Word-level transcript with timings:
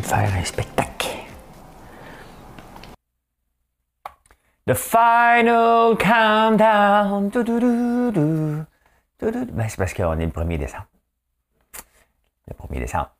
De 0.00 0.06
faire 0.06 0.32
un 0.34 0.44
spectacle. 0.44 1.08
The 4.66 4.74
final 4.74 5.96
countdown. 5.98 7.30
Ben, 9.20 9.68
c'est 9.68 9.76
parce 9.76 9.94
qu'on 9.94 10.18
est 10.18 10.26
le 10.26 10.32
1er 10.32 10.58
décembre. 10.58 10.86
Le 12.46 12.54
1er 12.54 12.78
décembre. 12.80 13.10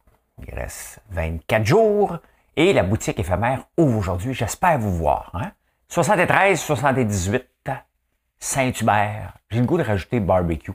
Il 0.47 0.55
reste 0.55 1.01
24 1.11 1.65
jours. 1.65 2.19
Et 2.57 2.73
la 2.73 2.83
boutique 2.83 3.19
éphémère 3.19 3.65
ouvre 3.77 3.99
aujourd'hui. 3.99 4.35
J'espère 4.35 4.79
vous 4.79 4.95
voir. 4.97 5.31
Hein? 5.35 5.53
73, 5.89 6.61
78, 6.61 7.47
Saint-Hubert. 8.39 9.35
J'ai 9.51 9.61
le 9.61 9.67
goût 9.67 9.79
de 9.79 9.83
rajouter 9.83 10.21
barbecue. 10.21 10.73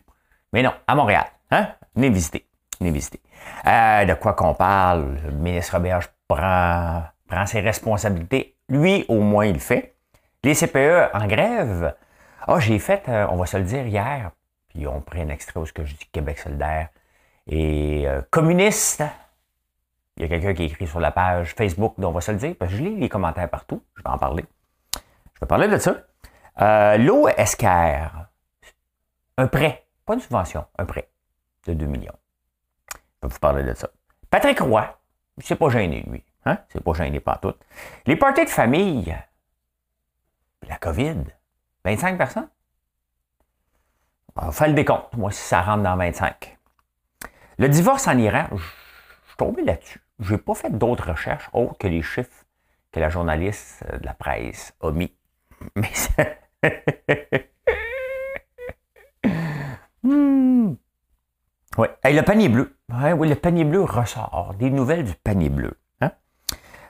Mais 0.54 0.64
non, 0.64 0.74
à 0.88 0.96
Montréal. 0.96 1.26
Hein? 1.52 1.70
Venez 1.96 2.10
visiter. 2.10 2.47
Euh, 2.82 4.06
de 4.06 4.14
quoi 4.14 4.34
qu'on 4.34 4.54
parle? 4.54 5.18
Le 5.26 5.32
ministre 5.32 5.76
Roberge 5.76 6.10
prend, 6.28 7.04
prend 7.28 7.46
ses 7.46 7.62
responsabilités. 7.62 8.56
Lui, 8.70 9.06
au 9.08 9.20
moins, 9.20 9.46
il 9.46 9.54
le 9.54 9.60
fait. 9.60 9.96
Les 10.44 10.56
CPE 10.56 11.10
en 11.14 11.28
grève. 11.28 11.94
Ah, 12.48 12.60
j'ai 12.60 12.80
fait, 12.80 13.10
euh, 13.10 13.28
on 13.30 13.36
va 13.36 13.46
se 13.46 13.58
le 13.58 13.64
dire 13.64 13.86
hier, 13.86 14.32
puis 14.70 14.88
on 14.88 15.02
prend 15.02 15.20
un 15.20 15.28
extrait 15.28 15.60
où 15.60 15.66
ce 15.66 15.74
que 15.74 15.84
je 15.84 15.94
dis 15.96 16.06
Québec 16.14 16.40
solidaire 16.40 16.88
et 17.46 18.08
euh, 18.08 18.22
communiste. 18.32 19.04
Il 20.16 20.24
y 20.24 20.26
a 20.26 20.30
quelqu'un 20.30 20.54
qui 20.54 20.64
écrit 20.64 20.88
sur 20.88 21.02
la 21.02 21.12
page 21.12 21.54
Facebook, 21.56 21.96
donc 21.98 22.12
on 22.12 22.14
va 22.14 22.22
se 22.22 22.32
le 22.32 22.38
dire, 22.38 22.56
parce 22.58 22.72
que 22.72 22.78
je 22.78 22.84
lis 22.84 22.96
les 22.96 23.10
commentaires 23.10 23.50
partout. 23.50 23.84
Je 23.98 24.02
vais 24.02 24.10
en 24.10 24.18
parler. 24.18 24.46
Je 24.94 25.40
vais 25.42 25.48
parler 25.48 25.68
de 25.68 25.78
ça. 25.78 25.98
Euh, 26.62 26.98
L'eau 26.98 27.28
Esquerre, 27.28 28.30
un 29.38 29.48
prêt, 29.48 29.86
pas 30.06 30.14
une 30.14 30.22
subvention, 30.22 30.66
un 30.78 30.86
prêt 30.86 31.10
de 31.66 31.74
2 31.74 31.86
millions. 31.86 32.16
Vous 33.28 33.40
parler 33.40 33.64
de 33.64 33.74
ça. 33.74 33.90
Patrick 34.30 34.60
Roy, 34.60 34.98
c'est 35.40 35.56
pas 35.56 35.70
gêné, 35.70 36.04
lui. 36.08 36.24
Hein? 36.46 36.58
C'est 36.70 36.84
pas 36.84 36.94
gêné 36.94 37.20
pas 37.20 37.38
tout. 37.42 37.54
Les 38.06 38.16
parties 38.16 38.46
de 38.46 38.50
famille, 38.50 39.16
la 40.68 40.78
COVID, 40.78 41.24
25 41.84 42.18
personnes? 42.18 42.50
On 44.36 44.52
fait 44.52 44.68
le 44.68 44.74
décompte, 44.74 45.14
moi, 45.16 45.32
si 45.32 45.42
ça 45.42 45.62
rentre 45.62 45.84
dans 45.84 45.98
25. 45.98 46.58
Le 47.58 47.70
divorce 47.70 48.08
en 48.08 48.18
Iran, 48.18 48.48
je 48.52 48.58
suis 48.58 49.38
tombé 49.38 49.64
là-dessus. 49.64 50.02
Je 50.20 50.34
n'ai 50.34 50.38
pas 50.38 50.54
fait 50.54 50.70
d'autres 50.70 51.10
recherches 51.10 51.50
autres 51.54 51.78
que 51.78 51.88
les 51.88 52.02
chiffres 52.02 52.46
que 52.92 53.00
la 53.00 53.10
journaliste 53.10 53.84
de 54.00 54.06
la 54.06 54.14
presse 54.14 54.74
a 54.82 54.92
mis. 54.92 55.14
Mais 55.76 55.92
hmm. 60.04 60.76
Oui. 61.78 61.88
le 62.04 62.22
panier 62.22 62.50
bleu. 62.50 62.76
oui, 62.90 63.30
le 63.30 63.36
panier 63.36 63.64
bleu 63.64 63.82
ressort. 63.82 64.56
Des 64.58 64.70
nouvelles 64.70 65.04
du 65.04 65.14
panier 65.14 65.50
bleu. 65.50 65.74
Hein? 66.02 66.12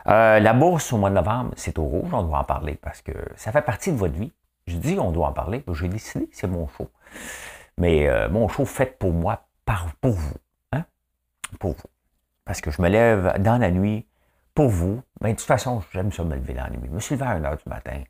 Euh, 0.08 0.40
la 0.40 0.54
bourse 0.54 0.94
au 0.94 0.98
mois 0.98 1.10
de 1.10 1.16
novembre, 1.16 1.52
c'est 1.56 1.78
au 1.78 1.84
rouge, 1.84 2.14
on 2.14 2.24
doit 2.24 2.40
en 2.40 2.44
parler 2.44 2.76
parce 2.76 3.02
que 3.02 3.12
ça 3.36 3.52
fait 3.52 3.62
partie 3.62 3.92
de 3.92 3.98
votre 3.98 4.14
vie. 4.14 4.32
Je 4.66 4.78
dis 4.78 4.98
on 5.00 5.12
doit 5.12 5.28
en 5.28 5.34
parler, 5.34 5.64
j'ai 5.74 5.88
décidé, 5.88 6.30
c'est 6.32 6.48
mon 6.48 6.68
show. 6.68 6.90
Mais 7.78 8.08
euh, 8.08 8.30
mon 8.30 8.48
show 8.48 8.66
fait 8.66 8.98
pour 8.98 9.14
moi, 9.14 9.48
pour 10.02 10.14
vous. 10.14 10.36
Hein? 10.72 10.86
Pour 11.60 11.74
vous. 11.74 11.90
Parce 12.46 12.62
que 12.62 12.72
je 12.72 12.82
me 12.82 12.88
lève 12.88 13.36
dans 13.40 13.58
la 13.58 13.72
nuit 13.72 14.08
pour 14.56 14.70
vous. 14.70 15.02
Mais 15.22 15.34
de 15.34 15.38
toute 15.38 15.46
façon, 15.46 15.84
j'aime 15.92 16.12
ça 16.12 16.24
me 16.24 16.36
lever 16.36 16.54
dans 16.54 16.64
la 16.64 16.70
nuit. 16.70 16.88
Je 16.88 16.92
me 16.92 17.00
suis 17.00 17.16
levé 17.16 17.28
à 17.28 17.40
1h 17.40 17.58
du 17.58 17.70
matin. 17.70 18.04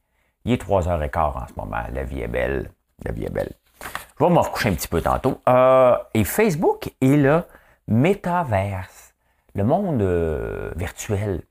Il 0.45 0.53
est 0.53 0.63
3h15 0.63 1.17
en 1.17 1.47
ce 1.47 1.53
moment. 1.57 1.83
La 1.91 2.03
vie 2.03 2.21
est 2.21 2.27
belle. 2.27 2.71
La 3.03 3.11
vie 3.11 3.25
est 3.25 3.33
belle. 3.33 3.51
Je 4.19 4.25
vais 4.25 4.31
me 4.31 4.39
recoucher 4.39 4.69
un 4.69 4.73
petit 4.73 4.87
peu 4.87 5.01
tantôt. 5.01 5.41
Euh, 5.47 5.95
et 6.15 6.23
Facebook 6.23 6.91
est 7.01 7.17
le 7.17 7.43
métaverse, 7.87 9.13
le 9.53 9.63
monde 9.63 10.01
euh, 10.01 10.71
virtuel. 10.75 11.43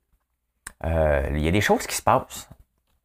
Euh, 0.85 1.29
il 1.31 1.41
y 1.41 1.49
a 1.49 1.53
des 1.53 1.61
choses 1.61 1.87
qui 1.87 1.95
se 1.95 2.03
passent. 2.03 2.49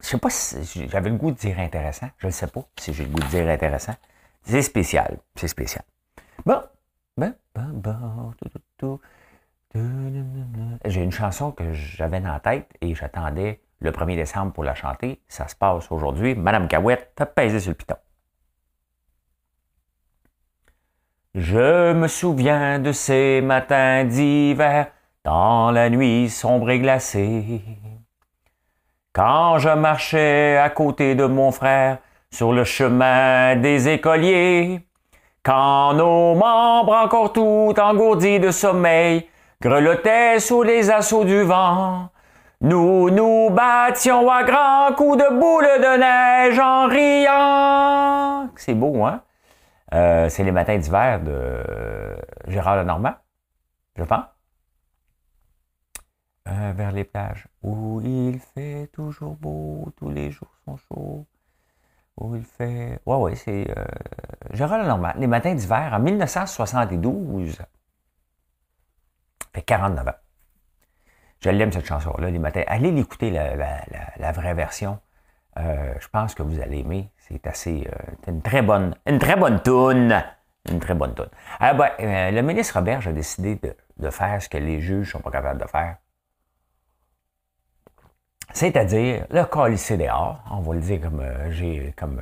Je 0.00 0.08
sais 0.08 0.18
pas 0.18 0.30
si 0.30 0.88
j'avais 0.88 1.10
le 1.10 1.16
goût 1.16 1.30
de 1.30 1.36
dire 1.36 1.60
intéressant. 1.60 2.08
Je 2.18 2.26
ne 2.26 2.32
sais 2.32 2.48
pas 2.48 2.62
si 2.76 2.92
j'ai 2.92 3.04
le 3.04 3.10
goût 3.10 3.20
de 3.20 3.26
dire 3.26 3.48
intéressant. 3.48 3.94
C'est 4.42 4.62
spécial. 4.62 5.18
C'est 5.36 5.48
spécial. 5.48 5.84
Bon. 6.44 6.60
Ben, 7.16 7.34
ben, 7.54 7.70
ben, 7.72 8.32
J'ai 10.86 11.02
une 11.02 11.12
chanson 11.12 11.52
que 11.52 11.72
j'avais 11.72 12.20
dans 12.20 12.32
la 12.32 12.40
tête 12.40 12.68
et 12.80 12.96
j'attendais 12.96 13.60
le 13.80 13.92
1er 13.92 14.16
décembre 14.16 14.52
pour 14.52 14.64
la 14.64 14.74
chanter. 14.74 15.20
Ça 15.28 15.46
se 15.46 15.54
passe 15.54 15.92
aujourd'hui. 15.92 16.34
Madame 16.34 16.66
Cahouette, 16.66 17.12
t'as 17.14 17.26
pesé 17.26 17.60
sur 17.60 17.70
le 17.70 17.76
piton. 17.76 17.96
Je 21.34 21.94
me 21.94 22.08
souviens 22.08 22.78
de 22.78 22.92
ces 22.92 23.40
matins 23.40 24.04
d'hiver 24.04 24.88
dans 25.24 25.70
la 25.70 25.88
nuit 25.88 26.28
sombre 26.28 26.68
et 26.68 26.78
glacée. 26.78 27.62
Quand 29.14 29.58
je 29.58 29.70
marchais 29.70 30.58
à 30.58 30.68
côté 30.68 31.14
de 31.14 31.24
mon 31.24 31.50
frère 31.50 31.96
sur 32.30 32.52
le 32.52 32.64
chemin 32.64 33.56
des 33.56 33.88
écoliers, 33.88 34.82
quand 35.42 35.94
nos 35.94 36.34
membres 36.34 36.96
encore 36.96 37.32
tout 37.32 37.72
engourdis 37.78 38.38
de 38.38 38.50
sommeil 38.50 39.26
grelottaient 39.62 40.38
sous 40.38 40.62
les 40.62 40.90
assauts 40.90 41.24
du 41.24 41.40
vent, 41.40 42.10
nous 42.60 43.08
nous 43.08 43.48
battions 43.48 44.30
à 44.30 44.42
grands 44.42 44.94
coups 44.94 45.16
de 45.16 45.30
boules 45.30 45.64
de 45.64 45.98
neige 45.98 46.58
en 46.58 46.88
riant. 46.88 48.50
C'est 48.56 48.74
beau, 48.74 49.02
hein? 49.02 49.22
Euh, 49.92 50.28
c'est 50.30 50.42
les 50.44 50.52
matins 50.52 50.78
d'hiver 50.78 51.20
de 51.20 51.30
euh, 51.30 52.16
Gérard 52.46 52.76
Lenormand, 52.76 53.14
je 53.96 54.04
pense. 54.04 54.24
Euh, 56.48 56.72
vers 56.74 56.92
les 56.92 57.04
plages 57.04 57.46
où 57.62 58.00
il 58.00 58.40
fait 58.40 58.88
toujours 58.88 59.36
beau, 59.36 59.92
tous 59.96 60.10
les 60.10 60.30
jours 60.30 60.52
sont 60.64 60.76
chauds. 60.76 61.26
Où 62.16 62.36
il 62.36 62.44
fait. 62.44 63.00
Ouais, 63.06 63.16
ouais, 63.16 63.34
c'est 63.36 63.66
Gérard 64.52 64.78
Lenormand. 64.78 65.12
Les 65.16 65.26
matins 65.26 65.54
d'hiver 65.54 65.92
en 65.92 65.98
1972. 65.98 67.56
Ça 67.56 67.66
fait 69.54 69.62
49 69.62 70.08
ans. 70.08 70.12
Je 71.40 71.50
l'aime 71.50 71.72
cette 71.72 71.86
chanson-là, 71.86 72.30
les 72.30 72.38
matins. 72.38 72.62
Allez 72.66 72.92
l'écouter, 72.92 73.30
la, 73.30 74.32
vraie 74.32 74.54
version. 74.54 75.00
je 75.56 76.08
pense 76.08 76.34
que 76.34 76.42
vous 76.42 76.60
allez 76.60 76.80
aimer. 76.80 77.11
C'est 77.28 77.46
assez. 77.46 77.86
Euh, 77.86 78.30
une 78.30 78.42
très 78.42 78.62
bonne. 78.62 78.94
Une 79.06 79.18
très 79.18 79.36
bonne 79.36 79.60
toune. 79.62 80.22
Une 80.70 80.80
très 80.80 80.94
bonne 80.94 81.14
toune. 81.14 81.28
Ah 81.60 81.74
ben, 81.74 81.90
euh, 82.00 82.30
le 82.30 82.42
ministre 82.42 82.74
Robert 82.74 83.06
a 83.06 83.12
décidé 83.12 83.60
de, 83.96 84.10
faire 84.10 84.42
ce 84.42 84.48
que 84.48 84.58
les 84.58 84.80
juges 84.80 85.08
ne 85.08 85.12
sont 85.12 85.20
pas 85.20 85.30
capables 85.30 85.60
de 85.60 85.66
faire. 85.66 85.96
C'est-à-dire 88.52 89.26
le 89.30 89.44
colisser 89.44 89.96
dehors, 89.96 90.42
on 90.50 90.60
va 90.60 90.74
le 90.74 90.80
dire 90.80 91.00
comme, 91.00 91.20
euh, 91.20 91.90
comme 91.96 92.20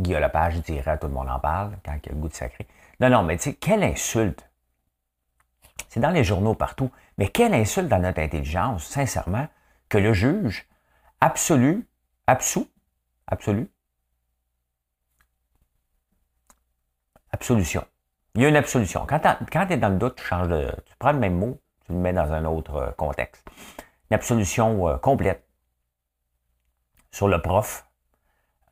Guillaume 0.00 0.22
Lepage 0.22 0.60
dirait, 0.62 0.98
tout 0.98 1.06
le 1.06 1.12
monde 1.12 1.28
en 1.28 1.38
parle 1.38 1.76
quand 1.84 1.92
il 1.92 2.06
y 2.06 2.08
a 2.08 2.14
le 2.14 2.20
goût 2.20 2.28
de 2.28 2.34
sacré. 2.34 2.66
Non, 3.00 3.10
non, 3.10 3.22
mais 3.22 3.36
tu 3.36 3.44
sais, 3.44 3.54
quelle 3.54 3.84
insulte. 3.84 4.48
C'est 5.88 6.00
dans 6.00 6.10
les 6.10 6.24
journaux 6.24 6.54
partout. 6.54 6.90
Mais 7.16 7.28
quelle 7.28 7.54
insulte 7.54 7.88
dans 7.88 8.00
notre 8.00 8.20
intelligence, 8.20 8.84
sincèrement, 8.86 9.46
que 9.88 9.98
le 9.98 10.12
juge 10.12 10.66
absolu, 11.20 11.86
absous, 12.26 12.68
absolu, 13.26 13.70
Absolution. 17.32 17.84
Il 18.34 18.42
y 18.42 18.44
a 18.44 18.48
une 18.48 18.56
absolution. 18.56 19.06
Quand 19.06 19.18
tu 19.18 19.72
es 19.72 19.76
dans 19.76 19.88
le 19.88 19.96
doute, 19.96 20.16
tu 20.16 20.24
changes 20.24 20.48
de. 20.48 20.70
Tu 20.86 20.94
prends 20.98 21.12
le 21.12 21.18
même 21.18 21.36
mot, 21.36 21.60
tu 21.84 21.92
le 21.92 21.98
mets 21.98 22.12
dans 22.12 22.32
un 22.32 22.44
autre 22.44 22.76
euh, 22.76 22.90
contexte. 22.92 23.44
Une 24.10 24.14
absolution 24.14 24.88
euh, 24.88 24.96
complète 24.96 25.44
sur 27.10 27.28
le 27.28 27.40
prof 27.40 27.86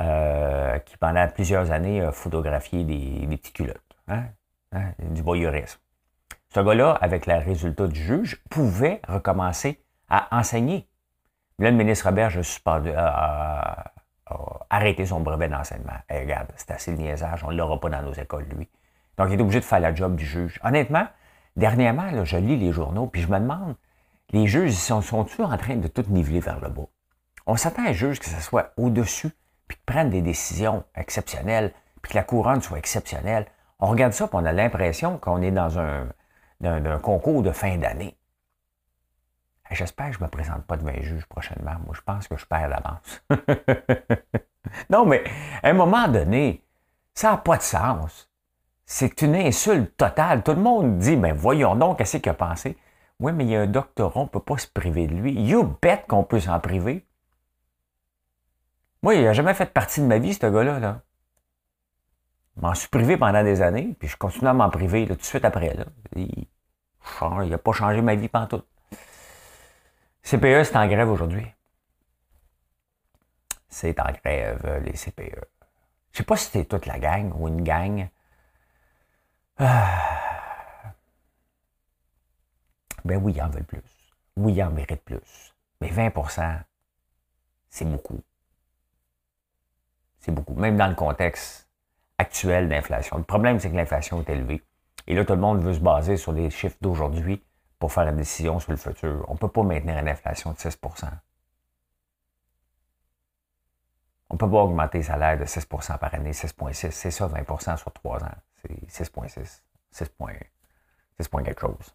euh, 0.02 0.78
qui, 0.80 0.96
pendant 0.98 1.26
plusieurs 1.28 1.72
années, 1.72 2.00
a 2.00 2.12
photographié 2.12 2.84
des, 2.84 3.26
petites 3.36 3.54
culottes. 3.54 3.96
Hein? 4.08 4.24
Hein? 4.72 4.92
Du 4.98 5.22
voyeurisme. 5.22 5.80
Ce 6.54 6.60
gars-là, 6.60 6.92
avec 7.00 7.26
le 7.26 7.34
résultat 7.34 7.88
du 7.88 8.00
juge, 8.00 8.42
pouvait 8.50 9.00
recommencer 9.08 9.82
à 10.08 10.28
enseigner. 10.30 10.86
Là, 11.58 11.70
le 11.70 11.76
ministre 11.76 12.06
Robert 12.06 12.38
a 12.38 12.42
suspendu, 12.42 12.90
arrêter 14.76 15.06
son 15.06 15.20
brevet 15.20 15.48
d'enseignement. 15.48 15.96
Regarde, 16.10 16.48
c'est 16.56 16.70
assez 16.70 16.90
le 16.90 16.98
niaisage, 16.98 17.42
on 17.44 17.50
ne 17.50 17.56
l'aura 17.56 17.80
pas 17.80 17.88
dans 17.88 18.02
nos 18.02 18.12
écoles, 18.12 18.46
lui. 18.54 18.68
Donc, 19.16 19.28
il 19.30 19.38
est 19.38 19.42
obligé 19.42 19.60
de 19.60 19.64
faire 19.64 19.80
la 19.80 19.94
job 19.94 20.16
du 20.16 20.26
juge. 20.26 20.60
Honnêtement, 20.62 21.06
dernièrement, 21.56 22.24
je 22.24 22.36
lis 22.36 22.58
les 22.58 22.72
journaux, 22.72 23.06
puis 23.06 23.22
je 23.22 23.28
me 23.28 23.38
demande, 23.38 23.74
les 24.30 24.46
juges 24.46 24.72
sont, 24.72 25.00
sont-ils 25.00 25.42
en 25.42 25.56
train 25.56 25.76
de 25.76 25.88
tout 25.88 26.04
niveler 26.08 26.40
vers 26.40 26.60
le 26.60 26.68
bas? 26.68 26.86
On 27.46 27.56
s'attend 27.56 27.86
à 27.86 27.90
un 27.90 27.92
juge 27.92 28.18
que 28.18 28.26
ce 28.26 28.40
soit 28.40 28.72
au-dessus, 28.76 29.30
puis 29.66 29.76
qu'ils 29.76 29.86
prennent 29.86 30.10
des 30.10 30.22
décisions 30.22 30.84
exceptionnelles, 30.94 31.72
puis 32.02 32.12
que 32.12 32.18
la 32.18 32.24
couronne 32.24 32.60
soit 32.60 32.78
exceptionnelle. 32.78 33.46
On 33.78 33.86
regarde 33.86 34.12
ça, 34.12 34.28
puis 34.28 34.36
on 34.36 34.44
a 34.44 34.52
l'impression 34.52 35.18
qu'on 35.18 35.40
est 35.42 35.50
dans 35.50 35.78
un, 35.78 36.08
concours 36.98 37.42
de 37.42 37.52
fin 37.52 37.78
d'année. 37.78 38.16
J'espère 39.70 40.08
que 40.08 40.12
je 40.14 40.20
ne 40.20 40.24
me 40.24 40.30
présente 40.30 40.64
pas 40.64 40.76
devant 40.76 40.90
un 40.90 41.02
juge 41.02 41.26
prochainement. 41.26 41.74
Moi, 41.84 41.94
je 41.94 42.00
pense 42.02 42.28
que 42.28 42.36
je 42.36 42.46
perds 42.46 42.68
d'avance. 42.68 43.22
non, 44.90 45.06
mais 45.06 45.24
à 45.62 45.70
un 45.70 45.72
moment 45.72 46.08
donné, 46.08 46.62
ça 47.14 47.32
n'a 47.32 47.36
pas 47.38 47.56
de 47.56 47.62
sens. 47.62 48.30
C'est 48.84 49.22
une 49.22 49.34
insulte 49.34 49.96
totale. 49.96 50.42
Tout 50.42 50.52
le 50.52 50.60
monde 50.60 50.98
dit, 50.98 51.16
mais 51.16 51.32
ben, 51.32 51.38
voyons 51.38 51.74
donc, 51.74 51.98
qu'est-ce 51.98 52.18
qu'il 52.18 52.30
a 52.30 52.34
pensé? 52.34 52.76
Oui, 53.18 53.32
mais 53.32 53.44
il 53.44 53.50
y 53.50 53.56
a 53.56 53.62
un 53.62 53.66
doctorat, 53.66 54.20
on 54.20 54.24
ne 54.24 54.28
peut 54.28 54.40
pas 54.40 54.58
se 54.58 54.68
priver 54.68 55.06
de 55.06 55.14
lui. 55.14 55.32
You 55.32 55.76
bet 55.82 56.04
qu'on 56.06 56.22
peut 56.22 56.40
s'en 56.40 56.60
priver. 56.60 57.06
Moi, 59.02 59.14
il 59.14 59.24
n'a 59.24 59.32
jamais 59.32 59.54
fait 59.54 59.72
partie 59.72 60.00
de 60.00 60.06
ma 60.06 60.18
vie, 60.18 60.34
ce 60.34 60.46
gars-là. 60.46 60.78
Là. 60.78 61.00
Je 62.56 62.62
m'en 62.62 62.74
suis 62.74 62.88
privé 62.88 63.16
pendant 63.16 63.42
des 63.42 63.62
années, 63.62 63.96
puis 63.98 64.08
je 64.08 64.16
continue 64.16 64.48
à 64.48 64.52
m'en 64.52 64.70
priver 64.70 65.06
tout 65.06 65.14
de 65.14 65.22
suite 65.22 65.44
après. 65.44 65.74
Là. 65.74 65.84
Il 66.14 67.50
n'a 67.50 67.58
pas 67.58 67.72
changé 67.72 68.02
ma 68.02 68.14
vie 68.14 68.28
pendant 68.28 68.46
tout. 68.46 68.62
CPE, 70.22 70.64
c'est 70.64 70.76
en 70.76 70.86
grève 70.86 71.10
aujourd'hui. 71.10 71.46
C'est 73.76 74.00
en 74.00 74.10
grève, 74.10 74.82
les 74.86 74.94
CPE. 74.94 75.44
Je 76.10 76.16
sais 76.16 76.24
pas 76.24 76.38
si 76.38 76.46
c'était 76.46 76.64
toute 76.64 76.86
la 76.86 76.98
gang 76.98 77.30
ou 77.38 77.46
une 77.46 77.62
gang. 77.62 78.08
Ah. 79.58 80.94
Ben 83.04 83.22
oui, 83.22 83.34
ils 83.36 83.42
en 83.42 83.50
veulent 83.50 83.64
plus. 83.64 83.82
Oui, 84.38 84.54
ils 84.54 84.62
en 84.62 84.70
méritent 84.70 85.04
plus. 85.04 85.54
Mais 85.82 85.90
20% 85.90 86.62
c'est 87.68 87.84
beaucoup. 87.84 88.22
C'est 90.20 90.32
beaucoup. 90.32 90.54
Même 90.54 90.78
dans 90.78 90.88
le 90.88 90.94
contexte 90.94 91.68
actuel 92.16 92.70
d'inflation. 92.70 93.18
Le 93.18 93.24
problème, 93.24 93.60
c'est 93.60 93.70
que 93.70 93.76
l'inflation 93.76 94.22
est 94.22 94.30
élevée. 94.30 94.62
Et 95.06 95.14
là, 95.14 95.22
tout 95.26 95.34
le 95.34 95.40
monde 95.40 95.60
veut 95.60 95.74
se 95.74 95.80
baser 95.80 96.16
sur 96.16 96.32
les 96.32 96.48
chiffres 96.48 96.78
d'aujourd'hui 96.80 97.44
pour 97.78 97.92
faire 97.92 98.06
la 98.06 98.12
décision 98.12 98.58
sur 98.58 98.70
le 98.70 98.78
futur. 98.78 99.26
On 99.28 99.34
ne 99.34 99.38
peut 99.38 99.50
pas 99.50 99.64
maintenir 99.64 99.98
une 99.98 100.08
inflation 100.08 100.54
de 100.54 100.58
6 100.58 100.78
On 104.28 104.34
ne 104.34 104.38
peut 104.38 104.50
pas 104.50 104.58
augmenter 104.58 104.98
les 104.98 105.04
salaires 105.04 105.38
de 105.38 105.44
6% 105.44 105.98
par 105.98 106.14
année, 106.14 106.32
6,6. 106.32 106.90
C'est 106.90 107.10
ça, 107.10 107.28
20% 107.28 107.76
sur 107.76 107.92
3 107.92 108.24
ans. 108.24 108.28
C'est 108.88 109.04
6,6. 109.04 109.62
6 109.90 110.08
points, 111.28 111.42
quelque 111.42 111.60
chose. 111.60 111.94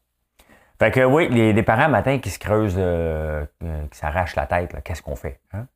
Fait 0.80 0.92
que 0.92 1.04
oui, 1.06 1.30
les, 1.30 1.64
parents 1.64 1.90
matin 1.90 2.18
qui 2.20 2.30
se 2.32 2.40
creusent, 2.40 2.76
euh, 2.78 3.46
euh, 3.64 3.88
qui 3.88 4.00
s'arrachent 4.00 4.36
la 4.36 4.48
tête, 4.48 4.82
qu'est-ce 4.84 5.02
qu'on 5.04 5.16
fait? 5.16 5.40
Hein? 5.54 5.68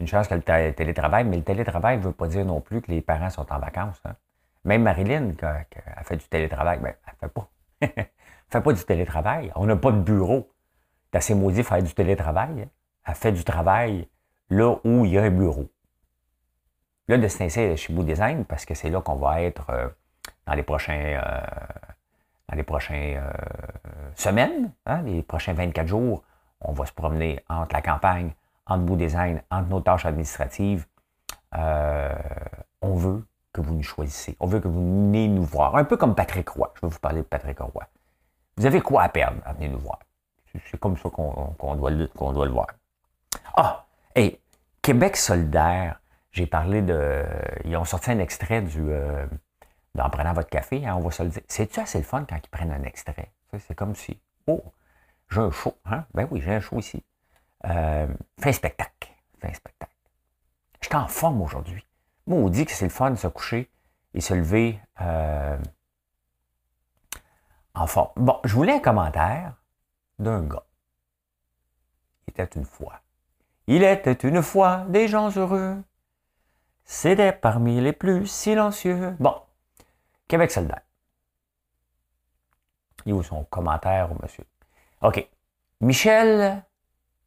Une 0.00 0.08
chance 0.08 0.26
que 0.26 0.34
le 0.34 0.72
télétravail, 0.72 1.24
mais 1.24 1.36
le 1.36 1.44
télétravail 1.44 1.98
ne 1.98 2.02
veut 2.02 2.12
pas 2.12 2.26
dire 2.26 2.44
non 2.44 2.60
plus 2.60 2.80
que 2.80 2.90
les 2.90 3.02
parents 3.02 3.30
sont 3.30 3.52
en 3.52 3.58
vacances. 3.58 4.00
Hein? 4.04 4.16
Même 4.64 4.82
Marilyn, 4.82 5.32
qui 5.34 5.44
a 5.44 6.02
fait 6.02 6.16
du 6.16 6.26
télétravail, 6.26 6.78
ben, 6.80 6.94
elle 7.06 7.14
ne 7.14 7.28
fait 7.28 7.32
pas. 7.32 7.48
fait 8.50 8.60
pas 8.60 8.72
du 8.72 8.84
télétravail. 8.84 9.52
On 9.54 9.66
n'a 9.66 9.76
pas 9.76 9.92
de 9.92 10.00
bureau. 10.00 10.50
C'est 11.10 11.18
assez 11.18 11.34
maudit 11.34 11.62
faire 11.62 11.82
du 11.82 11.94
télétravail. 11.94 12.62
Hein. 12.62 12.68
Elle 13.06 13.14
fait 13.14 13.32
du 13.32 13.44
travail 13.44 14.08
là 14.50 14.76
où 14.84 15.04
il 15.04 15.12
y 15.12 15.18
a 15.18 15.22
un 15.22 15.30
bureau. 15.30 15.68
Là, 17.08 17.18
de 17.18 17.28
s'insérer 17.28 17.76
chez 17.76 17.92
Bout 17.92 18.04
Design, 18.04 18.44
parce 18.44 18.64
que 18.64 18.74
c'est 18.74 18.90
là 18.90 19.00
qu'on 19.00 19.16
va 19.16 19.42
être 19.42 19.70
euh, 19.70 19.88
dans 20.46 20.54
les 20.54 20.62
prochains, 20.62 21.20
euh, 21.24 21.40
dans 22.48 22.56
les 22.56 22.62
prochaines 22.62 23.18
euh, 23.18 23.30
semaines, 24.14 24.72
hein, 24.86 25.02
les 25.02 25.22
prochains 25.22 25.54
24 25.54 25.86
jours. 25.86 26.22
On 26.60 26.72
va 26.72 26.86
se 26.86 26.92
promener 26.92 27.42
entre 27.48 27.74
la 27.74 27.82
campagne, 27.82 28.32
entre 28.66 28.84
Bout 28.84 28.96
Design, 28.96 29.42
entre 29.50 29.68
nos 29.68 29.80
tâches 29.80 30.06
administratives. 30.06 30.86
on 31.52 32.94
veut 32.94 33.24
que 33.52 33.60
vous 33.60 33.74
nous 33.74 33.82
choisissez. 33.82 34.36
On 34.38 34.46
veut 34.46 34.60
que 34.60 34.68
vous 34.68 35.06
venez 35.06 35.26
nous 35.26 35.42
voir. 35.42 35.74
Un 35.76 35.84
peu 35.84 35.96
comme 35.96 36.14
Patrick 36.14 36.48
Roy. 36.50 36.72
Je 36.76 36.82
vais 36.82 36.92
vous 36.92 36.98
parler 37.00 37.22
de 37.22 37.26
Patrick 37.26 37.58
Roy. 37.58 37.84
Vous 38.56 38.66
avez 38.66 38.80
quoi 38.80 39.02
à 39.02 39.08
perdre 39.08 39.40
à 39.44 39.52
venir 39.54 39.72
nous 39.72 39.78
voir? 39.78 39.98
C'est 40.52 40.78
comme 40.78 40.96
ça 40.96 41.08
qu'on 41.08 41.74
doit, 41.74 41.90
doit, 41.90 42.46
le 42.46 42.52
voir. 42.52 42.66
Ah! 43.56 43.84
Et 44.16 44.40
Québec 44.82 45.16
solidaire, 45.16 46.00
j'ai 46.32 46.46
parlé 46.46 46.82
de. 46.82 47.24
Ils 47.64 47.76
ont 47.76 47.84
sorti 47.84 48.10
un 48.10 48.18
extrait 48.18 48.62
du. 48.62 48.80
Euh, 48.80 49.26
en 49.98 50.10
prenant 50.10 50.32
votre 50.32 50.48
café, 50.48 50.86
hein, 50.86 50.96
on 50.96 51.00
va 51.00 51.10
se 51.10 51.22
le 51.22 51.30
dire. 51.30 51.42
C'est-tu 51.48 51.80
assez 51.80 51.98
le 51.98 52.04
fun 52.04 52.24
quand 52.24 52.36
ils 52.36 52.48
prennent 52.48 52.72
un 52.72 52.82
extrait? 52.84 53.32
C'est 53.58 53.74
comme 53.74 53.94
si. 53.94 54.18
Oh, 54.46 54.62
j'ai 55.30 55.40
un 55.40 55.50
show, 55.50 55.76
hein? 55.84 56.04
Ben 56.14 56.26
oui, 56.30 56.40
j'ai 56.40 56.54
un 56.54 56.60
show 56.60 56.78
ici. 56.78 57.04
Euh, 57.66 58.06
fais 58.40 58.50
un 58.50 58.52
spectacle. 58.52 59.12
Fais 59.40 59.48
un 59.48 59.54
spectacle. 59.54 59.92
Je 60.80 60.86
suis 60.86 60.96
en 60.96 61.08
forme 61.08 61.42
aujourd'hui. 61.42 61.86
Moi, 62.26 62.38
on 62.38 62.48
dit 62.48 62.64
que 62.64 62.72
c'est 62.72 62.86
le 62.86 62.90
fun 62.90 63.10
de 63.10 63.16
se 63.16 63.26
coucher 63.26 63.70
et 64.14 64.20
se 64.20 64.34
lever. 64.34 64.80
Euh, 65.00 65.58
Enfin, 67.74 68.10
bon, 68.16 68.38
je 68.44 68.54
voulais 68.54 68.74
un 68.74 68.80
commentaire 68.80 69.54
d'un 70.18 70.42
gars. 70.42 70.64
Il 72.26 72.32
était 72.32 72.58
une 72.58 72.64
fois. 72.64 73.00
Il 73.72 73.84
était 73.84 74.26
une 74.26 74.42
fois 74.42 74.84
des 74.88 75.06
gens 75.06 75.30
heureux. 75.36 75.80
C'était 76.82 77.30
parmi 77.30 77.80
les 77.80 77.92
plus 77.92 78.26
silencieux. 78.26 79.14
Bon, 79.20 79.32
Québec 80.26 80.50
soldat. 80.50 80.82
Il 83.06 83.12
où 83.12 83.22
son 83.22 83.44
commentaire, 83.44 84.08
monsieur? 84.20 84.44
OK. 85.02 85.24
Michel 85.80 86.64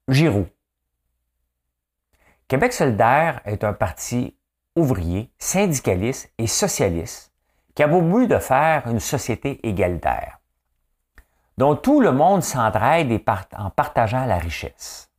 Giroux. 0.09 0.49
Québec 2.49 2.73
solidaire 2.73 3.39
est 3.45 3.63
un 3.63 3.71
parti 3.71 4.35
ouvrier, 4.75 5.31
syndicaliste 5.39 6.29
et 6.37 6.47
socialiste 6.47 7.31
qui 7.73 7.83
a 7.83 7.87
beau 7.87 8.01
but 8.01 8.27
de 8.27 8.37
faire 8.37 8.85
une 8.87 8.99
société 8.99 9.65
égalitaire, 9.65 10.41
dont 11.57 11.77
tout 11.77 12.01
le 12.01 12.11
monde 12.11 12.43
s'entraide 12.43 13.17
en 13.57 13.69
partageant 13.69 14.25
la 14.25 14.39
richesse. 14.39 15.09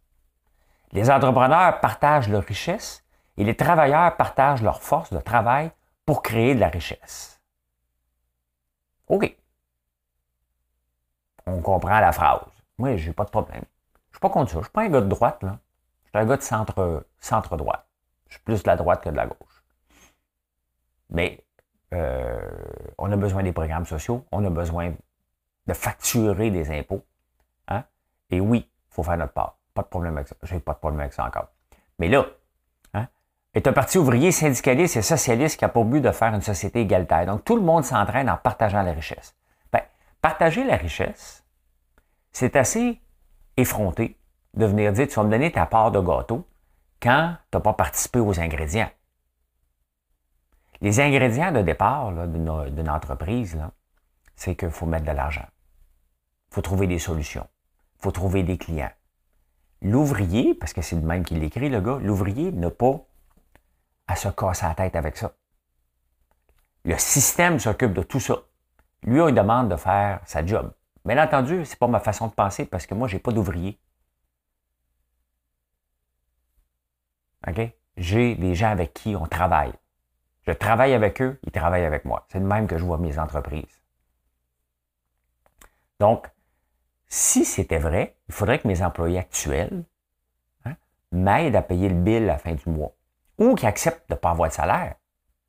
Les 0.95 1.11
entrepreneurs 1.11 1.81
partagent 1.81 2.29
leur 2.29 2.45
richesse 2.45 3.05
et 3.37 3.43
les 3.43 3.57
travailleurs 3.57 4.17
partagent 4.17 4.63
leur 4.63 4.81
force 4.81 5.13
de 5.13 5.19
travail 5.19 5.73
pour 6.07 6.23
créer 6.23 6.55
de 6.55 6.61
la 6.61 6.69
richesse. 6.69 7.43
OK. 9.09 9.37
On 11.47 11.61
comprend 11.61 11.99
la 11.99 12.13
phrase. 12.13 12.47
Moi, 12.79 12.97
j'ai 12.97 13.13
pas 13.13 13.25
de 13.25 13.31
problème. 13.31 13.65
Je 14.11 14.17
suis 14.17 14.21
pas 14.21 14.31
contre 14.31 14.53
ça. 14.53 14.59
Je 14.59 14.65
suis 14.65 14.73
pas 14.73 14.83
un 14.83 14.89
gars 14.89 15.01
de 15.01 15.09
droite, 15.09 15.43
là. 15.43 15.59
Je 16.05 16.11
suis 16.11 16.19
un 16.19 16.27
gars 16.27 16.37
de 16.37 16.43
centre, 16.43 17.07
centre 17.19 17.57
droite. 17.57 17.87
Je 18.29 18.35
suis 18.35 18.45
plus 18.45 18.63
de 18.63 18.69
la 18.69 18.77
droite 18.77 19.03
que 19.03 19.11
de 19.11 19.17
la 19.17 19.27
gauche. 19.27 19.65
Mais 21.11 21.45
euh, 21.93 22.41
on 22.99 23.11
a 23.11 23.17
besoin 23.17 23.43
des 23.43 23.53
programmes 23.53 23.87
sociaux, 23.87 24.25
on 24.31 24.45
a 24.45 24.51
besoin 24.51 24.95
de 25.67 25.73
facturer 25.73 26.51
des 26.51 26.71
impôts. 26.71 27.05
Hein? 27.67 27.85
Et 28.31 28.41
oui, 28.41 28.71
il 28.71 28.95
faut 28.95 29.03
faire 29.03 29.17
notre 29.17 29.33
part. 29.33 29.59
Pas 29.75 29.83
de 29.83 29.89
problème 29.89 30.17
avec 30.17 30.29
ça. 30.29 30.37
J'ai 30.45 30.61
pas 30.61 30.73
de 30.73 30.79
problème 30.79 31.01
avec 31.01 31.13
ça 31.13 31.25
encore. 31.25 31.49
Mais 31.99 32.09
là, 32.09 32.27
hein, 32.95 33.09
est 33.55 33.67
un 33.67 33.73
parti 33.73 33.99
ouvrier, 33.99 34.33
syndicaliste 34.33 34.97
et 34.97 35.03
socialiste 35.03 35.59
qui 35.59 35.65
a 35.65 35.69
pour 35.69 35.85
but 35.85 36.01
de 36.01 36.11
faire 36.13 36.33
une 36.33 36.43
société 36.43 36.81
égalitaire. 36.81 37.27
Donc, 37.27 37.45
tout 37.45 37.57
le 37.57 37.63
monde 37.63 37.85
s'entraîne 37.85 38.31
en 38.31 38.37
partageant 38.37 38.83
la 38.83 38.93
richesse. 38.93 39.35
Ben, 39.73 39.83
partager 40.23 40.65
la 40.65 40.77
richesse, 40.77 41.45
c'est 42.33 42.57
assez 42.57 43.01
effronté 43.57 44.17
de 44.55 44.67
venir 44.67 44.93
dire 44.93 45.09
tu 45.09 45.15
vas 45.17 45.25
me 45.25 45.31
donner 45.31 45.51
ta 45.51 45.67
part 45.67 45.91
de 45.91 46.01
gâteau 46.01 46.47
quand 47.03 47.37
tu 47.51 47.57
n'as 47.57 47.61
pas 47.61 47.73
participé 47.73 48.21
aux 48.21 48.39
ingrédients. 48.41 48.91
Les 50.81 51.01
ingrédients 51.01 51.53
de 51.53 51.63
départ 51.63 52.13
d'une 52.13 52.91
entreprise, 52.91 53.59
c'est 54.37 54.55
qu'il 54.55 54.71
faut 54.71 54.87
mettre 54.87 55.07
de 55.07 55.13
l'argent. 55.13 55.47
Il 56.51 56.55
faut 56.55 56.63
trouver 56.63 56.87
des 56.87 56.99
solutions. 56.99 57.47
Il 57.99 58.03
faut 58.03 58.11
trouver 58.11 58.43
des 58.43 58.59
clients. 58.59 58.91
L'ouvrier, 59.85 60.55
parce 60.55 60.73
que 60.73 60.81
c'est 60.81 60.97
le 60.97 61.03
même 61.03 61.25
qui 61.25 61.35
l'écrit, 61.35 61.69
le 61.69 61.81
gars, 61.81 61.99
l'ouvrier 62.01 62.51
n'a 62.53 62.71
pas 62.71 63.05
à 64.07 64.17
se 64.17 64.29
casser 64.29 64.65
la 64.65 64.75
tête 64.75 64.97
avec 64.97 65.19
ça. 65.19 65.35
Le 66.85 66.97
système 66.97 67.59
s'occupe 67.59 67.93
de 67.93 68.03
tout 68.03 68.19
ça. 68.19 68.43
Lui, 69.03 69.21
on 69.21 69.27
lui 69.27 69.35
demande 69.35 69.69
de 69.69 69.77
faire 69.77 70.21
sa 70.25 70.45
job. 70.45 70.73
Bien 71.05 71.23
entendu, 71.23 71.67
c'est 71.67 71.79
pas 71.79 71.87
ma 71.87 72.01
façon 72.01 72.29
de 72.29 72.33
penser 72.33 72.65
parce 72.65 72.87
que 72.87 72.95
moi, 72.95 73.09
j'ai 73.09 73.19
pas 73.19 73.31
d'ouvrier. 73.31 73.79
OK? 77.47 77.61
J'ai 77.99 78.37
des 78.37 78.55
gens 78.55 78.71
avec 78.71 78.95
qui 78.95 79.15
on 79.15 79.27
travaille. 79.27 79.75
Je 80.47 80.53
travaille 80.53 80.95
avec 80.95 81.21
eux, 81.21 81.39
ils 81.43 81.53
travaillent 81.53 81.85
avec 81.85 82.07
moi. 82.07 82.27
C'est 82.31 82.39
le 82.39 82.47
même 82.47 82.67
que 82.67 82.79
je 82.79 82.85
vois 82.85 82.97
mes 82.97 83.19
entreprises. 83.19 83.83
Donc, 86.01 86.27
si 87.15 87.45
c'était 87.45 87.79
vrai, 87.79 88.17
il 88.29 88.35
faudrait 88.35 88.59
que 88.59 88.67
mes 88.67 88.83
employés 88.83 89.21
actuels 89.21 89.85
hein, 90.65 90.75
m'aident 91.13 91.55
à 91.55 91.63
payer 91.63 91.89
le 91.89 91.95
bill 91.95 92.25
à 92.25 92.33
la 92.33 92.39
fin 92.39 92.55
du 92.55 92.69
mois 92.69 92.91
ou 93.39 93.55
qu'ils 93.55 93.69
acceptent 93.69 94.11
de 94.11 94.15
ne 94.15 94.19
pas 94.19 94.31
avoir 94.31 94.49
de 94.49 94.55
salaire. 94.55 94.97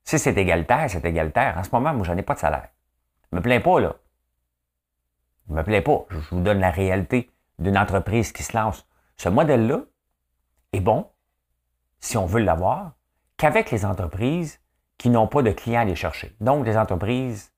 Si 0.04 0.20
c'est 0.20 0.38
égalitaire, 0.38 0.88
c'est 0.88 1.04
égalitaire. 1.04 1.58
En 1.58 1.64
ce 1.64 1.72
moment, 1.72 1.92
moi, 1.92 2.06
je 2.06 2.12
n'en 2.12 2.20
ai 2.20 2.22
pas 2.22 2.36
de 2.36 2.40
salaire. 2.40 2.68
Je 3.32 3.38
me 3.38 3.42
plains 3.42 3.62
pas, 3.62 3.80
là. 3.80 3.96
Je 5.50 5.56
me 5.56 5.64
plains 5.64 5.82
pas. 5.82 6.06
Je 6.12 6.36
vous 6.36 6.42
donne 6.42 6.60
la 6.60 6.70
réalité 6.70 7.32
d'une 7.58 7.80
entreprise 7.80 8.32
qui 8.32 8.44
se 8.44 8.56
lance. 8.56 8.88
Ce 9.18 9.30
modèle-là 9.30 9.80
est 10.72 10.82
bon, 10.82 11.10
si 12.00 12.16
on 12.16 12.28
veut 12.28 12.42
l'avoir, 12.42 12.92
qu'avec 13.38 13.72
les 13.72 13.86
entreprises 13.86 14.60
qui 15.00 15.10
n'ont 15.10 15.28
pas 15.28 15.42
de 15.42 15.50
clients 15.50 15.80
à 15.80 15.82
aller 15.82 15.96
chercher. 15.96 16.36
Donc, 16.40 16.64
les 16.68 16.78
entreprises 16.78 17.52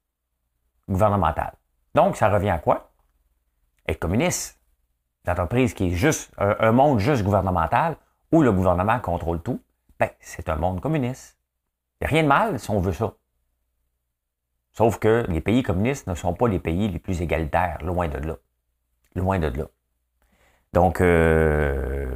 gouvernementales. 0.87 1.57
Donc, 1.93 2.15
ça 2.15 2.29
revient 2.29 2.51
à 2.51 2.59
quoi? 2.59 2.93
Être 3.87 3.99
communiste. 3.99 4.59
Une 5.27 5.67
qui 5.69 5.87
est 5.87 5.95
juste 5.95 6.31
un, 6.37 6.71
monde 6.71 6.99
juste 6.99 7.23
gouvernemental 7.23 7.97
où 8.31 8.41
le 8.41 8.51
gouvernement 8.51 8.99
contrôle 8.99 9.41
tout, 9.41 9.61
ben, 9.99 10.09
c'est 10.19 10.47
un 10.47 10.55
monde 10.55 10.79
communiste. 10.79 11.37
Il 11.99 12.03
n'y 12.03 12.07
a 12.07 12.09
rien 12.11 12.23
de 12.23 12.27
mal 12.27 12.59
si 12.59 12.69
on 12.69 12.79
veut 12.79 12.93
ça. 12.93 13.13
Sauf 14.71 14.99
que 14.99 15.25
les 15.27 15.41
pays 15.41 15.63
communistes 15.63 16.07
ne 16.07 16.15
sont 16.15 16.33
pas 16.33 16.47
les 16.47 16.59
pays 16.59 16.87
les 16.87 16.99
plus 16.99 17.21
égalitaires, 17.21 17.79
loin 17.83 18.07
de 18.07 18.19
là. 18.19 18.37
Loin 19.15 19.39
de 19.39 19.47
là. 19.47 19.65
Donc, 20.73 20.97
il 20.99 21.05
euh, 21.05 22.15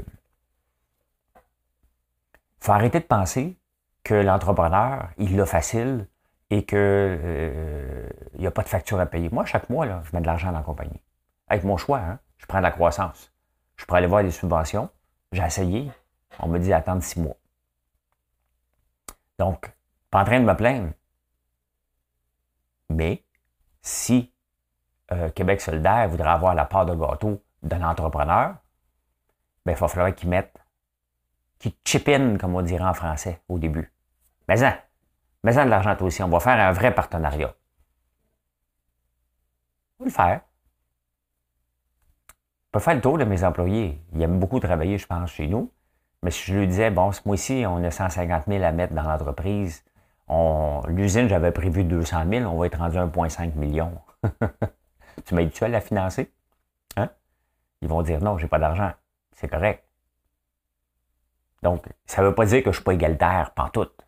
faut 2.59 2.71
arrêter 2.71 2.99
de 2.99 3.05
penser 3.05 3.57
que 4.03 4.13
l'entrepreneur, 4.13 5.09
il 5.17 5.35
l'a 5.35 5.45
facile 5.45 6.07
et 6.49 6.65
qu'il 6.65 6.77
euh, 6.77 8.07
n'y 8.37 8.45
a 8.45 8.51
pas 8.51 8.63
de 8.63 8.69
facture 8.69 8.99
à 8.99 9.05
payer. 9.05 9.29
Moi, 9.31 9.45
chaque 9.45 9.69
mois, 9.69 9.87
je 9.87 10.11
mets 10.13 10.21
de 10.21 10.27
l'argent 10.27 10.51
dans 10.51 10.59
la 10.59 10.63
compagnie. 10.63 11.01
Avec 11.51 11.65
mon 11.65 11.75
choix, 11.75 12.00
hein, 12.00 12.17
je 12.38 12.46
prends 12.46 12.60
de 12.60 12.63
la 12.63 12.72
croissance. 12.72 13.29
Je 13.75 13.84
pourrais 13.84 13.98
aller 13.98 14.08
voir 14.08 14.24
des 14.24 14.31
subventions. 14.31 14.89
J'ai 15.34 15.43
essayé. 15.43 15.91
On 16.39 16.48
me 16.48 16.58
dit 16.58 16.70
d'attendre 16.70 17.03
six 17.03 17.20
mois. 17.20 17.36
Donc, 19.38 19.70
pas 20.10 20.22
en 20.22 20.24
train 20.24 20.39
de 20.39 20.46
me 20.46 20.55
plaindre. 20.55 20.93
Mais 22.89 23.25
si 23.81 24.31
euh, 25.12 25.29
Québec 25.31 25.60
solidaire 25.60 26.08
voudrait 26.08 26.29
avoir 26.29 26.55
la 26.55 26.63
part 26.63 26.86
de 26.86 26.96
gâteau 26.96 27.43
d'un 27.62 27.84
entrepreneur, 27.84 28.55
ben, 29.65 29.74
il 29.74 29.75
va 29.75 29.88
falloir 29.89 30.15
qu'il 30.15 30.29
mette, 30.29 30.58
qu'il 31.60 31.74
chip 31.84 32.08
in, 32.08 32.38
comme 32.38 32.55
on 32.55 32.62
dirait 32.62 32.86
en 32.86 32.93
français 32.93 33.41
au 33.50 33.60
début. 33.60 33.91
Mais 34.48 34.55
ça, 34.55 34.77
mais 35.43 35.51
ça 35.51 35.65
de 35.65 35.70
l'argent 35.70 35.98
aussi. 36.00 36.24
On 36.24 36.29
va 36.29 36.39
faire 36.39 36.58
un 36.65 36.72
vrai 36.72 36.96
partenariat. 36.96 37.53
On 40.00 40.03
va 40.03 40.05
le 40.05 40.12
faire. 40.12 40.41
Je 42.71 42.79
peux 42.79 42.83
faire 42.85 42.95
le 42.95 43.01
tour 43.01 43.17
de 43.17 43.25
mes 43.25 43.43
employés. 43.43 44.01
Ils 44.13 44.21
aiment 44.21 44.39
beaucoup 44.39 44.61
travailler, 44.61 44.97
je 44.97 45.05
pense, 45.05 45.31
chez 45.31 45.45
nous. 45.45 45.69
Mais 46.23 46.31
si 46.31 46.49
je 46.49 46.57
lui 46.57 46.67
disais, 46.67 46.89
bon, 46.89 47.11
ce 47.11 47.19
mois-ci, 47.25 47.65
on 47.67 47.83
a 47.83 47.91
150 47.91 48.45
000 48.47 48.63
à 48.63 48.71
mettre 48.71 48.93
dans 48.93 49.03
l'entreprise, 49.03 49.83
l'usine, 50.87 51.27
j'avais 51.27 51.51
prévu 51.51 51.83
200 51.83 52.23
000, 52.29 52.49
on 52.49 52.57
va 52.57 52.67
être 52.67 52.77
rendu 52.77 52.95
1,5 52.95 53.55
million. 53.55 53.91
tu 55.25 55.35
m'aides-tu 55.35 55.65
à 55.65 55.67
la 55.67 55.81
financer? 55.81 56.31
Hein? 56.95 57.09
Ils 57.81 57.89
vont 57.89 58.03
dire, 58.03 58.23
non, 58.23 58.37
j'ai 58.37 58.47
pas 58.47 58.57
d'argent. 58.57 58.93
C'est 59.33 59.49
correct. 59.49 59.83
Donc, 61.63 61.83
ça 62.05 62.21
ne 62.21 62.27
veut 62.27 62.35
pas 62.35 62.45
dire 62.45 62.59
que 62.59 62.65
je 62.65 62.69
ne 62.69 62.75
suis 62.75 62.83
pas 62.85 62.93
égalitaire, 62.93 63.51
pantoute. 63.53 64.07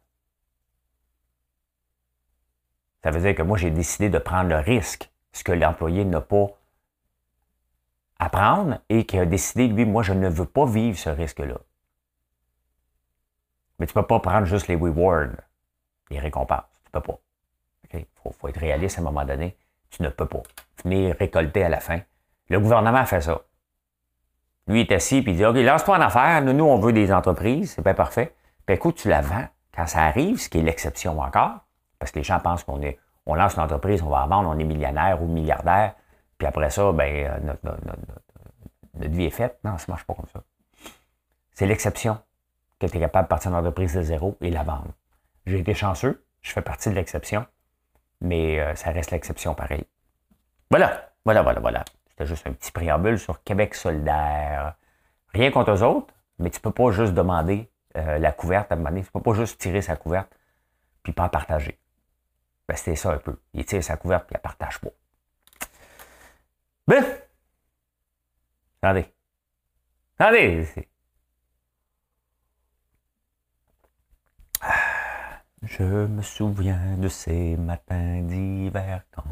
Ça 3.03 3.11
veut 3.11 3.19
dire 3.19 3.35
que 3.35 3.43
moi, 3.43 3.57
j'ai 3.57 3.71
décidé 3.71 4.09
de 4.09 4.19
prendre 4.19 4.47
le 4.47 4.59
risque, 4.59 5.11
ce 5.33 5.43
que 5.43 5.51
l'employé 5.51 6.05
n'a 6.05 6.21
pas 6.21 6.47
à 8.19 8.29
prendre 8.29 8.79
et 8.89 9.05
qui 9.05 9.17
a 9.17 9.25
décidé, 9.25 9.67
lui, 9.67 9.85
moi, 9.85 10.03
je 10.03 10.13
ne 10.13 10.29
veux 10.29 10.45
pas 10.45 10.65
vivre 10.65 10.97
ce 10.97 11.09
risque-là. 11.09 11.57
Mais 13.79 13.87
tu 13.87 13.97
ne 13.97 14.01
peux 14.01 14.07
pas 14.07 14.19
prendre 14.19 14.45
juste 14.45 14.67
les 14.67 14.75
rewards, 14.75 15.35
les 16.09 16.19
récompenses. 16.19 16.63
Tu 16.85 16.89
ne 16.93 16.99
peux 16.99 17.11
pas. 17.11 17.19
Il 17.93 18.05
faut, 18.23 18.47
être 18.47 18.59
réaliste 18.59 18.97
à 18.97 19.01
un 19.01 19.03
moment 19.03 19.25
donné. 19.25 19.57
Tu 19.89 20.01
ne 20.01 20.09
peux 20.09 20.25
pas 20.25 20.41
venir 20.83 21.15
récolter 21.17 21.63
à 21.63 21.69
la 21.69 21.79
fin. 21.79 21.99
Le 22.49 22.59
gouvernement 22.59 23.05
fait 23.05 23.21
ça. 23.21 23.41
Lui 24.67 24.81
est 24.81 24.91
assis 24.91 25.17
et 25.17 25.23
il 25.27 25.35
dit 25.35 25.45
OK, 25.45 25.55
lance-toi 25.57 25.97
en 25.97 26.01
affaires. 26.01 26.41
Nous, 26.41 26.63
on 26.63 26.79
veut 26.79 26.93
des 26.93 27.11
entreprises. 27.11 27.73
C'est 27.73 27.81
pas 27.81 27.93
parfait. 27.93 28.35
Puis 28.65 28.75
écoute, 28.75 28.95
tu 28.95 29.09
la 29.09 29.21
vends. 29.21 29.47
Quand 29.75 29.87
ça 29.87 30.03
arrive, 30.03 30.39
ce 30.39 30.49
qui 30.49 30.59
est 30.59 30.63
l'exception 30.63 31.19
encore, 31.19 31.59
parce 31.99 32.11
que 32.11 32.19
les 32.19 32.23
gens 32.23 32.39
pensent 32.39 32.63
qu'on 32.63 32.81
est, 32.81 32.99
on 33.25 33.35
lance 33.35 33.55
une 33.55 33.63
entreprise, 33.63 34.01
on 34.03 34.09
va 34.09 34.23
en 34.23 34.27
vendre, 34.27 34.49
on 34.49 34.59
est 34.59 34.63
millionnaire 34.63 35.21
ou 35.21 35.27
milliardaire. 35.27 35.95
Puis 36.43 36.49
après 36.49 36.69
ça, 36.71 36.91
ben, 36.91 37.25
euh, 37.25 37.55
notre, 38.95 39.09
vie 39.09 39.23
est 39.23 39.29
faite. 39.29 39.59
Non, 39.63 39.77
ça 39.77 39.85
ne 39.87 39.93
marche 39.93 40.03
pas 40.03 40.13
comme 40.13 40.27
ça. 40.27 40.43
C'est 41.53 41.65
l'exception 41.65 42.19
que 42.79 42.85
tu 42.85 42.97
es 42.97 42.99
capable 42.99 43.27
de 43.27 43.29
partir 43.29 43.49
d'une 43.49 43.61
entreprise 43.61 43.93
de 43.93 44.01
zéro 44.01 44.37
et 44.41 44.49
la 44.49 44.63
vendre. 44.63 44.91
J'ai 45.45 45.59
été 45.59 45.73
chanceux, 45.73 46.25
je 46.41 46.51
fais 46.51 46.61
partie 46.61 46.89
de 46.89 46.95
l'exception, 46.95 47.45
mais 48.19 48.59
euh, 48.59 48.75
ça 48.75 48.91
reste 48.91 49.11
l'exception 49.11 49.55
pareil. 49.55 49.85
Voilà, 50.69 51.13
voilà, 51.23 51.43
voilà, 51.43 51.61
voilà. 51.61 51.85
C'était 52.09 52.25
juste 52.25 52.45
un 52.45 52.51
petit 52.51 52.73
préambule 52.73 53.17
sur 53.17 53.41
Québec 53.45 53.73
solidaire. 53.73 54.75
Rien 55.29 55.49
contre 55.49 55.71
eux 55.71 55.83
autres, 55.83 56.13
mais 56.39 56.49
tu 56.49 56.57
ne 56.57 56.61
peux 56.63 56.71
pas 56.71 56.91
juste 56.91 57.13
demander 57.13 57.71
euh, 57.95 58.19
la 58.19 58.33
couverte 58.33 58.69
à 58.69 58.75
demander. 58.75 58.99
Tu 58.99 59.07
ne 59.07 59.11
peux 59.11 59.31
pas 59.31 59.33
juste 59.33 59.61
tirer 59.61 59.81
sa 59.81 59.95
couverte 59.95 60.37
puis 61.03 61.13
pas 61.13 61.23
en 61.23 61.29
partager. 61.29 61.79
Ben, 62.67 62.75
c'était 62.75 62.97
ça 62.97 63.13
un 63.13 63.17
peu. 63.17 63.39
Il 63.53 63.63
tire 63.63 63.81
sa 63.81 63.95
couverte 63.95 64.25
puis 64.25 64.33
il 64.33 64.35
la 64.35 64.39
partage 64.41 64.81
pas. 64.81 64.89
Ben! 66.87 67.03
Attendez. 68.81 69.05
Attendez! 70.19 70.67
Je 75.63 75.83
me 75.83 76.21
souviens 76.21 76.97
de 76.97 77.07
ces 77.07 77.55
matins 77.55 78.21
d'hiver 78.21 79.03
quand 79.11 79.23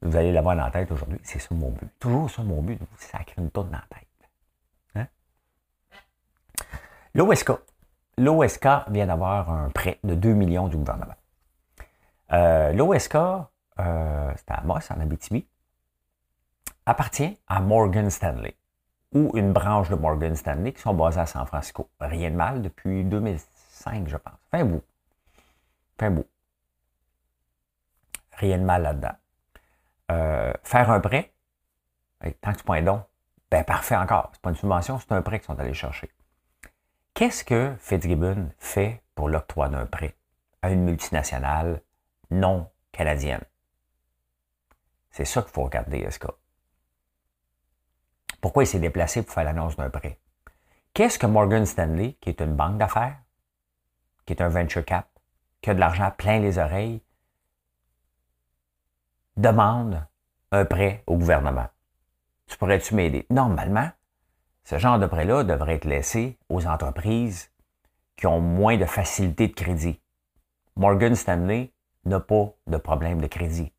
vous 0.00 0.16
allez 0.16 0.32
l'avoir 0.32 0.56
dans 0.56 0.64
la 0.64 0.70
tête 0.70 0.90
aujourd'hui. 0.90 1.20
C'est 1.22 1.38
ça 1.38 1.54
mon 1.54 1.70
but. 1.70 1.90
Toujours 1.98 2.30
ça 2.30 2.42
mon 2.42 2.62
but, 2.62 2.78
vous 2.80 2.86
sacrer 2.96 3.34
une 3.36 3.50
tonne 3.50 3.70
dans 3.70 3.78
la 3.78 3.84
tête. 3.90 4.08
Hein? 4.94 5.06
L'OSK. 7.14 7.50
L'OSK 8.16 8.66
vient 8.88 9.06
d'avoir 9.06 9.50
un 9.50 9.68
prêt 9.68 9.98
de 10.04 10.14
2 10.14 10.32
millions 10.32 10.68
du 10.68 10.78
gouvernement. 10.78 11.14
Euh, 12.32 12.72
L'OSK, 12.72 13.14
euh, 13.14 14.32
c'est 14.36 14.50
à 14.50 14.62
Moss, 14.62 14.90
en 14.90 15.00
Abitibi, 15.00 15.46
appartient 16.90 17.38
à 17.46 17.60
Morgan 17.60 18.10
Stanley 18.10 18.56
ou 19.12 19.30
une 19.36 19.52
branche 19.52 19.88
de 19.88 19.94
Morgan 19.94 20.34
Stanley 20.34 20.72
qui 20.72 20.82
sont 20.82 20.92
basées 20.92 21.20
à 21.20 21.26
San 21.26 21.46
Francisco. 21.46 21.88
Rien 22.00 22.30
de 22.30 22.36
mal 22.36 22.62
depuis 22.62 23.04
2005, 23.04 24.08
je 24.08 24.16
pense. 24.16 24.34
Fin 24.50 24.64
bout. 24.64 24.82
Fin 25.98 26.10
bout. 26.10 26.26
Rien 28.32 28.58
de 28.58 28.64
mal 28.64 28.82
là-dedans. 28.82 29.14
Euh, 30.10 30.52
faire 30.64 30.90
un 30.90 30.98
prêt, 30.98 31.32
tant 32.40 32.52
que 32.52 32.58
tu 32.58 32.64
prends 32.64 32.82
don, 32.82 33.04
ben 33.50 33.62
parfait 33.62 33.96
encore. 33.96 34.30
C'est 34.32 34.42
pas 34.42 34.50
une 34.50 34.56
subvention, 34.56 34.98
c'est 34.98 35.12
un 35.12 35.22
prêt 35.22 35.38
qu'ils 35.38 35.46
sont 35.46 35.60
allés 35.60 35.74
chercher. 35.74 36.10
Qu'est-ce 37.14 37.44
que 37.44 37.74
Fitzgibbon 37.78 38.50
fait 38.58 39.00
pour 39.14 39.28
l'octroi 39.28 39.68
d'un 39.68 39.86
prêt 39.86 40.16
à 40.62 40.70
une 40.70 40.84
multinationale 40.84 41.82
non 42.30 42.68
canadienne? 42.90 43.44
C'est 45.12 45.24
ça 45.24 45.42
qu'il 45.42 45.52
faut 45.52 45.64
regarder, 45.64 46.08
SK. 46.10 46.26
Pourquoi 48.40 48.64
il 48.64 48.66
s'est 48.66 48.78
déplacé 48.78 49.22
pour 49.22 49.34
faire 49.34 49.44
l'annonce 49.44 49.76
d'un 49.76 49.90
prêt? 49.90 50.18
Qu'est-ce 50.94 51.18
que 51.18 51.26
Morgan 51.26 51.66
Stanley, 51.66 52.16
qui 52.20 52.30
est 52.30 52.40
une 52.40 52.54
banque 52.54 52.78
d'affaires, 52.78 53.18
qui 54.24 54.32
est 54.32 54.42
un 54.42 54.48
venture 54.48 54.84
cap, 54.84 55.08
qui 55.60 55.70
a 55.70 55.74
de 55.74 55.80
l'argent 55.80 56.10
plein 56.16 56.38
les 56.38 56.58
oreilles, 56.58 57.02
demande 59.36 60.06
un 60.52 60.64
prêt 60.64 61.04
au 61.06 61.16
gouvernement? 61.16 61.68
Tu 62.46 62.56
pourrais-tu 62.56 62.94
m'aider? 62.94 63.26
Normalement, 63.30 63.90
ce 64.64 64.78
genre 64.78 64.98
de 64.98 65.06
prêt-là 65.06 65.44
devrait 65.44 65.76
être 65.76 65.84
laissé 65.84 66.38
aux 66.48 66.66
entreprises 66.66 67.50
qui 68.16 68.26
ont 68.26 68.40
moins 68.40 68.76
de 68.76 68.84
facilité 68.84 69.48
de 69.48 69.54
crédit. 69.54 70.00
Morgan 70.76 71.14
Stanley 71.14 71.72
n'a 72.04 72.20
pas 72.20 72.54
de 72.66 72.76
problème 72.76 73.20
de 73.20 73.26
crédit. 73.26 73.72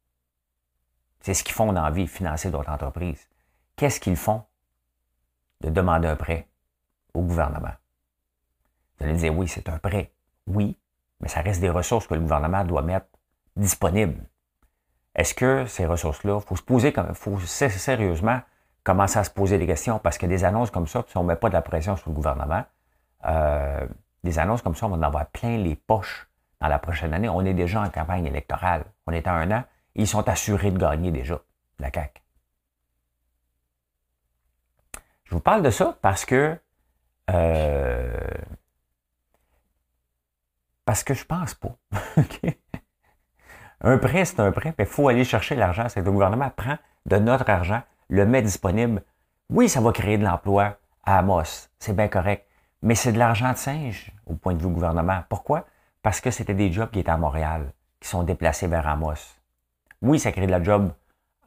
C'est 1.20 1.34
ce 1.34 1.44
qu'ils 1.44 1.56
font 1.56 1.74
dans 1.74 1.84
la 1.84 1.92
vie, 1.92 2.08
financer 2.08 2.50
d'autres 2.50 2.72
entreprises. 2.72 3.28
Qu'est-ce 3.76 4.00
qu'ils 4.00 4.16
font? 4.16 4.44
De 5.62 5.70
demander 5.70 6.08
un 6.08 6.16
prêt 6.16 6.48
au 7.14 7.22
gouvernement. 7.22 7.74
Vous 9.00 9.06
allez 9.06 9.16
dire, 9.16 9.36
oui, 9.36 9.48
c'est 9.48 9.70
un 9.70 9.78
prêt. 9.78 10.12
Oui, 10.48 10.78
mais 11.20 11.28
ça 11.28 11.42
reste 11.42 11.62
des 11.62 11.70
ressources 11.70 12.08
que 12.08 12.14
le 12.14 12.20
gouvernement 12.20 12.64
doit 12.64 12.82
mettre 12.82 13.08
disponibles. 13.56 14.24
Est-ce 15.16 15.34
que 15.34 15.66
ces 15.66 15.86
ressources-là, 15.86 16.40
il 16.42 16.48
faut 16.48 16.56
se 16.56 16.62
poser, 16.62 16.94
faut 17.14 17.40
sérieusement 17.40 18.42
commencer 18.84 19.20
à 19.20 19.24
se 19.24 19.30
poser 19.30 19.58
des 19.58 19.68
questions 19.68 20.00
parce 20.00 20.18
que 20.18 20.26
des 20.26 20.44
annonces 20.44 20.72
comme 20.72 20.88
ça, 20.88 21.04
si 21.08 21.18
on 21.18 21.24
ne 21.24 21.28
met 21.28 21.36
pas 21.36 21.50
de 21.50 21.54
la 21.54 21.62
pression 21.62 21.96
sur 21.96 22.10
le 22.10 22.16
gouvernement, 22.16 22.64
euh, 23.26 23.86
des 24.24 24.40
annonces 24.40 24.62
comme 24.62 24.76
ça, 24.76 24.88
on 24.88 24.90
va 24.90 24.98
en 24.98 25.02
avoir 25.02 25.28
plein 25.28 25.58
les 25.58 25.76
poches 25.76 26.28
dans 26.60 26.68
la 26.68 26.80
prochaine 26.80 27.14
année. 27.14 27.30
On 27.30 27.42
est 27.42 27.54
déjà 27.54 27.82
en 27.82 27.90
campagne 27.90 28.26
électorale. 28.26 28.86
On 29.06 29.12
est 29.12 29.28
à 29.28 29.34
un 29.34 29.52
an 29.52 29.64
ils 29.96 30.08
sont 30.08 30.28
assurés 30.28 30.72
de 30.72 30.78
gagner 30.78 31.12
déjà, 31.12 31.42
la 31.80 31.92
CAQ. 31.94 32.21
Je 35.32 35.36
vous 35.38 35.42
parle 35.42 35.62
de 35.62 35.70
ça 35.70 35.98
parce 36.02 36.26
que 36.26 36.58
euh, 37.30 38.28
parce 40.84 41.06
que 41.06 41.14
je 41.14 41.24
pense 41.24 41.54
pas. 41.54 41.78
Un 43.82 43.98
prêt, 43.98 44.26
c'est 44.26 44.42
un 44.42 44.52
prêt, 44.52 44.76
mais 44.78 44.84
il 44.84 44.90
faut 44.90 45.08
aller 45.08 45.24
chercher 45.24 45.56
l'argent. 45.56 45.88
C'est 45.88 46.02
que 46.02 46.06
le 46.06 46.12
gouvernement 46.12 46.50
prend 46.50 46.78
de 47.06 47.16
notre 47.16 47.50
argent, 47.50 47.82
le 48.10 48.26
met 48.26 48.42
disponible. 48.42 49.02
Oui, 49.50 49.70
ça 49.70 49.80
va 49.80 49.94
créer 49.94 50.18
de 50.18 50.26
l'emploi 50.26 50.78
à 51.04 51.20
Amos, 51.20 51.70
c'est 51.80 51.96
bien 51.96 52.10
correct, 52.10 52.46
mais 52.84 52.94
c'est 52.94 53.14
de 53.14 53.18
l'argent 53.18 53.54
de 53.54 53.58
singe 53.58 54.12
au 54.28 54.36
point 54.36 54.54
de 54.54 54.62
vue 54.62 54.68
gouvernement. 54.68 55.24
Pourquoi? 55.30 55.66
Parce 56.04 56.20
que 56.20 56.30
c'était 56.30 56.54
des 56.54 56.72
jobs 56.72 56.92
qui 56.92 57.00
étaient 57.00 57.10
à 57.10 57.18
Montréal, 57.18 57.72
qui 58.02 58.10
sont 58.10 58.24
déplacés 58.24 58.68
vers 58.68 58.86
Amos. 58.86 59.14
Oui, 60.02 60.20
ça 60.20 60.32
crée 60.34 60.46
de 60.46 60.52
la 60.52 60.62
job 60.62 60.92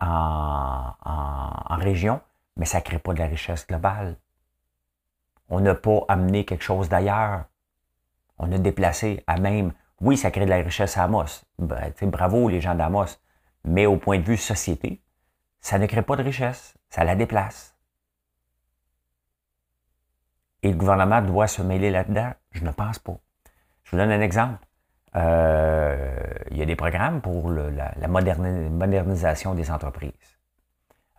en, 0.01 0.91
en 1.05 1.77
région, 1.77 2.21
mais 2.57 2.67
ça 2.67 2.79
ne 2.79 2.85
crée 2.85 2.99
pas 2.99 3.15
de 3.15 3.19
la 3.19 3.27
richesse 3.27 3.67
globale. 3.67 4.17
On 5.49 5.61
n'a 5.61 5.75
pas 5.75 6.05
amené 6.09 6.45
quelque 6.45 6.65
chose 6.65 6.89
d'ailleurs. 6.89 7.45
On 8.39 8.51
a 8.53 8.59
déplacé 8.59 9.23
à 9.27 9.39
même. 9.39 9.73
Oui, 10.01 10.17
ça 10.17 10.31
crée 10.31 10.45
de 10.45 10.51
la 10.51 10.57
richesse 10.57 10.97
à 10.97 11.05
Amos. 11.05 11.45
Ben, 11.59 11.93
bravo 12.03 12.49
les 12.49 12.61
gens 12.61 12.75
d'Amos. 12.75 13.19
Mais 13.65 13.87
au 13.87 13.97
point 13.97 14.19
de 14.19 14.25
vue 14.25 14.37
société, 14.37 15.01
ça 15.61 15.79
ne 15.79 15.87
crée 15.87 16.03
pas 16.03 16.17
de 16.17 16.23
richesse. 16.23 16.75
Ça 16.91 17.05
la 17.05 17.17
déplace. 17.17 17.75
Et 20.63 20.71
le 20.71 20.77
gouvernement 20.77 21.21
doit 21.23 21.47
se 21.47 21.63
mêler 21.63 21.91
là-dedans? 21.91 22.33
Je 22.53 22.65
ne 22.65 22.71
pense 22.71 22.99
pas. 22.99 23.19
Je 23.85 23.91
vous 23.91 23.97
donne 23.99 24.11
un 24.11 24.21
exemple. 24.21 24.65
Euh, 25.17 26.17
il 26.51 26.57
y 26.57 26.63
a 26.63 26.67
des 26.67 26.75
programmes 26.75 27.21
pour 27.21 27.51
la 27.51 28.09
modernisation 28.09 29.55
des 29.55 29.71
entreprises. 29.71 30.14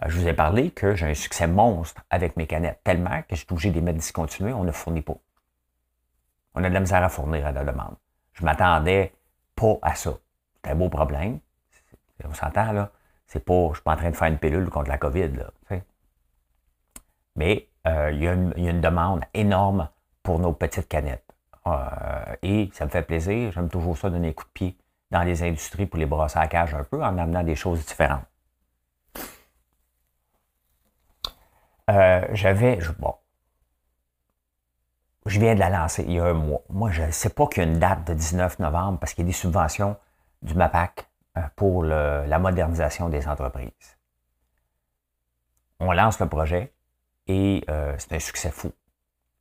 Euh, 0.04 0.10
je 0.10 0.20
vous 0.20 0.28
ai 0.28 0.34
parlé 0.34 0.72
que 0.72 0.96
j'ai 0.96 1.06
un 1.06 1.14
succès 1.14 1.48
monstre 1.48 2.02
avec 2.10 2.38
mes 2.38 2.48
canettes, 2.48 2.82
tellement 2.84 3.22
que 3.22 3.36
je 3.36 3.36
suis 3.36 3.48
obligé 3.52 3.70
de 3.70 3.75
les 3.75 3.82
mettre 3.82 4.00
discontinués, 4.00 4.54
on 4.54 4.64
ne 4.64 4.72
fournit 4.72 5.02
pas. 5.02 5.18
On 6.54 6.64
a 6.64 6.70
de 6.70 6.74
la 6.74 6.80
misère 6.80 7.04
à 7.04 7.10
fournir 7.10 7.46
à 7.46 7.52
la 7.52 7.64
demande. 7.64 7.96
Je 8.34 8.44
m'attendais 8.44 9.14
pas 9.56 9.78
à 9.82 9.96
ça. 9.96 10.18
C'est 10.64 10.72
un 10.72 10.75
beau 10.75 10.90
problème. 10.90 11.40
On 12.24 12.34
s'entend, 12.34 12.72
là. 12.72 12.92
C'est 13.28 13.44
pas, 13.44 13.70
je 13.70 13.75
suis 13.75 13.84
pas 13.84 13.94
en 13.94 13.98
train 13.98 14.12
de 14.12 14.16
faire 14.16 14.28
une 14.28 14.38
pilule 14.38 14.70
contre 14.70 14.90
la 14.90 14.98
COVID, 14.98 15.30
là. 15.30 15.52
Mais 17.36 17.68
euh, 17.88 18.12
il, 18.12 18.24
y 18.24 18.28
a 18.28 18.34
une, 18.34 18.82
demande 18.82 19.22
énorme 19.34 19.90
pour 20.24 20.40
nos 20.40 20.54
petites 20.54 20.88
canettes. 20.88 21.36
Euh, 21.68 22.36
et 22.42 22.70
ça 22.74 22.86
me 22.86 22.90
fait 22.90 23.02
plaisir. 23.02 23.52
J'aime 23.52 23.70
toujours 23.70 23.98
ça 23.98 24.10
donner 24.10 24.30
un 24.30 24.34
coup 24.34 24.46
de 24.46 24.50
pied 24.50 24.78
dans 25.12 25.24
les 25.24 25.44
industries 25.44 25.86
pour 25.86 26.00
les 26.00 26.06
brosser 26.06 26.40
à 26.40 26.48
cage 26.48 26.74
un 26.74 26.84
peu 26.84 27.04
en 27.04 27.18
amenant 27.18 27.44
des 27.44 27.56
choses 27.56 27.86
différentes. 27.86 28.25
Euh, 31.89 32.25
j'avais, 32.32 32.80
bon, 33.00 33.13
je 35.25 35.39
viens 35.39 35.54
de 35.54 35.60
la 35.60 35.70
lancer 35.70 36.04
il 36.04 36.13
y 36.13 36.20
a 36.20 36.25
un 36.25 36.34
mois. 36.34 36.62
Moi, 36.70 36.92
je 36.92 37.04
ne 37.04 37.12
sais 37.12 37.30
pas 37.30 37.48
qu'il 37.48 37.63
y 37.63 37.65
a 37.65 37.70
une 37.70 37.80
date 37.80 38.06
de 38.08 38.13
19 38.13 38.60
novembre 38.60 39.00
parce 39.00 39.13
qu'il 39.13 39.24
y 39.24 39.27
a 39.27 39.30
des 39.30 39.34
subventions 39.34 39.96
du 40.42 40.56
MAPAC 40.56 41.08
euh, 41.38 41.42
pour 41.56 41.84
la 41.84 42.39
modernisation 42.39 43.10
des 43.10 43.27
entreprises. 43.27 43.98
On 45.80 45.92
lance 45.92 46.20
le 46.20 46.27
projet 46.27 46.74
et 47.27 47.63
euh, 47.70 47.96
c'est 47.98 48.13
un 48.13 48.20
succès 48.20 48.50
fou. 48.50 48.72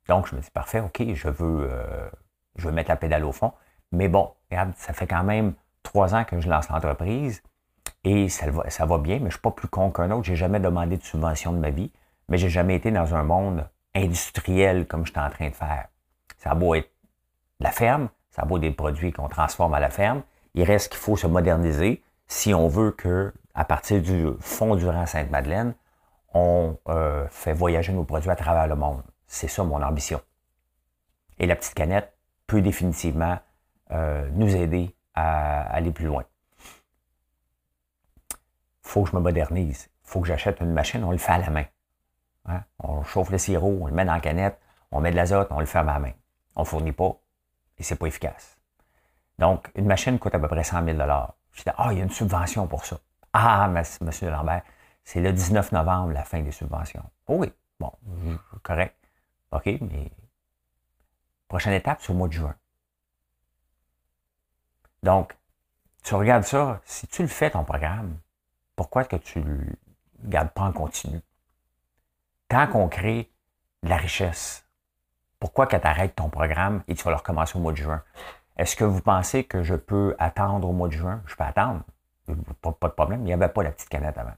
Donc, 0.07 0.27
je 0.27 0.35
me 0.35 0.41
dis, 0.41 0.51
parfait, 0.51 0.81
OK, 0.81 1.01
je 1.13 1.29
veux, 1.29 1.71
je 2.57 2.67
veux 2.67 2.71
mettre 2.71 2.89
la 2.89 2.95
pédale 2.95 3.25
au 3.25 3.31
fond. 3.31 3.53
Mais 3.91 4.07
bon, 4.07 4.31
regarde, 4.51 4.73
ça 4.75 4.93
fait 4.93 5.07
quand 5.07 5.23
même 5.23 5.53
trois 5.81 6.13
ans 6.13 6.25
que 6.25 6.39
je 6.39 6.47
lance 6.47 6.69
l'entreprise 6.69 7.41
et 8.03 8.29
ça 8.29 8.45
ça 8.69 8.85
va 8.85 8.99
bien, 8.99 9.15
mais 9.15 9.21
je 9.21 9.25
ne 9.25 9.31
suis 9.31 9.39
pas 9.39 9.51
plus 9.51 9.67
con 9.67 9.89
qu'un 9.89 10.11
autre. 10.11 10.25
Je 10.25 10.31
n'ai 10.31 10.35
jamais 10.35 10.59
demandé 10.59 10.97
de 10.97 11.03
subvention 11.03 11.53
de 11.53 11.57
ma 11.57 11.71
vie 11.71 11.91
mais 12.27 12.37
j'ai 12.37 12.49
jamais 12.49 12.75
été 12.75 12.91
dans 12.91 13.15
un 13.15 13.23
monde 13.23 13.67
industriel 13.93 14.87
comme 14.87 15.05
je 15.05 15.11
suis 15.11 15.19
en 15.19 15.29
train 15.29 15.49
de 15.49 15.55
faire. 15.55 15.87
Ça 16.37 16.51
a 16.51 16.55
beau 16.55 16.75
être 16.75 16.91
la 17.59 17.71
ferme, 17.71 18.09
ça 18.31 18.41
a 18.41 18.45
beau 18.45 18.57
être 18.57 18.61
des 18.61 18.71
produits 18.71 19.11
qu'on 19.11 19.29
transforme 19.29 19.73
à 19.73 19.79
la 19.79 19.89
ferme, 19.89 20.23
il 20.53 20.63
reste 20.63 20.91
qu'il 20.91 20.99
faut 20.99 21.17
se 21.17 21.27
moderniser 21.27 22.03
si 22.27 22.53
on 22.53 22.67
veut 22.67 22.91
que, 22.91 23.33
à 23.53 23.65
partir 23.65 24.01
du 24.01 24.27
fond 24.39 24.75
du 24.75 24.87
rang 24.87 25.05
Sainte-Madeleine, 25.05 25.75
on 26.33 26.77
euh, 26.89 27.27
fait 27.29 27.53
voyager 27.53 27.93
nos 27.93 28.03
produits 28.03 28.29
à 28.29 28.35
travers 28.35 28.67
le 28.67 28.75
monde. 28.75 29.01
C'est 29.27 29.47
ça 29.47 29.63
mon 29.63 29.81
ambition. 29.81 30.21
Et 31.39 31.47
la 31.47 31.55
petite 31.55 31.73
canette 31.73 32.17
peut 32.47 32.61
définitivement 32.61 33.39
euh, 33.91 34.29
nous 34.33 34.55
aider 34.55 34.95
à 35.13 35.61
aller 35.73 35.91
plus 35.91 36.05
loin. 36.05 36.23
Il 38.31 38.35
faut 38.89 39.03
que 39.03 39.11
je 39.11 39.15
me 39.15 39.21
modernise. 39.21 39.89
Il 40.05 40.09
faut 40.09 40.21
que 40.21 40.27
j'achète 40.27 40.59
une 40.61 40.73
machine, 40.73 41.03
on 41.03 41.11
le 41.11 41.17
fait 41.17 41.31
à 41.31 41.37
la 41.37 41.49
main. 41.49 41.65
Hein? 42.47 42.63
On 42.79 43.03
chauffe 43.03 43.29
le 43.29 43.37
sirop, 43.37 43.79
on 43.81 43.87
le 43.87 43.93
met 43.93 44.05
dans 44.05 44.13
la 44.13 44.19
canette, 44.19 44.59
on 44.91 45.01
met 45.01 45.11
de 45.11 45.15
l'azote, 45.15 45.47
on 45.51 45.59
le 45.59 45.65
ferme 45.65 45.89
à 45.89 45.99
main. 45.99 46.13
On 46.55 46.61
ne 46.61 46.65
fournit 46.65 46.91
pas 46.91 47.17
et 47.77 47.83
c'est 47.83 47.95
pas 47.95 48.07
efficace. 48.07 48.57
Donc, 49.39 49.69
une 49.75 49.85
machine 49.85 50.17
coûte 50.19 50.35
à 50.35 50.39
peu 50.39 50.47
près 50.47 50.63
100 50.63 50.85
000 50.85 50.97
Je 51.51 51.63
dis, 51.63 51.69
ah, 51.77 51.89
il 51.91 51.97
y 51.97 52.01
a 52.01 52.03
une 52.03 52.09
subvention 52.09 52.67
pour 52.67 52.85
ça. 52.85 52.97
Ah, 53.33 53.67
monsieur 53.67 54.29
Lambert, 54.29 54.63
c'est 55.03 55.19
le 55.19 55.33
19 55.33 55.73
novembre 55.73 56.13
la 56.13 56.23
fin 56.23 56.41
des 56.41 56.51
subventions. 56.51 57.03
Oh 57.27 57.35
oui, 57.39 57.51
bon, 57.79 57.91
correct. 58.63 58.95
OK, 59.51 59.65
mais 59.81 60.11
prochaine 61.47 61.73
étape, 61.73 62.01
c'est 62.01 62.11
au 62.11 62.15
mois 62.15 62.27
de 62.27 62.33
juin. 62.33 62.55
Donc, 65.03 65.35
tu 66.03 66.15
regardes 66.15 66.43
ça, 66.43 66.81
si 66.85 67.07
tu 67.07 67.21
le 67.21 67.27
fais 67.27 67.51
ton 67.51 67.63
programme, 67.63 68.17
pourquoi 68.75 69.01
est-ce 69.01 69.09
que 69.09 69.15
tu 69.17 69.39
ne 69.39 69.45
le 69.45 69.77
gardes 70.23 70.49
pas 70.51 70.63
en 70.63 70.71
continu? 70.71 71.19
Tant 72.47 72.67
qu'on 72.67 72.87
crée 72.87 73.31
de 73.81 73.89
la 73.89 73.97
richesse, 73.97 74.67
pourquoi 75.39 75.65
que 75.65 75.75
tu 75.75 75.87
arrêtes 75.87 76.15
ton 76.15 76.29
programme 76.29 76.83
et 76.87 76.93
tu 76.93 77.03
vas 77.03 77.11
le 77.11 77.17
recommencer 77.17 77.57
au 77.57 77.61
mois 77.61 77.71
de 77.71 77.77
juin? 77.77 78.03
Est-ce 78.57 78.75
que 78.75 78.83
vous 78.83 79.01
pensez 79.01 79.43
que 79.43 79.63
je 79.63 79.73
peux 79.73 80.15
attendre 80.19 80.69
au 80.69 80.71
mois 80.71 80.87
de 80.87 80.93
juin? 80.93 81.23
Je 81.25 81.35
peux 81.35 81.43
attendre. 81.43 81.81
Pas, 82.61 82.87
de 82.87 82.93
problème. 82.93 83.21
Il 83.21 83.25
n'y 83.25 83.33
avait 83.33 83.49
pas 83.49 83.63
la 83.63 83.71
petite 83.71 83.89
canette 83.89 84.17
avant. 84.17 84.33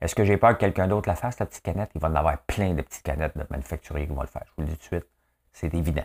Est-ce 0.00 0.14
que 0.14 0.24
j'ai 0.24 0.36
peur 0.36 0.54
que 0.54 0.60
quelqu'un 0.60 0.86
d'autre 0.86 1.08
la 1.08 1.16
fasse, 1.16 1.38
la 1.40 1.46
petite 1.46 1.64
canette? 1.64 1.90
Il 1.96 2.00
va 2.00 2.08
en 2.08 2.14
avoir 2.14 2.38
plein 2.38 2.72
de 2.72 2.82
petites 2.82 3.02
canettes 3.02 3.36
de 3.36 3.44
manufacturiers 3.50 4.06
qui 4.06 4.14
vont 4.14 4.22
le 4.22 4.28
faire. 4.28 4.44
Je 4.46 4.52
vous 4.56 4.62
le 4.62 4.68
dis 4.68 4.78
tout 4.78 4.94
de 4.94 5.00
suite. 5.00 5.06
C'est 5.52 5.74
évident. 5.74 6.04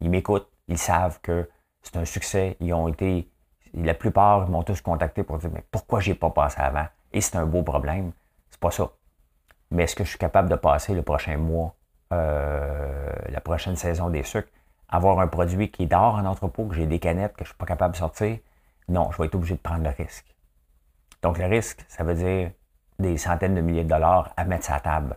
Ils 0.00 0.10
m'écoutent. 0.10 0.48
Ils 0.68 0.78
savent 0.78 1.20
que 1.20 1.48
c'est 1.82 1.96
un 1.96 2.04
succès. 2.04 2.56
Ils 2.60 2.72
ont 2.72 2.86
été. 2.86 3.28
La 3.74 3.94
plupart 3.94 4.48
m'ont 4.48 4.62
tous 4.62 4.80
contacté 4.80 5.24
pour 5.24 5.38
dire 5.38 5.50
Mais 5.52 5.64
pourquoi 5.70 5.98
j'ai 6.00 6.14
pas 6.14 6.30
passé 6.30 6.60
avant? 6.60 6.86
Et 7.12 7.20
c'est 7.20 7.36
un 7.36 7.46
beau 7.46 7.62
problème. 7.62 8.12
C'est 8.50 8.60
pas 8.60 8.70
ça 8.70 8.92
mais 9.72 9.84
est-ce 9.84 9.96
que 9.96 10.04
je 10.04 10.10
suis 10.10 10.18
capable 10.18 10.48
de 10.48 10.54
passer 10.54 10.94
le 10.94 11.02
prochain 11.02 11.36
mois, 11.36 11.74
euh, 12.12 13.10
la 13.28 13.40
prochaine 13.40 13.76
saison 13.76 14.10
des 14.10 14.22
sucres, 14.22 14.50
avoir 14.88 15.18
un 15.20 15.26
produit 15.26 15.70
qui 15.70 15.84
est 15.84 15.86
dehors 15.86 16.14
en 16.14 16.26
entrepôt, 16.26 16.66
que 16.66 16.74
j'ai 16.74 16.86
des 16.86 16.98
canettes 16.98 17.32
que 17.32 17.44
je 17.44 17.50
ne 17.50 17.54
suis 17.54 17.58
pas 17.58 17.66
capable 17.66 17.92
de 17.92 17.98
sortir? 17.98 18.38
Non, 18.88 19.10
je 19.10 19.18
vais 19.18 19.26
être 19.26 19.34
obligé 19.34 19.54
de 19.54 19.60
prendre 19.60 19.82
le 19.82 19.90
risque. 19.90 20.26
Donc, 21.22 21.38
le 21.38 21.46
risque, 21.46 21.84
ça 21.88 22.04
veut 22.04 22.14
dire 22.14 22.50
des 22.98 23.16
centaines 23.16 23.54
de 23.54 23.60
milliers 23.60 23.84
de 23.84 23.88
dollars 23.88 24.32
à 24.36 24.44
mettre 24.44 24.64
sur 24.64 24.74
la 24.74 24.80
table 24.80 25.16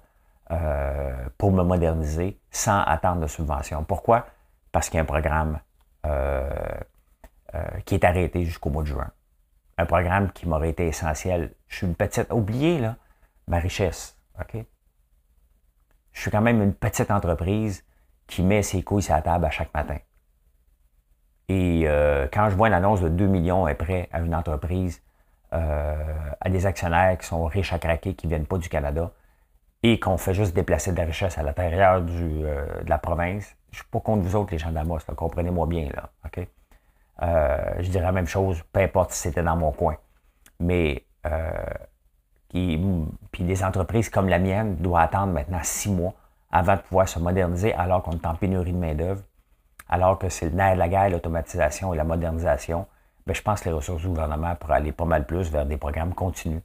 euh, 0.51 1.13
pour 1.37 1.51
me 1.51 1.63
moderniser 1.63 2.39
sans 2.51 2.81
attendre 2.81 3.21
de 3.21 3.27
subvention. 3.27 3.83
Pourquoi? 3.83 4.27
Parce 4.71 4.89
qu'il 4.89 4.97
y 4.97 4.99
a 4.99 5.03
un 5.03 5.05
programme 5.05 5.59
euh, 6.05 6.49
qui 7.85 7.95
est 7.95 8.05
arrêté 8.05 8.45
jusqu'au 8.45 8.69
mois 8.69 8.83
de 8.83 8.87
juin. 8.87 9.11
Un 9.77 9.85
programme 9.85 10.31
qui 10.31 10.47
m'aurait 10.47 10.69
été 10.69 10.87
essentiel. 10.87 11.53
Je 11.67 11.77
suis 11.77 11.87
une 11.87 11.95
petite. 11.95 12.31
Oubliez, 12.31 12.79
là, 12.79 12.95
ma 13.47 13.59
richesse. 13.59 14.14
OK? 14.39 14.65
Je 16.11 16.21
suis 16.21 16.31
quand 16.31 16.41
même 16.41 16.61
une 16.61 16.73
petite 16.73 17.11
entreprise 17.11 17.83
qui 18.27 18.41
met 18.41 18.63
ses 18.63 18.83
couilles 18.83 19.03
sur 19.03 19.13
la 19.13 19.21
table 19.21 19.45
à 19.45 19.51
chaque 19.51 19.73
matin. 19.73 19.97
Et 21.47 21.83
euh, 21.85 22.27
quand 22.31 22.49
je 22.49 22.55
vois 22.55 22.67
une 22.69 22.73
annonce 22.73 23.01
de 23.01 23.09
2 23.09 23.27
millions 23.27 23.65
après 23.65 24.09
à 24.11 24.19
une 24.19 24.33
entreprise, 24.33 25.03
euh, 25.53 25.95
à 26.41 26.49
des 26.49 26.65
actionnaires 26.65 27.17
qui 27.17 27.27
sont 27.27 27.45
riches 27.45 27.71
à 27.73 27.79
craquer, 27.79 28.15
qui 28.15 28.27
ne 28.27 28.29
viennent 28.29 28.47
pas 28.47 28.57
du 28.57 28.69
Canada, 28.69 29.11
et 29.83 29.99
qu'on 29.99 30.17
fait 30.17 30.33
juste 30.33 30.55
déplacer 30.55 30.91
de 30.91 30.97
la 30.97 31.03
richesse 31.03 31.37
à 31.37 31.43
l'intérieur 31.43 32.03
euh, 32.09 32.83
de 32.83 32.89
la 32.89 32.97
province, 32.97 33.55
je 33.71 33.77
ne 33.77 33.83
suis 33.83 33.89
pas 33.91 33.99
contre 33.99 34.23
vous 34.23 34.35
autres, 34.35 34.51
les 34.53 34.57
gens 34.57 34.71
d'Amos, 34.71 34.99
comprenez-moi 35.15 35.67
bien. 35.67 35.89
Là, 35.93 36.09
je 37.79 37.89
dirais 37.89 38.05
la 38.05 38.11
même 38.11 38.27
chose, 38.27 38.63
peu 38.71 38.79
importe 38.79 39.11
si 39.11 39.19
c'était 39.19 39.43
dans 39.43 39.55
mon 39.55 39.71
coin. 39.71 39.97
Mais 40.59 41.05
puis 43.31 43.43
des 43.43 43.63
entreprises 43.63 44.09
comme 44.09 44.29
la 44.29 44.39
mienne 44.39 44.77
doivent 44.77 45.03
attendre 45.03 45.33
maintenant 45.33 45.59
six 45.61 45.89
mois 45.89 46.13
avant 46.51 46.75
de 46.75 46.81
pouvoir 46.81 47.09
se 47.09 47.19
moderniser 47.19 47.73
alors 47.73 48.01
qu'on 48.01 48.13
est 48.13 48.25
en 48.25 48.35
pénurie 48.35 48.71
de 48.71 48.77
main-d'œuvre, 48.77 49.21
alors 49.89 50.17
que 50.17 50.29
c'est 50.29 50.45
le 50.45 50.55
nerf 50.55 50.75
de 50.75 50.79
la 50.79 50.87
guerre, 50.87 51.09
l'automatisation 51.09 51.93
et 51.93 51.97
la 51.97 52.05
modernisation. 52.05 52.87
Bien, 53.25 53.33
je 53.33 53.41
pense 53.41 53.59
que 53.59 53.69
les 53.69 53.75
ressources 53.75 54.03
du 54.03 54.07
gouvernement 54.07 54.55
pourraient 54.55 54.75
aller 54.75 54.91
pas 54.91 55.05
mal 55.05 55.25
plus 55.25 55.51
vers 55.51 55.65
des 55.65 55.77
programmes 55.77 56.13
continus 56.13 56.61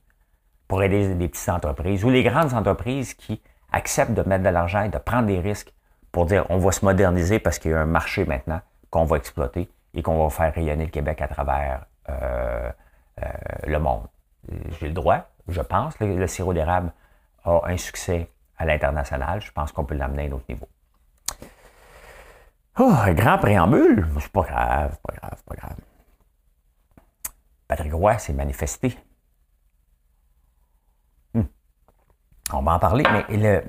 pour 0.68 0.82
aider 0.82 1.14
les 1.14 1.28
petites 1.28 1.48
entreprises 1.48 2.04
ou 2.04 2.10
les 2.10 2.22
grandes 2.22 2.54
entreprises 2.54 3.14
qui 3.14 3.42
acceptent 3.72 4.14
de 4.14 4.22
mettre 4.22 4.44
de 4.44 4.50
l'argent 4.50 4.82
et 4.82 4.88
de 4.88 4.98
prendre 4.98 5.26
des 5.26 5.40
risques 5.40 5.72
pour 6.12 6.26
dire 6.26 6.46
on 6.50 6.58
va 6.58 6.70
se 6.70 6.84
moderniser 6.84 7.40
parce 7.40 7.58
qu'il 7.58 7.72
y 7.72 7.74
a 7.74 7.80
un 7.80 7.86
marché 7.86 8.24
maintenant 8.24 8.60
qu'on 8.90 9.04
va 9.04 9.16
exploiter 9.16 9.68
et 9.94 10.02
qu'on 10.02 10.22
va 10.22 10.30
faire 10.30 10.54
rayonner 10.54 10.84
le 10.84 10.90
Québec 10.90 11.20
à 11.20 11.28
travers 11.28 11.86
euh, 12.08 12.70
euh, 13.22 13.26
le 13.66 13.78
monde. 13.78 14.06
J'ai 14.78 14.86
le 14.88 14.94
droit, 14.94 15.26
je 15.50 15.60
pense, 15.62 15.98
le, 16.00 16.16
le 16.16 16.26
sirop 16.26 16.52
d'érable 16.52 16.92
a 17.44 17.60
un 17.64 17.76
succès 17.76 18.30
à 18.56 18.64
l'international. 18.64 19.40
Je 19.40 19.52
pense 19.52 19.72
qu'on 19.72 19.84
peut 19.84 19.94
l'amener 19.94 20.24
à 20.24 20.26
un 20.26 20.32
autre 20.32 20.44
niveau. 20.48 20.68
Oh, 22.78 22.90
un 22.90 23.12
grand 23.12 23.38
préambule. 23.38 24.06
C'est 24.20 24.32
pas 24.32 24.42
grave, 24.42 24.98
pas 25.06 25.14
grave, 25.14 25.42
pas 25.44 25.56
grave. 25.56 25.76
Patrick 27.68 27.92
Roy 27.92 28.18
s'est 28.18 28.32
manifesté. 28.32 28.98
Hmm. 31.34 31.42
On 32.52 32.62
va 32.62 32.72
en 32.72 32.78
parler, 32.78 33.04
mais 33.12 33.64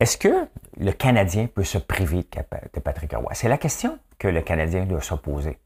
est-ce 0.00 0.16
que 0.16 0.48
le 0.76 0.92
Canadien 0.92 1.46
peut 1.46 1.64
se 1.64 1.78
priver 1.78 2.26
de 2.72 2.80
Patrick 2.80 3.12
Roy? 3.12 3.34
C'est 3.34 3.48
la 3.48 3.58
question 3.58 3.98
que 4.18 4.28
le 4.28 4.42
Canadien 4.42 4.86
doit 4.86 5.02
se 5.02 5.14
poser. 5.14 5.58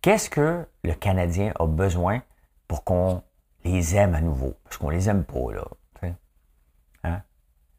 Qu'est-ce 0.00 0.30
que 0.30 0.66
le 0.82 0.94
Canadien 0.94 1.52
a 1.58 1.66
besoin 1.66 2.22
pour 2.72 2.84
qu'on 2.84 3.22
les 3.64 3.96
aime 3.96 4.14
à 4.14 4.22
nouveau? 4.22 4.54
Parce 4.64 4.78
qu'on 4.78 4.88
les 4.88 5.06
aime 5.10 5.24
pas, 5.24 5.52
là. 5.52 5.64
Hein? 7.04 7.20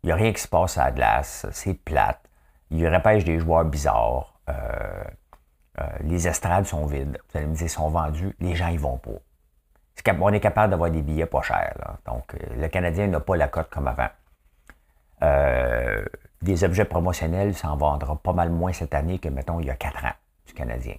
Il 0.03 0.05
n'y 0.05 0.11
a 0.11 0.15
rien 0.15 0.31
qui 0.31 0.39
se 0.39 0.47
passe 0.47 0.77
à 0.77 0.85
la 0.85 0.91
glace, 0.91 1.47
c'est 1.51 1.73
plate. 1.73 2.21
Il 2.69 2.87
repêche 2.87 3.23
des 3.23 3.39
joueurs 3.39 3.65
bizarres. 3.65 4.39
Euh, 4.49 5.03
euh, 5.79 5.87
les 6.01 6.27
estrades 6.27 6.65
sont 6.65 6.85
vides. 6.85 7.17
Vous 7.27 7.37
allez 7.39 7.47
me 7.47 7.55
dire, 7.55 7.67
sont 7.71 7.89
vendus. 7.89 8.35
Les 8.39 8.55
gens, 8.55 8.67
ils 8.67 8.79
vont 8.79 8.99
pas. 8.99 10.13
on 10.19 10.29
est 10.29 10.39
capable 10.39 10.69
d'avoir 10.69 10.91
des 10.91 11.01
billets 11.01 11.25
pas 11.25 11.41
chers. 11.41 11.97
Donc, 12.05 12.35
euh, 12.35 12.55
le 12.55 12.67
Canadien 12.67 13.07
n'a 13.07 13.19
pas 13.19 13.35
la 13.35 13.47
cote 13.47 13.71
comme 13.71 13.87
avant. 13.87 14.09
des 16.43 16.63
objets 16.63 16.85
promotionnels, 16.85 17.55
ça 17.55 17.71
en 17.71 17.77
vendra 17.77 18.15
pas 18.15 18.33
mal 18.33 18.51
moins 18.51 18.73
cette 18.73 18.93
année 18.93 19.17
que, 19.17 19.29
mettons, 19.29 19.59
il 19.59 19.65
y 19.65 19.71
a 19.71 19.75
quatre 19.75 20.05
ans 20.05 20.17
du 20.45 20.53
Canadien. 20.53 20.97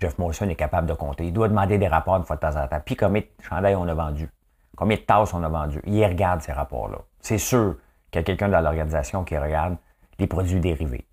Jeff 0.00 0.18
Molson 0.18 0.48
est 0.48 0.56
capable 0.56 0.88
de 0.88 0.94
compter. 0.94 1.26
Il 1.26 1.32
doit 1.32 1.48
demander 1.48 1.78
des 1.78 1.88
rapports 1.88 2.16
une 2.16 2.24
fois 2.24 2.36
de 2.36 2.40
temps 2.40 2.56
en 2.56 2.66
temps. 2.66 2.80
Puis 2.84 2.96
combien 2.96 3.22
de 3.22 3.42
chandails 3.42 3.76
on 3.76 3.88
a 3.88 3.94
vendu? 3.94 4.28
Combien 4.76 4.96
de 4.96 5.02
tasses 5.02 5.34
on 5.34 5.42
a 5.42 5.48
vendu? 5.48 5.80
Il 5.86 6.04
regarde 6.04 6.40
ces 6.40 6.52
rapports-là. 6.52 6.98
C'est 7.20 7.38
sûr 7.38 7.76
qu'il 8.10 8.20
y 8.20 8.22
a 8.22 8.24
quelqu'un 8.24 8.48
dans 8.48 8.60
l'organisation 8.60 9.24
qui 9.24 9.36
regarde 9.36 9.76
les 10.18 10.26
produits 10.26 10.60
dérivés. 10.60 11.06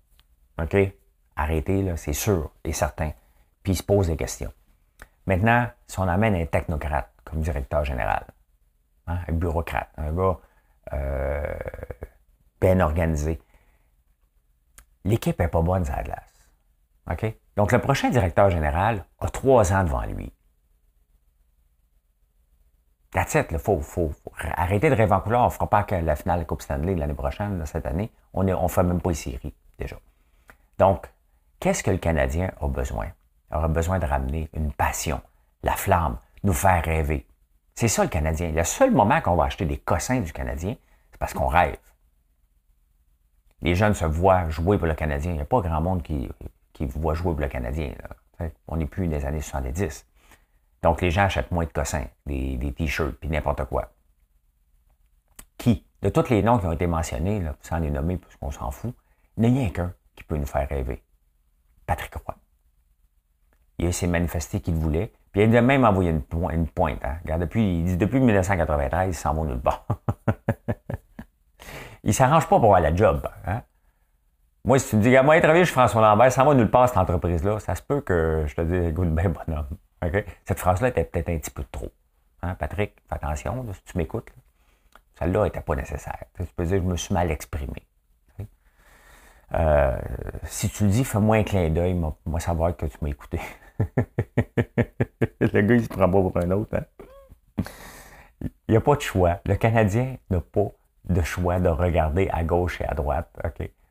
OK? 0.60 0.76
Arrêtez, 1.36 1.82
là, 1.82 1.96
c'est 1.96 2.12
sûr 2.12 2.50
et 2.64 2.72
certain. 2.72 3.12
Puis 3.62 3.72
il 3.72 3.76
se 3.76 3.82
pose 3.82 4.08
des 4.08 4.16
questions. 4.16 4.52
Maintenant, 5.26 5.68
si 5.86 5.98
on 6.00 6.08
amène 6.08 6.34
un 6.34 6.46
technocrate 6.46 7.10
comme 7.24 7.40
directeur 7.40 7.84
général, 7.84 8.24
hein, 9.06 9.18
un 9.28 9.32
bureaucrate, 9.32 9.88
un 9.96 10.12
gars 10.12 10.38
euh, 10.92 11.54
bien 12.60 12.80
organisé, 12.80 13.40
l'équipe 15.04 15.38
n'est 15.38 15.48
pas 15.48 15.62
bonne 15.62 15.88
à 15.88 15.96
la 15.96 16.02
glace. 16.02 16.50
OK? 17.10 17.34
Donc, 17.56 17.72
le 17.72 17.80
prochain 17.80 18.10
directeur 18.10 18.50
général 18.50 19.04
a 19.20 19.28
trois 19.28 19.72
ans 19.72 19.84
devant 19.84 20.02
lui. 20.02 20.32
That's 23.12 23.34
it, 23.34 23.48
il 23.50 23.58
faut, 23.58 23.80
faut, 23.80 24.12
arrêter 24.56 24.88
de 24.88 24.94
rêver 24.94 25.12
en 25.12 25.20
couleur. 25.20 25.42
On 25.42 25.46
ne 25.46 25.50
fera 25.50 25.68
pas 25.68 25.84
que 25.84 25.94
la 25.94 26.16
finale 26.16 26.38
de 26.38 26.42
la 26.42 26.46
Coupe 26.46 26.62
Stanley 26.62 26.94
l'année 26.94 27.12
prochaine, 27.12 27.64
cette 27.66 27.84
année. 27.84 28.10
On 28.32 28.42
ne 28.42 28.68
fait 28.68 28.82
même 28.82 29.02
pas 29.02 29.10
les 29.10 29.14
séries, 29.14 29.54
déjà. 29.78 29.96
Donc, 30.78 31.12
qu'est-ce 31.60 31.82
que 31.82 31.90
le 31.90 31.98
Canadien 31.98 32.50
a 32.58 32.68
besoin? 32.68 33.08
Il 33.50 33.56
aura 33.58 33.68
besoin 33.68 33.98
de 33.98 34.06
ramener 34.06 34.48
une 34.54 34.72
passion, 34.72 35.20
la 35.62 35.72
flamme, 35.72 36.16
nous 36.42 36.54
faire 36.54 36.82
rêver. 36.82 37.26
C'est 37.74 37.88
ça 37.88 38.02
le 38.02 38.08
Canadien. 38.08 38.50
Le 38.50 38.64
seul 38.64 38.90
moment 38.90 39.20
qu'on 39.20 39.36
va 39.36 39.44
acheter 39.44 39.66
des 39.66 39.76
cossins 39.76 40.20
du 40.20 40.32
Canadien, 40.32 40.74
c'est 41.10 41.18
parce 41.18 41.34
qu'on 41.34 41.48
rêve. 41.48 41.76
Les 43.60 43.74
jeunes 43.74 43.94
se 43.94 44.06
voient 44.06 44.48
jouer 44.48 44.78
pour 44.78 44.86
le 44.86 44.94
Canadien. 44.94 45.32
Il 45.32 45.36
n'y 45.36 45.42
a 45.42 45.46
pas 45.46 45.60
grand 45.60 45.80
monde 45.82 46.02
qui, 46.02 46.28
qui 46.88 46.98
voit 46.98 47.14
jouer 47.14 47.34
le 47.38 47.48
Canadien. 47.48 47.92
On 48.66 48.76
n'est 48.76 48.86
plus 48.86 49.06
des 49.08 49.24
années 49.24 49.40
70. 49.40 50.06
Donc, 50.82 51.00
les 51.00 51.10
gens 51.10 51.22
achètent 51.22 51.50
moins 51.52 51.64
de 51.64 51.70
cossins, 51.70 52.06
des, 52.26 52.74
t-shirts, 52.76 53.14
puis 53.20 53.28
n'importe 53.28 53.64
quoi. 53.66 53.92
Qui? 55.58 55.86
De 56.02 56.08
tous 56.08 56.28
les 56.30 56.42
noms 56.42 56.58
qui 56.58 56.66
ont 56.66 56.72
été 56.72 56.88
mentionnés, 56.88 57.42
sans 57.60 57.78
les 57.78 57.90
nommer 57.90 58.16
parce 58.16 58.34
qu'on 58.36 58.50
s'en 58.50 58.72
fout, 58.72 58.92
il 59.36 59.52
n'y 59.52 59.64
a 59.64 59.70
qu'un 59.70 59.94
qui 60.16 60.24
peut 60.24 60.36
nous 60.36 60.46
faire 60.46 60.68
rêver. 60.68 61.02
Patrick 61.86 62.14
Roy. 62.14 62.34
Il 63.78 63.94
s'est 63.94 64.08
manifesté 64.08 64.60
qu'il 64.60 64.74
voulait, 64.74 65.12
puis 65.30 65.44
il 65.44 65.56
a 65.56 65.62
même 65.62 65.84
envoyé 65.84 66.10
une, 66.10 66.22
pointe. 66.66 67.04
Hein. 67.04 67.38
Depuis, 67.38 67.78
il 67.78 67.84
dit 67.84 67.96
depuis 67.96 68.18
1993, 68.18 69.08
il 69.08 69.14
s'en 69.14 69.34
va 69.34 69.44
nulle 69.44 69.60
part. 69.60 69.86
il 72.02 72.12
s'arrange 72.12 72.48
pas 72.48 72.56
pour 72.56 72.64
avoir 72.64 72.80
la 72.80 72.94
job. 72.94 73.28
Hein? 73.46 73.62
Moi, 74.64 74.78
si 74.78 74.90
tu 74.90 74.96
me 74.96 75.02
dis, 75.02 75.10
moi, 75.24 75.40
travailler 75.40 75.64
chez 75.64 75.72
François 75.72 76.00
Lambert, 76.00 76.30
ça 76.30 76.44
va 76.44 76.54
nulle 76.54 76.70
part, 76.70 76.88
cette 76.88 76.98
entreprise-là, 76.98 77.58
ça 77.58 77.74
se 77.74 77.82
peut 77.82 78.00
que 78.00 78.44
je 78.46 78.54
te 78.54 78.60
dise, 78.60 78.90
écoute, 78.90 79.08
ben 79.08 79.32
bonhomme. 79.32 79.66
Cette 80.44 80.60
phrase-là 80.60 80.88
était 80.88 81.04
peut-être 81.04 81.30
un 81.30 81.38
petit 81.38 81.50
peu 81.50 81.64
trop. 81.70 81.90
Hein, 82.42 82.54
Patrick, 82.54 82.94
fais 83.08 83.16
attention, 83.16 83.66
si 83.72 83.82
tu 83.84 83.98
m'écoutes. 83.98 84.30
Celle-là 85.18 85.44
n'était 85.44 85.60
pas 85.60 85.74
nécessaire. 85.74 86.24
Tu 86.36 86.44
peux 86.56 86.64
dire, 86.64 86.78
je 86.78 86.88
me 86.88 86.96
suis 86.96 87.12
mal 87.12 87.30
exprimé. 87.30 87.86
Euh, 89.54 89.98
si 90.44 90.68
tu 90.70 90.84
le 90.84 90.90
dis, 90.90 91.04
fais-moi 91.04 91.36
un 91.36 91.42
clin 91.42 91.68
d'œil, 91.68 91.94
moi, 91.94 92.40
savoir 92.40 92.76
que 92.76 92.86
tu 92.86 92.96
m'as 93.02 93.10
écouté. 93.10 93.40
le 95.40 95.60
gars, 95.60 95.74
il 95.74 95.82
se 95.82 95.88
prend 95.88 96.08
pas 96.08 96.22
pour 96.22 96.36
un 96.36 96.50
autre. 96.52 96.76
Hein? 96.76 97.64
Il 98.42 98.70
n'y 98.70 98.76
a 98.76 98.80
pas 98.80 98.94
de 98.94 99.00
choix. 99.00 99.40
Le 99.44 99.56
Canadien 99.56 100.16
n'a 100.30 100.40
pas 100.40 100.68
de 101.08 101.22
choix 101.22 101.58
de 101.58 101.68
regarder 101.68 102.28
à 102.32 102.44
gauche 102.44 102.80
et 102.80 102.84
à 102.84 102.94
droite. 102.94 103.28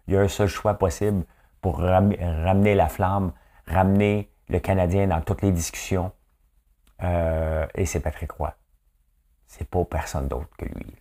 Il 0.08 0.14
y 0.14 0.18
a 0.18 0.22
un 0.22 0.28
seul 0.28 0.48
choix 0.48 0.76
possible 0.76 1.24
pour 1.62 1.80
ramener 1.80 2.76
la 2.76 2.88
flamme, 2.88 3.34
ramener 3.68 4.32
le 4.50 4.60
Canadien 4.60 5.08
dans 5.08 5.22
toutes 5.22 5.42
les 5.42 5.52
discussions. 5.52 6.12
Euh, 7.04 7.66
et 7.76 7.86
c'est 7.86 8.00
Patrick 8.00 8.32
Roy. 8.32 8.54
C'est 9.48 9.70
pas 9.70 9.84
personne 9.86 10.28
d'autre 10.28 10.50
que 10.58 10.66
lui. 10.66 10.96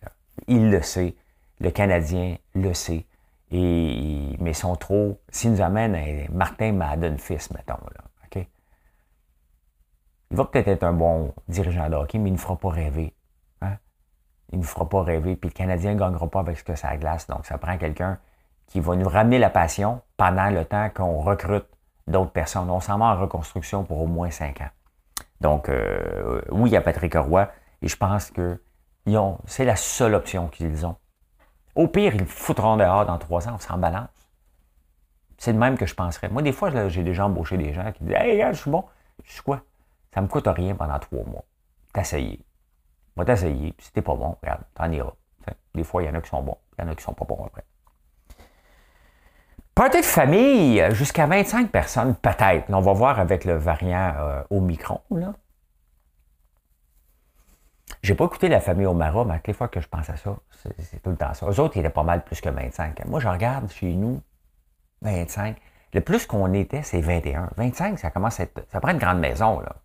Il 0.47 0.69
le 0.71 0.81
sait. 0.81 1.15
Le 1.59 1.71
Canadien 1.71 2.37
le 2.53 2.73
sait. 2.73 3.05
Et, 3.51 4.35
mais 4.39 4.53
sont 4.53 4.75
trop. 4.75 5.19
S'ils 5.29 5.51
nous 5.51 5.61
amènent 5.61 5.95
un 5.95 6.25
Martin 6.31 6.71
Madden 6.73 7.17
fils, 7.17 7.51
mettons, 7.51 7.73
là? 7.95 8.03
Il 10.31 10.37
va 10.37 10.45
peut-être 10.45 10.69
être 10.69 10.83
un 10.83 10.93
bon 10.93 11.33
dirigeant 11.49 11.89
de 11.89 11.95
hockey, 11.95 12.17
mais 12.17 12.29
il 12.29 12.33
ne 12.33 12.37
fera 12.37 12.57
pas 12.57 12.69
rêver. 12.69 13.13
Hein? 13.61 13.77
Il 14.53 14.59
ne 14.59 14.63
fera 14.63 14.87
pas 14.87 15.03
rêver. 15.03 15.35
Puis 15.35 15.49
le 15.49 15.53
Canadien 15.53 15.93
ne 15.93 15.99
gagnera 15.99 16.29
pas 16.29 16.39
avec 16.39 16.57
ce 16.57 16.63
que 16.63 16.73
ça 16.73 16.95
glace. 16.95 17.27
Donc, 17.27 17.45
ça 17.45 17.57
prend 17.57 17.77
quelqu'un 17.77 18.17
qui 18.71 18.79
va 18.79 18.95
nous 18.95 19.07
ramener 19.07 19.37
la 19.37 19.49
passion 19.49 20.01
pendant 20.15 20.49
le 20.49 20.63
temps 20.63 20.89
qu'on 20.89 21.19
recrute 21.19 21.65
d'autres 22.07 22.31
personnes. 22.31 22.69
On 22.69 22.79
s'en 22.79 22.97
va 22.97 23.05
en 23.05 23.19
reconstruction 23.19 23.83
pour 23.83 24.01
au 24.01 24.07
moins 24.07 24.31
cinq 24.31 24.61
ans. 24.61 24.69
Donc, 25.41 25.67
euh, 25.67 26.41
oui, 26.51 26.69
il 26.69 26.73
y 26.73 26.77
a 26.77 26.81
Patrick 26.81 27.13
Roy, 27.15 27.49
et 27.81 27.89
je 27.89 27.97
pense 27.97 28.31
que 28.31 28.61
c'est 29.45 29.65
la 29.65 29.75
seule 29.75 30.15
option 30.15 30.47
qu'ils 30.47 30.85
ont. 30.85 30.95
Au 31.75 31.87
pire, 31.89 32.15
ils 32.15 32.25
foutront 32.25 32.77
dehors 32.77 33.05
dans 33.05 33.17
trois 33.17 33.49
ans, 33.49 33.55
on 33.55 33.59
s'en 33.59 33.77
balance. 33.77 34.07
C'est 35.37 35.51
de 35.51 35.57
même 35.57 35.77
que 35.77 35.85
je 35.85 35.95
penserais. 35.95 36.29
Moi, 36.29 36.41
des 36.41 36.53
fois, 36.53 36.69
j'ai 36.87 37.03
déjà 37.03 37.25
embauché 37.25 37.57
des 37.57 37.73
gens 37.73 37.91
qui 37.91 38.05
disent 38.05 38.15
Hey, 38.15 38.41
je 38.53 38.57
suis 38.57 38.71
bon. 38.71 38.85
Je 39.23 39.33
suis 39.33 39.41
quoi? 39.41 39.61
Ça 40.13 40.21
me 40.21 40.27
coûte 40.27 40.47
rien 40.47 40.75
pendant 40.75 40.99
trois 40.99 41.23
mois. 41.25 41.43
T'essayer. 41.93 42.39
Va 43.17 43.25
t'essayer. 43.25 43.73
Si 43.79 43.91
t'es 43.91 44.01
pas 44.01 44.15
bon, 44.15 44.37
regarde, 44.41 44.61
t'en 44.75 44.89
iras. 44.91 45.13
Des 45.73 45.83
fois, 45.83 46.03
il 46.03 46.05
y 46.05 46.09
en 46.09 46.13
a 46.13 46.21
qui 46.21 46.29
sont 46.29 46.43
bons, 46.43 46.57
il 46.77 46.85
y 46.85 46.87
en 46.87 46.91
a 46.91 46.95
qui 46.95 47.03
sont 47.03 47.13
pas 47.13 47.25
bons 47.25 47.43
après. 47.45 47.63
Party 49.81 50.01
de 50.01 50.05
famille, 50.05 50.85
jusqu'à 50.91 51.25
25 51.25 51.71
personnes, 51.71 52.13
peut-être. 52.13 52.65
On 52.69 52.81
va 52.81 52.93
voir 52.93 53.19
avec 53.19 53.45
le 53.45 53.55
variant 53.55 54.13
euh, 54.15 54.43
Omicron. 54.51 55.01
Là. 55.09 55.33
J'ai 58.03 58.13
pas 58.13 58.25
écouté 58.25 58.47
la 58.47 58.59
famille 58.59 58.85
Omara, 58.85 59.25
mais 59.25 59.33
à 59.33 59.41
les 59.43 59.53
fois 59.53 59.69
que 59.69 59.81
je 59.81 59.87
pense 59.87 60.07
à 60.11 60.17
ça, 60.17 60.37
c'est 60.77 61.01
tout 61.01 61.09
le 61.09 61.15
temps 61.15 61.33
ça. 61.33 61.47
Eux 61.47 61.59
autres, 61.59 61.77
ils 61.77 61.79
étaient 61.79 61.89
pas 61.89 62.03
mal 62.03 62.23
plus 62.23 62.39
que 62.39 62.49
25. 62.49 63.05
Moi, 63.05 63.19
je 63.21 63.27
regarde 63.27 63.71
chez 63.71 63.91
nous, 63.95 64.21
25. 65.01 65.57
Le 65.95 66.01
plus 66.01 66.27
qu'on 66.27 66.53
était, 66.53 66.83
c'est 66.83 67.01
21. 67.01 67.49
25, 67.57 67.97
ça 67.97 68.11
commence 68.11 68.39
à 68.39 68.43
être. 68.43 68.63
Ça 68.71 68.79
prend 68.81 68.91
une 68.91 68.99
grande 68.99 69.19
maison, 69.19 69.61
là. 69.61 69.77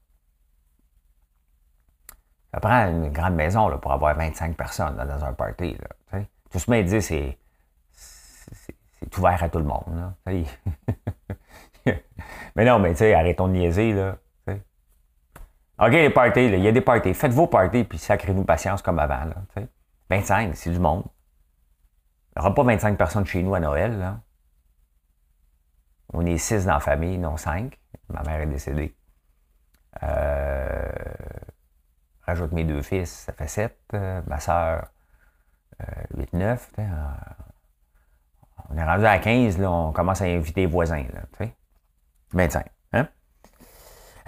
Ça 2.53 2.61
prend 2.61 2.87
une 2.91 3.09
grande 3.09 3.35
maison 3.35 3.69
là, 3.69 3.79
pour 3.79 3.93
avoir 3.95 4.15
25 4.15 4.59
personnes 4.59 4.97
dans 4.97 5.25
un 5.25 5.33
party. 5.33 5.75
Là, 6.13 6.21
Tout 6.51 6.59
ce 6.59 6.83
dit, 6.83 7.01
c'est 7.01 7.39
c'est 9.01 9.19
ouvert 9.19 9.43
à 9.43 9.49
tout 9.49 9.59
le 9.59 9.65
monde. 9.65 10.13
mais 12.57 12.65
non, 12.65 12.79
mais 12.79 12.93
tu 12.93 12.99
sais, 12.99 13.15
arrêtons 13.15 13.49
de 13.49 13.53
niaiser. 13.53 13.93
Là, 13.93 14.17
OK, 15.79 15.93
les 15.93 16.11
parties, 16.11 16.47
il 16.47 16.61
y 16.61 16.69
a 16.69 16.73
des 16.73 16.81
parties. 16.81 17.13
Faites 17.13 17.33
vos 17.33 17.47
parties, 17.47 17.85
puis 17.85 17.99
sacrez-nous 17.99 18.45
patience 18.45 18.81
comme 18.81 18.99
avant. 18.99 19.25
Là, 19.25 19.35
25, 20.09 20.57
c'est 20.57 20.71
du 20.71 20.79
monde. 20.79 21.05
Il 22.31 22.41
n'y 22.41 22.47
aura 22.47 22.55
pas 22.55 22.63
25 22.63 22.97
personnes 22.97 23.27
chez 23.27 23.43
nous 23.43 23.55
à 23.55 23.61
Noël. 23.61 23.99
Là. 23.99 24.21
On 26.13 26.25
est 26.25 26.39
6 26.39 26.65
dans 26.65 26.75
la 26.75 26.81
famille, 26.81 27.19
non 27.19 27.37
5. 27.37 27.79
Ma 28.09 28.23
mère 28.23 28.41
est 28.41 28.47
décédée. 28.47 28.97
Euh, 30.03 30.93
rajoute 32.23 32.53
mes 32.53 32.65
deux 32.65 32.83
fils, 32.83 33.11
ça 33.11 33.33
fait 33.35 33.49
7. 33.49 33.79
Euh, 33.95 34.23
ma 34.27 34.41
soeur, 34.41 34.89
8, 36.17 36.33
9 36.33 36.73
on 38.71 38.77
est 38.77 38.85
rendu 38.85 39.07
à 39.07 39.19
15, 39.19 39.59
là, 39.59 39.71
on 39.71 39.93
commence 39.93 40.23
à 40.23 40.25
inviter 40.25 40.63
les 40.63 40.67
voisins, 40.67 41.05
là, 41.13 41.21
tu 41.37 41.45
sais. 41.45 41.55
25. 42.33 42.67
Hein? 42.93 43.09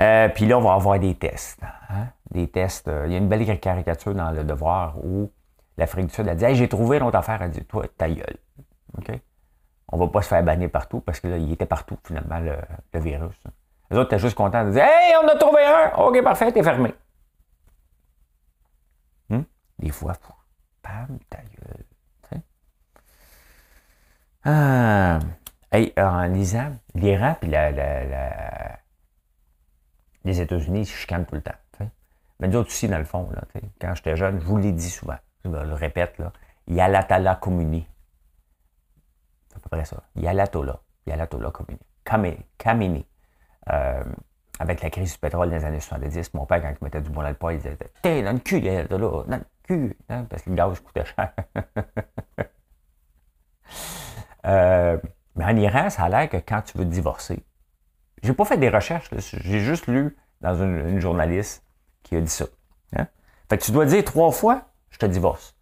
Euh, 0.00 0.28
puis 0.28 0.46
là, 0.46 0.58
on 0.58 0.62
va 0.62 0.74
avoir 0.74 0.98
des 0.98 1.14
tests. 1.14 1.62
Hein? 1.90 2.08
Des 2.30 2.48
tests. 2.48 2.88
Euh, 2.88 3.04
il 3.06 3.12
y 3.12 3.14
a 3.14 3.18
une 3.18 3.28
belle 3.28 3.58
caricature 3.58 4.14
dans 4.14 4.30
le 4.30 4.44
devoir 4.44 4.96
où 5.04 5.32
l'Afrique 5.76 6.06
du 6.06 6.14
Sud 6.14 6.28
a 6.28 6.34
dit 6.34 6.44
hey, 6.44 6.54
J'ai 6.54 6.68
trouvé 6.68 6.98
une 6.98 7.04
autre 7.04 7.18
affaire. 7.18 7.42
Elle 7.42 7.50
dit 7.50 7.64
Toi, 7.64 7.86
ta 7.96 8.08
gueule. 8.08 8.36
OK? 8.96 9.10
On 9.90 9.98
va 9.98 10.06
pas 10.08 10.22
se 10.22 10.28
faire 10.28 10.42
bannir 10.42 10.70
partout 10.70 11.00
parce 11.00 11.18
que 11.18 11.28
là, 11.28 11.38
il 11.38 11.50
était 11.52 11.66
partout, 11.66 11.98
finalement, 12.04 12.38
le, 12.38 13.00
virus. 13.00 13.34
Les 13.90 13.96
autres 13.96 14.12
étaient 14.12 14.18
juste 14.18 14.36
contents 14.36 14.64
de 14.64 14.70
dire 14.70 14.84
Hey, 14.84 15.14
on 15.22 15.26
a 15.26 15.34
trouvé 15.36 15.64
un 15.64 15.96
OK, 15.96 16.22
parfait, 16.22 16.52
t'es 16.52 16.62
fermé. 16.62 16.94
Hmm? 19.30 19.42
Des 19.78 19.90
fois, 19.90 20.12
pam, 20.82 21.18
ta 21.28 21.38
gueule. 21.38 21.84
Ah, 24.50 25.18
en 25.98 26.22
lisant, 26.22 26.72
l'Iran 26.94 27.36
et 27.42 27.48
les 30.24 30.40
États-Unis 30.40 30.86
se 30.86 30.96
chicanent 30.96 31.26
tout 31.26 31.34
le 31.34 31.42
temps. 31.42 31.52
Mais 32.40 32.48
nous 32.48 32.56
autres 32.56 32.70
aussi, 32.70 32.88
dans 32.88 32.96
le 32.96 33.04
fond, 33.04 33.28
là, 33.30 33.42
quand 33.78 33.94
j'étais 33.94 34.16
jeune, 34.16 34.40
je 34.40 34.46
vous 34.46 34.56
l'ai 34.56 34.72
dit 34.72 34.88
souvent, 34.88 35.18
je 35.44 35.50
le 35.50 35.74
répète, 35.74 36.18
là, 36.18 36.32
Yalatala 36.66 37.34
Comuni. 37.34 37.86
C'est 39.48 39.56
à 39.56 39.60
peu 39.60 39.68
près 39.68 39.84
ça. 39.84 40.02
Yalatola. 40.16 40.80
Yalatola 41.06 41.50
Comuni. 41.50 41.80
Kamini. 42.56 43.04
Euh, 43.70 44.02
avec 44.60 44.82
la 44.82 44.88
crise 44.88 45.12
du 45.12 45.18
pétrole 45.18 45.50
des 45.50 45.62
années 45.62 45.80
70, 45.80 46.32
mon 46.32 46.46
père, 46.46 46.62
quand 46.62 46.70
il 46.70 46.84
mettait 46.84 47.02
du 47.02 47.10
bon 47.10 47.22
dans 47.22 47.34
poids, 47.34 47.52
il 47.52 47.58
disait 47.58 47.76
T'es 48.00 48.22
dans 48.22 48.32
le 48.32 48.38
cul, 48.38 48.60
Yalatola, 48.60 49.24
dans 49.26 49.36
le 49.36 49.44
cul. 49.64 49.94
Hein, 50.08 50.24
parce 50.24 50.42
que 50.42 50.48
le 50.48 50.56
gaz 50.56 50.80
coûtait 50.80 51.04
cher. 51.04 51.34
Euh, 54.46 54.98
mais 55.36 55.44
en 55.44 55.56
Iran, 55.56 55.90
ça 55.90 56.04
a 56.04 56.08
l'air 56.08 56.28
que 56.28 56.36
quand 56.36 56.62
tu 56.62 56.78
veux 56.78 56.84
divorcer, 56.84 57.44
j'ai 58.22 58.32
pas 58.32 58.44
fait 58.44 58.58
des 58.58 58.68
recherches, 58.68 59.10
j'ai 59.12 59.60
juste 59.60 59.86
lu 59.86 60.16
dans 60.40 60.54
une, 60.54 60.98
journaliste 61.00 61.64
qui 62.02 62.16
a 62.16 62.20
dit 62.20 62.30
ça. 62.30 62.46
Hein. 62.96 63.06
Fait 63.48 63.58
que 63.58 63.64
tu 63.64 63.72
dois 63.72 63.86
dire 63.86 64.04
trois 64.04 64.32
fois, 64.32 64.68
je 64.90 64.98
te 64.98 65.06
divorce. 65.06 65.56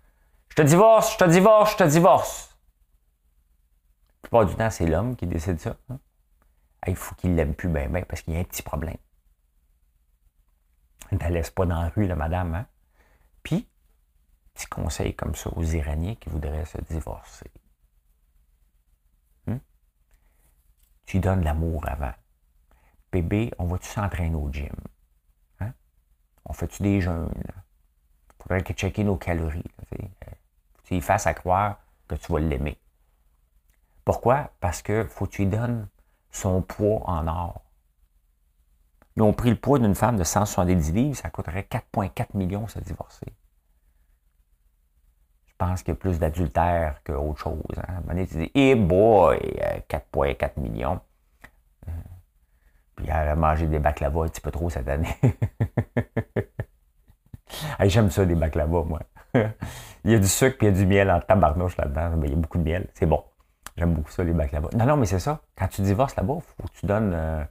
Je 0.49 0.57
te 0.57 0.63
divorce, 0.63 1.13
je 1.13 1.19
te 1.19 1.31
divorce, 1.31 1.73
je 1.73 1.77
te 1.77 1.85
divorce. 1.85 2.59
La 4.23 4.29
plupart 4.29 4.47
du 4.47 4.55
temps, 4.55 4.71
c'est 4.71 4.87
l'homme 4.87 5.17
qui 5.17 5.27
décide 5.27 5.61
ça. 5.61 5.77
Hein. 5.91 5.99
Il 6.87 6.97
faut 6.97 7.15
qu'il 7.17 7.35
l'aime 7.35 7.55
plus 7.55 7.69
bien, 7.69 7.89
bien, 7.89 8.03
parce 8.03 8.23
qu'il 8.23 8.35
y 8.35 8.37
a 8.37 8.41
un 8.41 8.45
petit 8.45 8.63
problème. 8.63 8.97
Ne 11.13 11.19
la 11.19 11.31
laisse 11.31 11.51
pas 11.51 11.67
dans 11.67 11.83
la 11.83 11.89
rue, 11.89 12.07
la 12.07 12.17
madame. 12.17 12.55
Hein? 12.55 12.67
Puis, 13.43 13.69
petit 14.55 14.67
conseil 14.67 15.15
comme 15.15 15.35
ça 15.35 15.51
aux 15.55 15.63
Iraniens 15.63 16.15
qui 16.15 16.29
voudraient 16.31 16.65
se 16.65 16.79
divorcer. 16.81 17.51
Tu 21.07 21.21
donnes 21.21 21.45
l'amour 21.45 21.85
avant. 21.89 22.13
Bébé, 23.13 23.53
on 23.59 23.67
va-tu 23.67 23.89
s'entraîner 23.89 24.35
au 24.35 24.51
gym? 24.53 24.75
Hein? 25.61 25.73
On 26.45 26.53
fait-tu 26.53 26.83
des 26.83 27.01
jeûnes? 27.01 27.31
Faudrait 28.43 28.63
que 28.63 28.73
checker 28.73 29.05
nos 29.05 29.17
calories. 29.17 29.65
tu 30.85 30.97
y 30.97 31.01
fasses 31.01 31.27
à 31.27 31.35
croire 31.35 31.79
que 32.09 32.17
tu 32.17 32.33
vas 32.33 32.41
l'aimer. 32.41 32.79
Pourquoi? 34.05 34.51
Parce 34.61 34.83
que 34.83 35.05
faut 35.05 35.27
que 35.27 35.31
tu 35.31 35.43
lui 35.43 35.51
donnes 35.51 35.89
son 36.31 36.63
poids 36.63 37.03
en 37.09 37.27
or. 37.27 37.63
Ils 39.17 39.23
ont 39.23 39.33
pris 39.33 39.51
le 39.51 39.57
poids 39.57 39.79
d'une 39.79 39.95
femme 39.95 40.17
de 40.17 40.25
170 40.25 40.93
livres, 40.93 41.17
ça 41.17 41.31
coûterait 41.31 41.67
4,4 41.71 42.37
millions 42.37 42.69
se 42.69 42.79
divorcer. 42.81 43.27
Pense 45.59 45.83
qu'il 45.83 45.95
y 45.95 45.97
a 45.97 45.99
plus 45.99 46.19
d'adultère 46.19 47.03
qu'autre 47.05 47.41
chose. 47.41 47.63
Hein. 47.79 48.03
À 48.09 48.15
tu 48.15 48.37
dis, 48.37 48.51
hey 48.55 48.75
boy, 48.75 49.39
4,4 49.89 50.45
euh, 50.45 50.61
millions. 50.61 51.01
Euh, 51.89 51.93
puis 52.95 53.07
elle 53.09 53.29
a 53.29 53.37
mangé 53.37 53.67
des 53.67 53.79
baklava 53.79 54.25
un 54.25 54.29
petit 54.29 54.41
peu 54.41 54.51
trop 54.51 54.69
cette 54.69 54.89
année. 54.89 55.17
J'aime 57.81 58.11
ça, 58.11 58.27
des 58.27 58.35
baklava, 58.35 58.83
moi. 58.83 59.01
il 59.35 60.11
y 60.11 60.15
a 60.15 60.19
du 60.19 60.29
sucre 60.29 60.63
et 60.63 60.67
il 60.67 60.75
y 60.75 60.77
a 60.77 60.79
du 60.79 60.87
miel 60.87 61.11
en 61.11 61.21
tabarnouche 61.21 61.77
là-dedans. 61.77 62.21
il 62.23 62.31
y 62.31 62.33
a 62.33 62.37
beaucoup 62.37 62.59
de 62.59 62.65
miel. 62.65 62.89
C'est 62.95 63.07
bon. 63.07 63.23
J'aime 63.77 63.95
beaucoup 63.95 64.11
ça, 64.11 64.25
les 64.25 64.33
baklava. 64.33 64.69
Non, 64.75 64.87
non, 64.87 64.97
mais 64.97 65.07
c'est 65.07 65.19
ça. 65.19 65.41
Quand 65.57 65.69
tu 65.69 65.83
divorces 65.83 66.17
là-bas, 66.17 66.35
il 66.37 66.43
faut 66.43 66.69
que 66.69 66.79
tu 66.79 66.87
donnes 66.87 67.13
euh, 67.15 67.45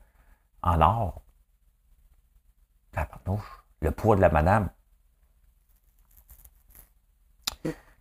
en 0.63 0.82
or. 0.82 1.22
Tabarnouche. 2.91 3.63
Le 3.82 3.91
poids 3.91 4.15
de 4.15 4.22
la 4.22 4.30
madame. 4.30 4.70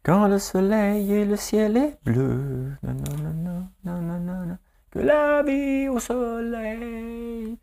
Quand 0.05 0.29
le 0.29 0.38
soleil 0.38 1.11
et 1.14 1.25
le 1.25 1.35
ciel 1.35 1.79
est 1.79 1.99
bleu, 2.05 2.77
que 4.90 4.99
la 4.99 5.43
vie 5.43 5.88
au 5.88 5.99
soleil 5.99 7.59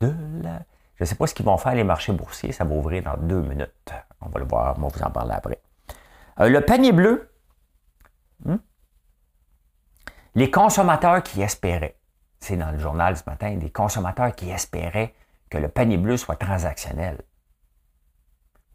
de 0.00 0.14
la... 0.40 0.60
Je 0.94 1.02
ne 1.02 1.04
sais 1.04 1.16
pas 1.16 1.26
ce 1.26 1.34
qu'ils 1.34 1.46
vont 1.46 1.56
faire 1.56 1.74
les 1.74 1.82
marchés 1.82 2.12
boursiers, 2.12 2.52
ça 2.52 2.62
va 2.62 2.76
ouvrir 2.76 3.02
dans 3.02 3.16
deux 3.16 3.42
minutes. 3.42 3.92
On 4.20 4.28
va 4.28 4.38
le 4.38 4.46
voir, 4.46 4.76
on 4.78 4.82
va 4.82 4.88
vous 4.88 5.02
en 5.02 5.10
parler 5.10 5.32
après. 5.32 5.60
Euh, 6.38 6.48
le 6.48 6.60
panier 6.60 6.92
bleu, 6.92 7.28
hmm? 8.44 8.56
les 10.36 10.48
consommateurs 10.48 11.24
qui 11.24 11.42
espéraient, 11.42 11.96
c'est 12.38 12.56
dans 12.56 12.70
le 12.70 12.78
journal 12.78 13.16
ce 13.16 13.24
matin, 13.26 13.56
des 13.56 13.70
consommateurs 13.70 14.32
qui 14.36 14.48
espéraient 14.48 15.12
que 15.50 15.58
le 15.58 15.66
panier 15.68 15.96
bleu 15.96 16.16
soit 16.16 16.36
transactionnel. 16.36 17.18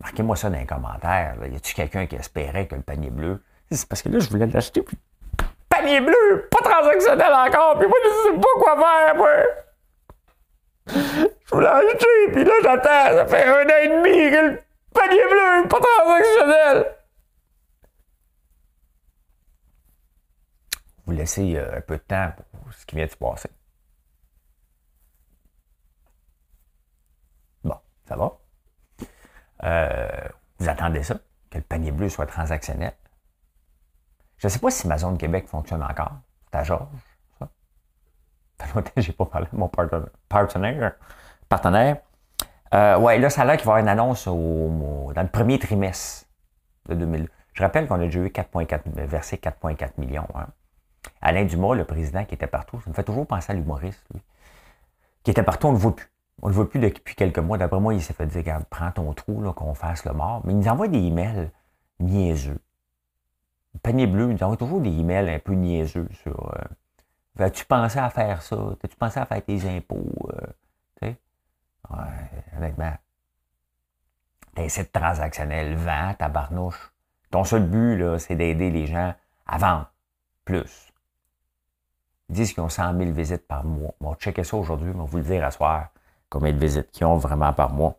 Marquez-moi 0.02 0.36
ça 0.36 0.50
dans 0.50 0.58
les 0.58 0.66
commentaires. 0.66 1.36
Y 1.42 1.56
a-t-il 1.56 1.74
quelqu'un 1.74 2.06
qui 2.06 2.16
espérait 2.16 2.68
que 2.68 2.76
le 2.76 2.82
panier 2.82 3.10
bleu. 3.10 3.42
C'est 3.72 3.88
parce 3.88 4.02
que 4.02 4.10
là, 4.10 4.20
je 4.20 4.30
voulais 4.30 4.48
l'acheter, 4.48 4.82
puis. 4.82 4.98
Panier 5.70 6.02
bleu! 6.02 6.48
Pas 6.52 6.62
transactionnel 6.62 7.34
encore, 7.34 7.78
puis 7.80 7.88
moi, 7.88 7.98
je 8.04 8.10
sais 8.10 8.40
pas 8.40 8.60
quoi 8.60 8.76
faire, 8.76 9.16
moi! 9.16 9.30
Je 10.88 11.56
voulais 11.56 11.68
acheter, 11.68 12.32
puis 12.32 12.44
là, 12.44 12.54
j'attends. 12.62 13.18
Ça 13.18 13.26
fait 13.26 13.46
un 13.46 13.66
an 13.66 13.78
et 13.82 13.88
demi 13.88 14.32
que 14.32 14.52
le 14.52 14.62
panier 14.94 15.24
bleu, 15.30 15.68
pas 15.68 15.80
transactionnel! 15.80 16.96
Vous 21.06 21.12
laissez 21.12 21.56
euh, 21.56 21.78
un 21.78 21.82
peu 21.82 21.98
de 21.98 22.04
temps 22.04 22.32
pour 22.52 22.74
ce 22.74 22.86
qui 22.86 22.96
vient 22.96 23.06
de 23.06 23.12
se 23.12 23.18
passer. 23.18 23.50
Bon, 27.64 27.78
ça 28.08 28.16
va? 28.16 28.38
Euh, 29.64 30.08
vous 30.60 30.70
attendez 30.70 31.04
ça, 31.04 31.16
que 31.50 31.58
le 31.58 31.64
panier 31.64 31.92
bleu 31.92 32.10
soit 32.10 32.26
transactionnel. 32.26 32.94
Je 34.38 34.48
ne 34.48 34.52
sais 34.52 34.60
pas 34.60 34.70
si 34.70 34.88
ma 34.88 34.98
zone 34.98 35.18
Québec 35.18 35.48
fonctionne 35.48 35.84
encore. 35.84 36.14
C'est 36.46 36.58
à 36.58 36.64
Georges, 36.64 36.88
ça. 37.40 37.50
Ça 38.60 38.68
longtemps 38.74 38.92
que 38.96 39.12
pas 39.12 39.26
parlé 39.26 39.48
de 39.52 39.58
mon 39.58 39.70
partenaire. 40.30 40.94
partenaire. 41.50 41.98
Euh, 42.74 42.98
ouais, 42.98 43.18
là, 43.18 43.30
ça 43.30 43.42
a 43.42 43.46
l'air 43.46 43.58
qu'il 43.58 43.66
va 43.66 43.74
y 43.74 43.80
avoir 43.80 43.84
une 43.84 43.90
annonce 43.90 44.28
au, 44.28 45.12
dans 45.14 45.22
le 45.22 45.30
premier 45.30 45.60
trimestre 45.60 46.26
de 46.90 46.96
2000. 46.96 47.30
Je 47.54 47.64
rappelle 47.64 47.88
qu'on 47.88 47.96
a 47.96 48.00
déjà 48.00 48.20
eu 48.20 48.28
4,4, 48.28 48.82
versé 49.08 49.38
4,4 49.38 49.92
millions. 49.98 50.28
Hein. 50.36 50.48
Alain 51.22 51.46
Dumas, 51.46 51.76
le 51.76 51.86
président 51.86 52.26
qui 52.26 52.34
était 52.34 52.48
partout, 52.48 52.82
ça 52.82 52.90
me 52.90 52.96
fait 52.96 53.04
toujours 53.04 53.26
penser 53.26 53.52
à 53.52 53.56
l'humoriste, 53.56 54.04
lui. 54.14 54.22
Qui 55.24 55.32
était 55.32 55.44
partout, 55.44 55.68
on 55.68 55.72
ne 55.72 55.78
le 55.78 55.82
voit 55.82 55.96
plus. 55.96 56.08
On 56.42 56.48
ne 56.48 56.52
le 56.52 56.56
voit 56.56 56.70
plus 56.70 56.80
depuis 56.80 57.16
quelques 57.16 57.40
mois. 57.40 57.58
D'après 57.58 57.80
moi, 57.80 57.94
il 57.94 58.02
s'est 58.02 58.14
fait 58.14 58.26
dire, 58.26 58.42
regarde, 58.42 58.66
prends 58.70 58.92
ton 58.92 59.14
trou, 59.14 59.42
qu'on 59.54 59.74
fasse 59.74 60.06
le 60.06 60.14
mort. 60.14 60.42
Mais 60.44 60.54
il 60.54 60.60
nous 60.60 60.68
envoie 60.68 60.88
des 60.88 61.00
emails 61.00 61.50
niaiseux. 62.00 62.60
Le 63.74 63.80
panier 63.80 64.08
bleu, 64.08 64.30
il 64.30 64.36
nous 64.36 64.44
envoie 64.44 64.58
toujours 64.58 64.82
des 64.82 64.92
emails 64.92 65.30
un 65.30 65.40
peu 65.40 65.54
niaiseux 65.54 66.08
sur 66.24 66.54
euh, 66.54 67.44
As-tu 67.44 67.66
pensé 67.66 68.00
à 68.00 68.10
faire 68.10 68.42
ça? 68.42 68.56
As-tu 68.84 68.96
pensé 68.96 69.20
à 69.20 69.26
faire 69.26 69.44
tes 69.44 69.68
impôts? 69.70 70.30
Euh? 70.34 70.48
Ouais, 71.90 72.58
honnêtement. 72.58 72.94
T'as 74.56 74.70
site 74.70 74.92
transactionnel, 74.92 75.76
vends, 75.76 76.14
tabarnouche. 76.18 76.92
Ton 77.30 77.44
seul 77.44 77.64
but, 77.64 78.18
c'est 78.18 78.36
d'aider 78.36 78.72
les 78.72 78.88
gens 78.88 79.14
à 79.46 79.58
vendre 79.58 79.92
plus. 80.46 80.92
Ils 82.30 82.36
disent 82.36 82.54
qu'ils 82.54 82.64
ont 82.64 82.70
100 82.70 82.98
000 82.98 83.12
visites 83.12 83.48
par 83.48 83.64
mois. 83.64 83.94
On 84.00 84.10
va 84.10 84.16
checker 84.16 84.44
ça 84.44 84.58
aujourd'hui, 84.58 84.92
on 84.96 85.00
va 85.00 85.04
vous 85.04 85.18
le 85.18 85.24
dire 85.24 85.44
à 85.44 85.52
soir 85.52 85.90
combien 86.30 86.54
de 86.54 86.58
visites 86.58 86.92
qu'ils 86.92 87.06
ont 87.06 87.18
vraiment 87.18 87.54
par 87.54 87.72
mois. 87.72 87.98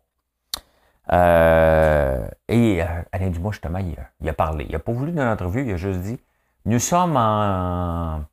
Euh, 1.12 2.28
et 2.48 2.82
euh, 2.82 3.02
Alain 3.12 3.30
Dumas, 3.30 3.52
justement, 3.52 3.78
il 3.78 3.96
il 4.20 4.28
a, 4.28 4.32
parlé. 4.32 4.64
Il 4.64 4.72
n'a 4.72 4.78
pas 4.78 4.92
voulu 4.92 5.12
dans 5.12 5.24
l'entrevue, 5.24 5.64
il 5.64 5.72
a 5.72 5.76
juste 5.76 6.00
dit 6.00 6.18
Nous 6.64 6.80
sommes 6.80 7.16
en, 7.16 8.24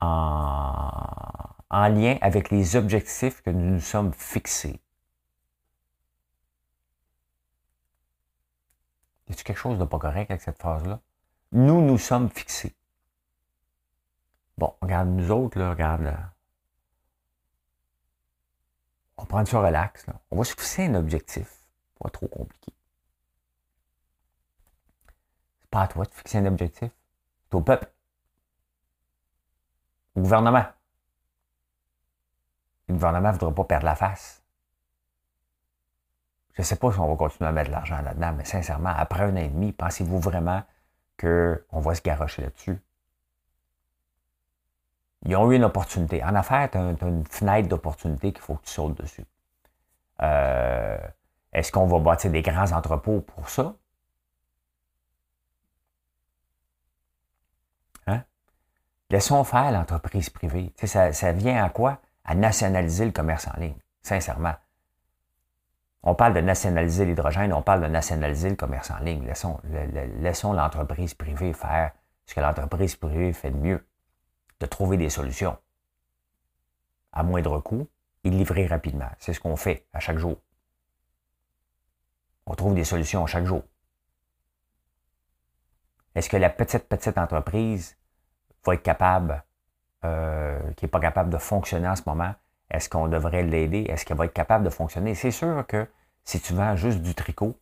en, 0.00 1.88
lien 1.88 2.16
avec 2.20 2.50
les 2.50 2.76
objectifs 2.76 3.42
que 3.42 3.50
nous 3.50 3.74
nous 3.74 3.80
sommes 3.80 4.12
fixés. 4.12 4.80
Y 9.28 9.32
a-t-il 9.32 9.44
quelque 9.44 9.58
chose 9.58 9.78
de 9.78 9.84
pas 9.84 9.98
correct 9.98 10.30
avec 10.30 10.40
cette 10.40 10.58
phrase-là? 10.58 11.00
Nous 11.52 11.82
nous 11.82 11.98
sommes 11.98 12.30
fixés. 12.30 12.74
Bon, 14.56 14.72
regarde, 14.80 15.08
nous 15.08 15.30
autres, 15.30 15.58
là, 15.58 15.70
regarde, 15.70 16.02
là, 16.02 16.32
on 19.18 19.24
prend 19.24 19.44
ça 19.44 19.60
relax. 19.60 20.06
On 20.30 20.38
va 20.38 20.44
se 20.44 20.50
fixer 20.50 20.86
un 20.86 20.94
objectif. 20.94 21.66
Pas 22.00 22.08
trop 22.08 22.28
compliqué. 22.28 22.72
C'est 25.60 25.70
pas 25.70 25.82
à 25.82 25.88
toi 25.88 26.04
de 26.04 26.14
fixer 26.14 26.38
un 26.38 26.46
objectif. 26.46 26.90
C'est 27.50 27.54
au 27.54 27.60
peuple. 27.60 27.90
Au 30.14 30.20
gouvernement. 30.20 30.64
Le 32.86 32.94
gouvernement 32.94 33.28
ne 33.28 33.32
voudra 33.32 33.54
pas 33.54 33.64
perdre 33.64 33.84
la 33.86 33.96
face. 33.96 34.42
Je 36.54 36.62
ne 36.62 36.64
sais 36.64 36.76
pas 36.76 36.90
si 36.92 36.98
on 36.98 37.08
va 37.08 37.16
continuer 37.16 37.48
à 37.48 37.52
mettre 37.52 37.68
de 37.68 37.74
l'argent 37.74 38.00
là-dedans, 38.00 38.32
mais 38.32 38.44
sincèrement, 38.44 38.90
après 38.96 39.24
un 39.24 39.34
an 39.34 39.36
et 39.36 39.48
demi, 39.48 39.72
pensez-vous 39.72 40.18
vraiment 40.18 40.62
qu'on 41.20 41.80
va 41.80 41.94
se 41.94 42.02
garrocher 42.02 42.42
là-dessus? 42.42 42.78
ils 45.24 45.36
ont 45.36 45.50
eu 45.50 45.56
une 45.56 45.64
opportunité. 45.64 46.22
En 46.22 46.34
affaires, 46.34 46.70
tu 46.70 46.78
as, 46.78 47.08
une 47.08 47.26
fenêtre 47.26 47.68
d'opportunité 47.68 48.32
qu'il 48.32 48.42
faut 48.42 48.54
que 48.54 48.64
tu 48.64 48.72
sautes 48.72 49.00
dessus. 49.00 49.24
Euh, 50.22 50.98
est-ce 51.52 51.72
qu'on 51.72 51.86
va 51.86 51.98
bâtir 51.98 52.30
des 52.30 52.42
grands 52.42 52.72
entrepôts 52.72 53.20
pour 53.20 53.48
ça? 53.48 53.74
Hein? 58.06 58.22
Laissons 59.10 59.42
faire 59.44 59.72
l'entreprise 59.72 60.30
privée. 60.30 60.72
Ça, 60.84 61.32
vient 61.32 61.64
à 61.64 61.70
quoi? 61.70 61.98
À 62.24 62.34
nationaliser 62.34 63.06
le 63.06 63.12
commerce 63.12 63.48
en 63.48 63.58
ligne, 63.58 63.78
sincèrement. 64.02 64.54
On 66.02 66.14
parle 66.14 66.34
de 66.34 66.40
nationaliser 66.40 67.06
l'hydrogène, 67.06 67.52
on 67.52 67.62
parle 67.62 67.82
de 67.82 67.86
nationaliser 67.86 68.50
le 68.50 68.56
commerce 68.56 68.90
en 68.90 68.98
ligne. 68.98 69.26
Laissons 70.20 70.52
l'entreprise 70.52 71.14
privée 71.14 71.52
faire 71.52 71.92
ce 72.26 72.34
que 72.34 72.40
l'entreprise 72.40 72.94
privée 72.96 73.32
fait 73.32 73.50
de 73.50 73.56
mieux 73.56 73.87
de 74.60 74.66
trouver 74.66 74.96
des 74.96 75.10
solutions 75.10 75.56
à 77.12 77.22
moindre 77.22 77.60
coût 77.60 77.88
et 78.24 78.30
de 78.30 78.36
livrer 78.36 78.66
rapidement. 78.66 79.10
C'est 79.18 79.32
ce 79.32 79.40
qu'on 79.40 79.56
fait 79.56 79.86
à 79.92 80.00
chaque 80.00 80.18
jour. 80.18 80.36
On 82.46 82.54
trouve 82.54 82.74
des 82.74 82.84
solutions 82.84 83.24
à 83.24 83.26
chaque 83.26 83.44
jour. 83.44 83.62
Est-ce 86.14 86.28
que 86.28 86.36
la 86.36 86.50
petite, 86.50 86.88
petite 86.88 87.18
entreprise 87.18 87.96
va 88.64 88.74
être 88.74 88.82
capable, 88.82 89.44
euh, 90.04 90.72
qui 90.72 90.84
n'est 90.84 90.90
pas 90.90 91.00
capable 91.00 91.30
de 91.30 91.38
fonctionner 91.38 91.88
en 91.88 91.96
ce 91.96 92.02
moment, 92.06 92.34
est-ce 92.70 92.88
qu'on 92.88 93.08
devrait 93.08 93.42
l'aider? 93.42 93.86
Est-ce 93.88 94.04
qu'elle 94.04 94.16
va 94.16 94.26
être 94.26 94.32
capable 94.32 94.64
de 94.64 94.70
fonctionner? 94.70 95.14
C'est 95.14 95.30
sûr 95.30 95.66
que 95.66 95.88
si 96.24 96.40
tu 96.40 96.54
vends 96.54 96.76
juste 96.76 97.00
du 97.00 97.14
tricot, 97.14 97.58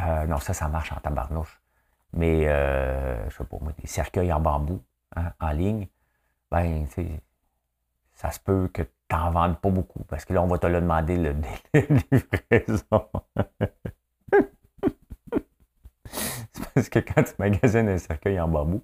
euh, 0.00 0.26
non, 0.26 0.38
ça, 0.38 0.52
ça 0.52 0.68
marche 0.68 0.92
en 0.92 0.96
tabarnouche. 0.96 1.60
Mais, 2.12 2.48
euh, 2.48 3.28
je 3.30 3.36
sais 3.36 3.44
pas 3.44 3.56
des 3.78 3.86
cercueils 3.86 4.32
en 4.32 4.40
bambou, 4.40 4.82
hein, 5.16 5.32
en 5.40 5.50
ligne, 5.50 5.88
ben, 6.50 6.86
ça 8.14 8.30
se 8.30 8.40
peut 8.40 8.68
que 8.72 8.82
tu 8.82 8.90
n'en 9.12 9.30
vendes 9.30 9.58
pas 9.60 9.70
beaucoup, 9.70 10.04
parce 10.04 10.24
que 10.24 10.32
là, 10.34 10.42
on 10.42 10.46
va 10.46 10.58
te 10.58 10.66
le 10.66 10.80
demander 10.80 11.16
le 11.16 11.34
délai 11.34 11.62
de 11.88 12.00
livraison. 12.12 13.10
C'est 16.52 16.68
parce 16.74 16.88
que 16.88 16.98
quand 16.98 17.22
tu 17.22 17.32
magasines 17.38 17.88
un 17.88 17.98
cercueil 17.98 18.40
en 18.40 18.48
bambou, 18.48 18.82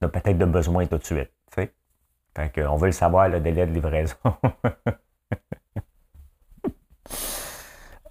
tu 0.00 0.04
as 0.04 0.08
peut-être 0.08 0.38
de 0.38 0.44
besoin 0.44 0.86
tout 0.86 0.98
de 0.98 1.04
suite. 1.04 1.30
Fait 1.50 1.72
on 2.66 2.76
veut 2.76 2.86
le 2.86 2.92
savoir, 2.92 3.28
le 3.28 3.40
délai 3.40 3.66
de 3.66 3.72
livraison. 3.72 4.16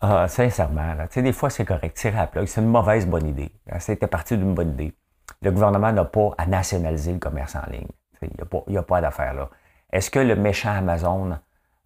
ah, 0.01 0.27
sincèrement, 0.27 0.95
des 1.13 1.33
fois, 1.33 1.49
c'est 1.49 1.65
correct. 1.65 1.97
Tirer 1.97 2.19
à 2.19 2.29
la 2.33 2.45
c'est 2.45 2.61
une 2.61 2.67
mauvaise 2.67 3.07
bonne 3.07 3.27
idée. 3.27 3.51
C'était 3.79 4.07
parti 4.07 4.37
d'une 4.37 4.53
bonne 4.53 4.71
idée. 4.73 4.93
Le 5.41 5.51
gouvernement 5.51 5.91
n'a 5.91 6.05
pas 6.05 6.31
à 6.37 6.45
nationaliser 6.45 7.13
le 7.13 7.19
commerce 7.19 7.55
en 7.55 7.65
ligne. 7.69 7.89
Il 8.21 8.71
n'y 8.71 8.77
a 8.77 8.83
pas, 8.83 9.01
d'affaire 9.01 9.33
là. 9.33 9.49
Est-ce 9.91 10.09
que 10.09 10.19
le 10.19 10.35
méchant 10.35 10.71
Amazon 10.71 11.37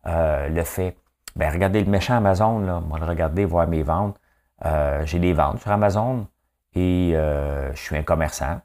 euh, 0.08 0.48
le 0.50 0.64
fait? 0.64 0.98
Ben, 1.36 1.52
regardez 1.52 1.84
le 1.84 1.90
méchant 1.90 2.16
Amazon, 2.16 2.60
là, 2.60 2.80
moi, 2.80 3.00
le 3.00 3.06
regarder, 3.06 3.46
voir 3.46 3.68
mes 3.68 3.84
ventes. 3.84 4.20
Euh, 4.64 5.06
j'ai 5.06 5.20
des 5.20 5.34
ventes 5.34 5.60
sur 5.60 5.72
Amazon 5.72 6.28
et 6.74 7.12
euh, 7.16 7.74
je 7.74 7.80
suis 7.80 7.98
un 7.98 8.04
commerçant. 8.04 8.62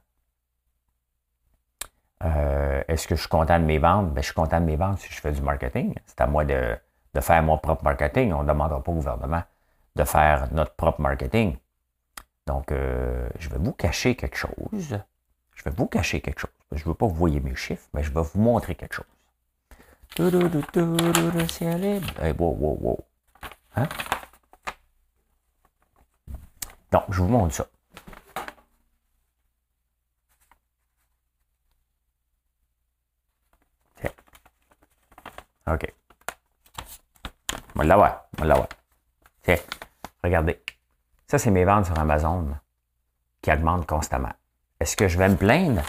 Est-ce 2.89 3.07
que 3.07 3.15
je 3.15 3.21
suis 3.21 3.29
content 3.29 3.59
de 3.59 3.65
mes 3.65 3.79
ventes? 3.79 4.13
Ben, 4.13 4.21
je 4.21 4.27
suis 4.27 4.35
content 4.35 4.61
de 4.61 4.67
mes 4.67 4.77
ventes 4.77 4.99
si 4.99 5.13
je 5.13 5.21
fais 5.21 5.33
du 5.33 5.41
marketing. 5.41 5.95
C'est 6.07 6.21
à 6.21 6.27
moi 6.27 6.45
de, 6.45 6.77
faire 7.21 7.43
mon 7.43 7.57
propre 7.57 7.85
marketing. 7.85 8.33
On 8.33 8.43
ne 8.43 8.49
demandera 8.49 8.83
pas 8.83 8.93
au 8.93 8.97
gouvernement 8.97 9.43
de 9.97 10.05
faire 10.05 10.49
notre 10.53 10.75
propre 10.75 11.01
marketing. 11.01 11.57
Donc, 12.47 12.67
je 12.71 13.49
vais 13.49 13.59
vous 13.59 13.73
cacher 13.73 14.17
quelque 14.17 14.37
chose. 14.37 14.99
Je 15.61 15.65
vais 15.69 15.77
vous 15.77 15.87
cacher 15.87 16.23
quelque 16.23 16.41
chose. 16.41 16.51
Je 16.73 16.81
ne 16.81 16.89
veux 16.89 16.95
pas 16.95 17.07
vous 17.07 17.15
voyez 17.15 17.39
mes 17.39 17.55
chiffres, 17.55 17.87
mais 17.93 18.03
je 18.03 18.11
vais 18.11 18.23
vous 18.23 18.41
montrer 18.41 18.75
quelque 18.75 18.95
chose. 18.95 19.05
Hey, 22.19 22.33
wow, 22.33 22.57
wow, 22.59 22.79
wow. 22.81 23.05
Hein? 23.77 23.87
Donc, 26.91 27.05
je 27.11 27.21
vous 27.21 27.29
montre 27.29 27.55
ça. 27.55 27.67
OK. 35.67 35.95
On 37.77 37.79
va 37.81 37.85
regardez. 40.25 40.65
Ça, 41.27 41.39
c'est 41.39 41.51
mes 41.51 41.67
ventes 41.67 41.85
sur 41.85 41.99
Amazon 41.99 42.57
qui 43.43 43.53
augmentent 43.53 43.87
constamment. 43.87 44.33
Est-ce 44.81 44.97
que 44.97 45.09
je 45.09 45.19
vais 45.19 45.29
me 45.29 45.37
plaindre 45.37 45.83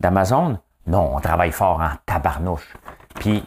d'Amazon? 0.00 0.58
Non, 0.86 1.16
on 1.16 1.20
travaille 1.20 1.52
fort 1.52 1.80
en 1.80 1.92
tabarnouche. 2.04 2.76
Puis, 3.14 3.44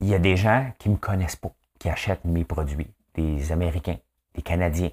il 0.00 0.08
y 0.08 0.14
a 0.14 0.18
des 0.18 0.36
gens 0.36 0.70
qui 0.78 0.88
ne 0.88 0.94
me 0.94 0.98
connaissent 0.98 1.36
pas, 1.36 1.52
qui 1.78 1.88
achètent 1.88 2.24
mes 2.24 2.44
produits. 2.44 2.90
Des 3.14 3.50
Américains, 3.52 3.96
des 4.34 4.42
Canadiens, 4.42 4.90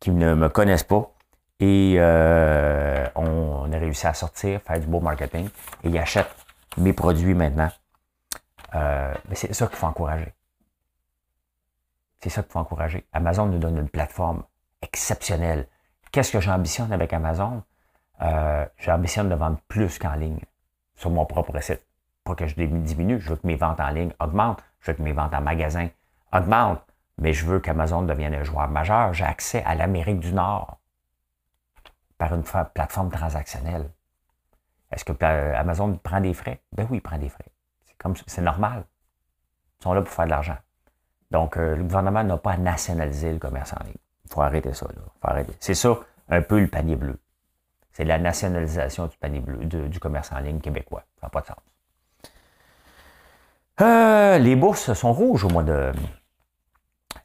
qui 0.00 0.10
ne 0.10 0.34
me 0.34 0.48
connaissent 0.48 0.84
pas. 0.84 1.12
Et 1.60 1.96
euh, 1.98 3.06
on, 3.16 3.70
a 3.72 3.78
réussi 3.78 4.06
à 4.06 4.14
sortir, 4.14 4.62
faire 4.62 4.78
du 4.78 4.86
beau 4.86 5.00
marketing, 5.00 5.48
et 5.82 5.88
ils 5.88 5.98
achètent 5.98 6.46
mes 6.76 6.92
produits 6.92 7.34
maintenant. 7.34 7.70
Euh, 8.74 9.12
c'est 9.32 9.52
ça 9.54 9.66
qu'il 9.66 9.76
faut 9.76 9.86
encourager. 9.86 10.32
C'est 12.20 12.30
ça 12.30 12.42
qu'il 12.42 12.52
faut 12.52 12.60
encourager. 12.60 13.04
Amazon 13.12 13.46
nous 13.46 13.58
donne 13.58 13.76
une 13.76 13.88
plateforme 13.88 14.44
exceptionnelle. 14.82 15.66
Qu'est-ce 16.12 16.32
que 16.32 16.40
j'ambitionne 16.40 16.92
avec 16.92 17.12
Amazon? 17.12 17.62
Euh, 18.22 18.66
j'ambitionne 18.78 19.28
de 19.28 19.34
vendre 19.34 19.58
plus 19.68 19.98
qu'en 19.98 20.14
ligne 20.14 20.40
sur 20.96 21.10
mon 21.10 21.26
propre 21.26 21.58
site. 21.60 21.82
Pas 22.24 22.34
que 22.34 22.46
je 22.46 22.54
diminue, 22.54 23.20
je 23.20 23.30
veux 23.30 23.36
que 23.36 23.46
mes 23.46 23.56
ventes 23.56 23.80
en 23.80 23.90
ligne 23.90 24.12
augmentent, 24.20 24.62
je 24.80 24.90
veux 24.90 24.96
que 24.96 25.02
mes 25.02 25.12
ventes 25.12 25.34
en 25.34 25.40
magasin 25.40 25.88
augmentent, 26.32 26.84
mais 27.18 27.32
je 27.32 27.46
veux 27.46 27.60
qu'Amazon 27.60 28.02
devienne 28.02 28.34
un 28.34 28.42
joueur 28.42 28.68
majeur. 28.68 29.12
J'ai 29.12 29.24
accès 29.24 29.62
à 29.64 29.74
l'Amérique 29.74 30.20
du 30.20 30.32
Nord 30.32 30.78
par 32.16 32.34
une 32.34 32.42
plateforme 32.42 33.10
transactionnelle. 33.10 33.90
Est-ce 34.90 35.04
que 35.04 35.12
Amazon 35.54 35.96
prend 35.96 36.20
des 36.20 36.34
frais? 36.34 36.60
Ben 36.72 36.86
oui, 36.90 36.98
il 36.98 37.00
prend 37.00 37.18
des 37.18 37.28
frais. 37.28 37.46
C'est 38.26 38.42
normal. 38.42 38.84
Ils 39.80 39.82
sont 39.84 39.92
là 39.92 40.02
pour 40.02 40.12
faire 40.12 40.24
de 40.24 40.30
l'argent. 40.30 40.56
Donc, 41.30 41.56
euh, 41.56 41.76
le 41.76 41.82
gouvernement 41.82 42.24
n'a 42.24 42.38
pas 42.38 42.52
à 42.52 42.56
nationaliser 42.56 43.32
le 43.32 43.38
commerce 43.38 43.72
en 43.74 43.84
ligne. 43.84 43.94
Il 44.28 44.34
faut 44.34 44.42
arrêter 44.42 44.74
ça. 44.74 44.86
C'est 45.60 45.74
ça, 45.74 45.98
un 46.28 46.42
peu 46.42 46.60
le 46.60 46.66
panier 46.66 46.96
bleu. 46.96 47.18
C'est 47.92 48.04
la 48.04 48.18
nationalisation 48.18 49.06
du 49.06 49.16
panier 49.16 49.40
bleu, 49.40 49.64
du 49.64 49.98
commerce 49.98 50.30
en 50.32 50.38
ligne 50.38 50.60
québécois. 50.60 51.04
Ça 51.20 51.26
n'a 51.26 51.30
pas 51.30 51.40
de 51.40 51.46
sens. 51.46 51.56
Euh, 53.80 54.38
les 54.38 54.56
bourses 54.56 54.92
sont 54.92 55.12
rouges 55.12 55.44
au 55.44 55.48
mois 55.48 55.62
de. 55.62 55.92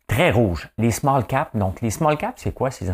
Très 0.08 0.32
rouges. 0.32 0.70
Les 0.78 0.92
small 0.92 1.26
caps. 1.26 1.56
Donc, 1.56 1.82
les 1.82 1.90
small 1.90 2.18
caps, 2.18 2.42
c'est 2.42 2.54
quoi? 2.54 2.72
C'est 2.72 2.86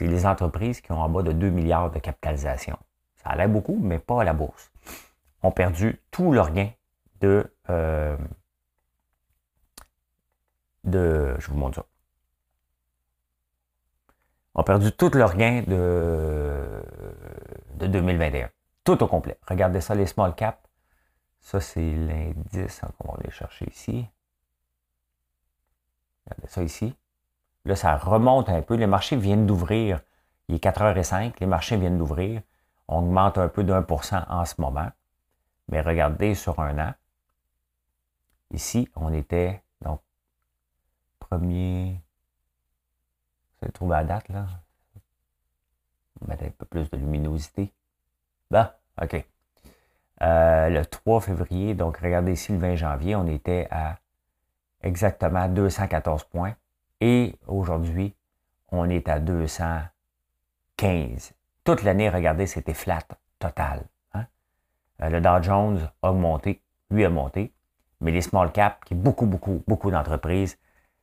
les 0.00 0.26
entreprises 0.26 0.80
qui 0.80 0.92
ont 0.92 1.00
en 1.00 1.08
bas 1.08 1.22
de 1.22 1.32
2 1.32 1.50
milliards 1.50 1.90
de 1.90 1.98
capitalisation. 1.98 2.76
Ça 3.16 3.30
allait 3.30 3.48
beaucoup, 3.48 3.78
mais 3.80 3.98
pas 3.98 4.22
à 4.22 4.24
la 4.24 4.32
bourse. 4.32 4.70
Ont 5.42 5.52
perdu 5.52 6.00
tout 6.10 6.32
leur 6.32 6.50
gain 6.52 6.70
de, 7.20 7.50
euh, 7.70 8.16
de. 10.84 11.34
Je 11.38 11.50
vous 11.50 11.56
montre 11.56 11.76
ça. 11.76 11.86
Ont 14.54 14.62
perdu 14.62 14.92
tout 14.92 15.10
leur 15.14 15.36
gain 15.36 15.62
de, 15.66 16.82
de 17.76 17.86
2021. 17.86 18.50
Tout 18.84 19.02
au 19.02 19.06
complet. 19.06 19.38
Regardez 19.48 19.80
ça, 19.80 19.94
les 19.94 20.06
small 20.06 20.34
caps. 20.34 20.58
Ça, 21.40 21.60
c'est 21.60 21.94
l'indice. 21.94 22.80
On 23.00 23.12
va 23.12 23.18
aller 23.20 23.30
chercher 23.30 23.66
ici. 23.68 24.06
Regardez 26.26 26.48
ça 26.48 26.62
ici. 26.62 26.94
Là, 27.64 27.76
ça 27.76 27.96
remonte 27.96 28.48
un 28.48 28.62
peu. 28.62 28.74
Les 28.74 28.86
marchés 28.86 29.16
viennent 29.16 29.46
d'ouvrir. 29.46 30.00
Il 30.48 30.56
est 30.56 30.64
4h05. 30.64 31.34
Les 31.40 31.46
marchés 31.46 31.76
viennent 31.76 31.98
d'ouvrir. 31.98 32.42
On 32.88 32.98
augmente 32.98 33.38
un 33.38 33.48
peu 33.48 33.64
pour 33.82 34.04
cent 34.04 34.22
en 34.28 34.44
ce 34.44 34.60
moment. 34.60 34.90
Mais 35.68 35.80
regardez 35.80 36.34
sur 36.34 36.60
un 36.60 36.78
an. 36.78 36.94
Ici, 38.50 38.88
on 38.94 39.12
était, 39.12 39.62
donc, 39.80 40.00
premier. 41.18 42.03
Avez 43.64 43.72
trouvé 43.72 43.96
la 43.96 44.04
date, 44.04 44.28
là? 44.28 44.46
Mettre 46.26 46.44
un 46.44 46.50
peu 46.50 46.66
plus 46.66 46.88
de 46.90 46.96
luminosité. 46.96 47.72
Bah, 48.50 48.78
OK. 49.02 49.26
Euh, 50.22 50.68
le 50.68 50.86
3 50.86 51.20
février, 51.20 51.74
donc 51.74 51.96
regardez 51.98 52.32
ici 52.32 52.52
le 52.52 52.58
20 52.58 52.76
janvier, 52.76 53.16
on 53.16 53.26
était 53.26 53.66
à 53.70 53.98
exactement 54.82 55.48
214 55.48 56.24
points. 56.24 56.54
Et 57.00 57.34
aujourd'hui, 57.48 58.14
on 58.70 58.88
est 58.88 59.08
à 59.08 59.18
215 59.18 61.34
toute 61.64 61.82
l'année, 61.82 62.10
regardez, 62.10 62.46
c'était 62.46 62.74
flat, 62.74 63.00
total. 63.38 63.84
Hein? 64.12 64.26
Euh, 65.02 65.08
le 65.08 65.20
Dow 65.22 65.42
Jones 65.42 65.90
a 66.02 66.10
augmenté, 66.10 66.62
lui 66.90 67.06
a 67.06 67.10
monté, 67.10 67.54
mais 68.02 68.12
les 68.12 68.20
small 68.20 68.52
caps, 68.52 68.76
qui 68.84 68.92
est 68.92 68.96
beaucoup, 68.96 69.24
beaucoup, 69.24 69.64
beaucoup 69.66 69.90
d'entreprises, 69.90 70.58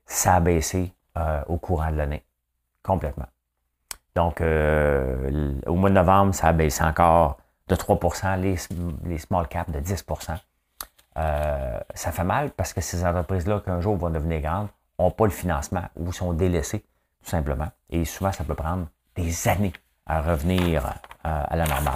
ça 0.06 0.36
a 0.36 0.40
baissé 0.40 0.94
euh, 1.18 1.44
au 1.48 1.58
courant 1.58 1.92
de 1.92 1.98
l'année, 1.98 2.24
complètement. 2.84 3.28
Donc, 4.16 4.42
euh, 4.42 5.54
au 5.68 5.76
mois 5.76 5.90
de 5.90 5.96
novembre, 5.96 6.34
ça 6.34 6.48
a 6.48 6.54
baissé 6.54 6.84
encore 6.84 7.38
de 7.68 7.76
3 7.76 8.36
les, 8.38 8.56
les 9.06 9.18
small 9.18 9.48
caps 9.48 9.72
de 9.72 9.80
10% 9.80 10.38
Ça 11.96 12.12
fait 12.12 12.24
mal 12.24 12.52
parce 12.52 12.74
que 12.74 12.82
ces 12.82 13.06
entreprises-là, 13.06 13.62
qu'un 13.62 13.80
jour 13.80 13.96
vont 13.96 14.10
devenir 14.10 14.42
grandes, 14.42 14.68
n'ont 15.00 15.12
pas 15.12 15.26
le 15.26 15.32
financement 15.32 15.84
ou 15.96 16.12
sont 16.12 16.34
délaissées, 16.34 16.84
tout 17.24 17.30
simplement. 17.30 17.70
Et 17.90 18.04
souvent, 18.04 18.32
ça 18.32 18.44
peut 18.44 18.56
prendre 18.56 18.88
des 19.16 19.48
années 19.48 19.74
à 20.06 20.22
revenir 20.22 20.94
à 21.24 21.56
la 21.56 21.66
normale. 21.66 21.94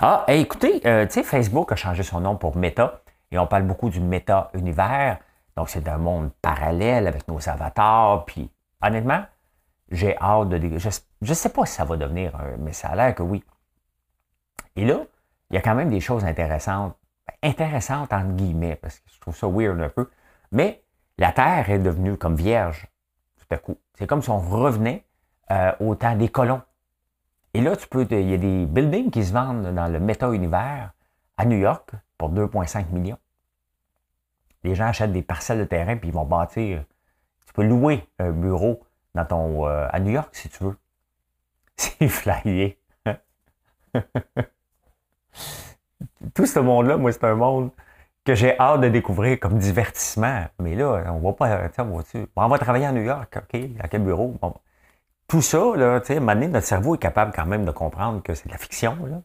Ah, 0.00 0.24
écoutez, 0.26 0.80
tu 0.80 1.10
sais, 1.10 1.22
Facebook 1.22 1.70
a 1.70 1.76
changé 1.76 2.02
son 2.02 2.20
nom 2.20 2.36
pour 2.36 2.56
Meta 2.56 3.02
et 3.30 3.38
on 3.38 3.46
parle 3.46 3.62
beaucoup 3.62 3.88
du 3.88 4.00
Meta-univers. 4.00 5.18
Donc, 5.56 5.68
c'est 5.68 5.86
un 5.88 5.98
monde 5.98 6.30
parallèle 6.42 7.06
avec 7.06 7.28
nos 7.28 7.48
avatars. 7.48 8.24
Puis, 8.24 8.50
honnêtement, 8.82 9.24
j'ai 9.90 10.16
hâte 10.18 10.48
de. 10.48 10.78
Je 10.78 10.88
ne 11.20 11.34
sais 11.34 11.48
pas 11.48 11.66
si 11.66 11.74
ça 11.74 11.84
va 11.84 11.96
devenir, 11.96 12.32
mais 12.58 12.72
ça 12.72 12.88
a 12.88 12.96
l'air 12.96 13.14
que 13.14 13.22
oui. 13.22 13.44
Et 14.76 14.84
là, 14.84 15.00
il 15.50 15.54
y 15.54 15.58
a 15.58 15.60
quand 15.60 15.74
même 15.74 15.90
des 15.90 16.00
choses 16.00 16.24
intéressantes. 16.24 16.96
Intéressantes, 17.42 18.12
entre 18.12 18.32
guillemets, 18.32 18.76
parce 18.76 18.98
que 18.98 19.10
je 19.12 19.20
trouve 19.20 19.36
ça 19.36 19.46
weird 19.46 19.80
un 19.80 19.88
peu. 19.88 20.10
Mais 20.50 20.82
la 21.18 21.32
Terre 21.32 21.70
est 21.70 21.78
devenue 21.78 22.16
comme 22.16 22.36
vierge 22.36 22.88
tout 23.38 23.54
à 23.54 23.58
coup. 23.58 23.78
C'est 23.94 24.06
comme 24.06 24.22
si 24.22 24.30
on 24.30 24.38
revenait 24.38 25.04
euh, 25.50 25.72
au 25.80 25.94
temps 25.94 26.16
des 26.16 26.28
colons. 26.28 26.62
Et 27.54 27.60
là, 27.60 27.76
tu 27.76 27.86
peux. 27.86 28.06
Il 28.10 28.30
y 28.30 28.34
a 28.34 28.38
des 28.38 28.66
buildings 28.66 29.10
qui 29.10 29.24
se 29.24 29.32
vendent 29.32 29.74
dans 29.74 29.88
le 29.88 30.00
méta-univers 30.00 30.92
à 31.36 31.44
New 31.44 31.58
York 31.58 31.90
pour 32.16 32.30
2,5 32.30 32.90
millions. 32.90 33.18
Les 34.64 34.74
gens 34.74 34.86
achètent 34.86 35.12
des 35.12 35.22
parcelles 35.22 35.58
de 35.58 35.64
terrain 35.64 35.96
puis 35.96 36.08
ils 36.08 36.14
vont 36.14 36.24
bâtir. 36.24 36.84
Tu 37.52 37.60
peux 37.60 37.64
louer 37.64 38.08
un 38.18 38.30
bureau 38.30 38.80
dans 39.14 39.26
ton, 39.26 39.66
euh, 39.66 39.86
à 39.90 40.00
New 40.00 40.10
York 40.10 40.30
si 40.32 40.48
tu 40.48 40.64
veux. 40.64 40.74
C'est 41.76 42.08
flyé. 42.08 42.78
Tout 46.34 46.46
ce 46.46 46.60
monde-là, 46.60 46.96
moi, 46.96 47.12
c'est 47.12 47.24
un 47.24 47.34
monde 47.34 47.70
que 48.24 48.34
j'ai 48.34 48.58
hâte 48.58 48.80
de 48.80 48.88
découvrir 48.88 49.38
comme 49.38 49.58
divertissement. 49.58 50.46
Mais 50.60 50.74
là, 50.74 51.04
on 51.08 51.18
va 51.18 51.32
pas. 51.34 51.68
On 51.78 51.98
va, 51.98 52.04
on 52.36 52.48
va 52.48 52.58
travailler 52.58 52.86
à 52.86 52.92
New 52.92 53.02
York, 53.02 53.36
OK? 53.36 53.60
À 53.80 53.88
quel 53.88 54.02
bureau? 54.02 54.34
Tout 55.28 55.42
ça, 55.42 55.76
là, 55.76 56.00
tu 56.00 56.14
sais, 56.14 56.20
notre 56.20 56.66
cerveau 56.66 56.94
est 56.94 56.98
capable 56.98 57.32
quand 57.34 57.44
même 57.44 57.66
de 57.66 57.70
comprendre 57.70 58.22
que 58.22 58.34
c'est 58.34 58.46
de 58.46 58.52
la 58.52 58.58
fiction. 58.58 58.96
Là, 59.04 59.20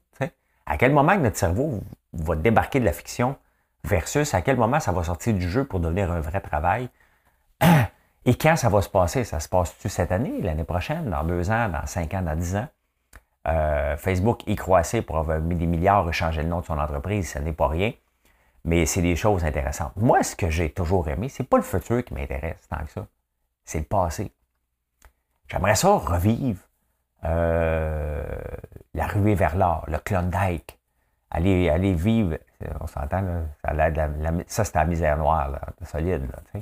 à 0.65 0.78
quel 0.78 0.91
moment 0.91 1.15
notre 1.15 1.38
cerveau 1.38 1.80
va 2.11 2.36
débarquer 2.36 2.82
de 2.82 2.86
la 2.86 2.91
fiction 2.91 3.38
versus 3.86 4.34
à 4.34 4.41
quel 4.41 4.57
moment 4.57 4.82
ça 4.82 4.91
va 4.91 5.03
sortir 5.03 5.34
du 5.34 5.49
jeu 5.49 5.63
pour 5.63 5.80
devenir 5.80 6.11
un 6.11 6.19
vrai 6.19 6.41
travail? 6.41 6.89
Et 8.28 8.36
quand 8.36 8.57
ça 8.57 8.67
va 8.67 8.82
se 8.82 8.89
passer? 8.89 9.23
Ça 9.23 9.39
se 9.39 9.47
passe-tu 9.47 9.88
cette 9.88 10.11
année, 10.11 10.41
l'année 10.41 10.65
prochaine, 10.65 11.09
dans 11.09 11.23
deux 11.23 11.49
ans, 11.49 11.69
dans 11.69 11.86
cinq 11.86 12.13
ans, 12.13 12.21
dans 12.21 12.36
dix 12.36 12.57
ans? 12.57 12.67
Euh, 13.47 13.95
Facebook 13.95 14.45
y 14.47 14.57
croissait 14.57 15.01
pour 15.01 15.17
avoir 15.17 15.39
mis 15.39 15.55
des 15.55 15.65
milliards 15.65 16.09
et 16.09 16.11
changer 16.11 16.43
le 16.43 16.49
nom 16.49 16.59
de 16.59 16.65
son 16.65 16.78
entreprise, 16.78 17.32
ce 17.32 17.39
n'est 17.39 17.53
pas 17.53 17.69
rien. 17.69 17.93
Mais 18.65 18.86
c'est 18.86 19.01
des 19.01 19.15
choses 19.15 19.45
intéressantes. 19.45 19.93
Moi, 19.95 20.23
ce 20.23 20.36
que 20.36 20.49
j'ai 20.49 20.69
toujours 20.69 21.07
aimé, 21.07 21.30
c'est 21.30 21.45
pas 21.45 21.55
le 21.55 21.63
futur 21.63 22.03
qui 22.03 22.13
m'intéresse 22.13 22.67
tant 22.69 22.84
que 22.84 22.91
ça. 22.91 23.07
C'est 23.63 23.80
le 23.80 23.86
passé. 23.86 24.34
J'aimerais 25.47 25.75
ça 25.75 25.95
revivre 25.95 26.59
euh, 27.23 28.25
la 28.93 29.07
ruée 29.07 29.36
vers 29.36 29.55
l'or, 29.55 29.86
le 29.88 29.99
Klondike. 29.99 30.78
Aller, 31.32 31.69
aller 31.69 31.93
vivre, 31.93 32.38
on 32.82 32.88
s'entend, 32.88 33.23
ça, 33.63 33.73
ça 34.47 34.65
c'est 34.65 34.75
la 34.75 34.86
misère 34.86 35.17
noire, 35.17 35.49
là, 35.49 35.61
solide. 35.86 36.30
Là, 36.30 36.61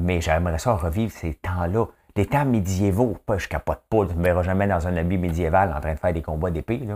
Mais 0.00 0.20
j'aimerais 0.20 0.58
ça 0.58 0.74
revivre 0.74 1.12
ces 1.12 1.34
temps-là 1.34 1.86
des 2.14 2.26
temps 2.26 2.44
médiévaux. 2.44 3.16
Pas, 3.26 3.38
je 3.38 3.48
capote 3.48 3.82
pas, 3.88 4.06
tu 4.06 4.14
ne 4.14 4.18
me 4.18 4.24
verras 4.24 4.42
jamais 4.42 4.66
dans 4.66 4.86
un 4.86 4.96
habit 4.96 5.18
médiéval 5.18 5.72
en 5.72 5.80
train 5.80 5.94
de 5.94 5.98
faire 5.98 6.12
des 6.12 6.22
combats 6.22 6.50
d'épée. 6.50 6.86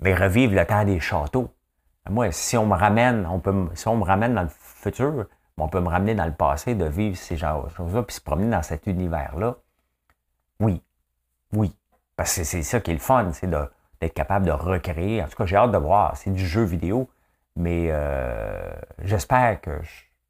Mais 0.00 0.14
revivre 0.14 0.54
le 0.54 0.64
temps 0.64 0.84
des 0.84 1.00
châteaux. 1.00 1.50
Moi, 2.08 2.32
si 2.32 2.56
on 2.56 2.66
me 2.66 2.74
ramène, 2.74 3.26
on 3.26 3.38
peut, 3.38 3.68
si 3.74 3.86
on 3.88 3.96
me 3.96 4.04
ramène 4.04 4.34
dans 4.34 4.42
le 4.42 4.48
futur, 4.48 5.26
on 5.58 5.68
peut 5.68 5.80
me 5.80 5.88
ramener 5.88 6.14
dans 6.14 6.24
le 6.24 6.32
passé, 6.32 6.74
de 6.74 6.84
vivre 6.84 7.16
ces 7.16 7.36
choses-là, 7.36 8.02
puis 8.02 8.14
se 8.14 8.20
promener 8.20 8.50
dans 8.50 8.62
cet 8.62 8.86
univers-là. 8.86 9.56
Oui. 10.60 10.82
Oui. 11.52 11.74
Parce 12.16 12.36
que 12.36 12.44
c'est 12.44 12.62
ça 12.62 12.80
qui 12.80 12.92
est 12.92 12.94
le 12.94 13.00
fun, 13.00 13.30
c'est 13.32 13.48
d'être 13.48 14.14
capable 14.14 14.46
de 14.46 14.52
recréer. 14.52 15.22
En 15.22 15.26
tout 15.26 15.36
cas, 15.36 15.46
j'ai 15.46 15.56
hâte 15.56 15.72
de 15.72 15.78
voir. 15.78 16.16
C'est 16.16 16.32
du 16.32 16.46
jeu 16.46 16.62
vidéo, 16.62 17.08
mais 17.56 17.88
euh, 17.90 18.70
j'espère 19.02 19.60
que 19.60 19.80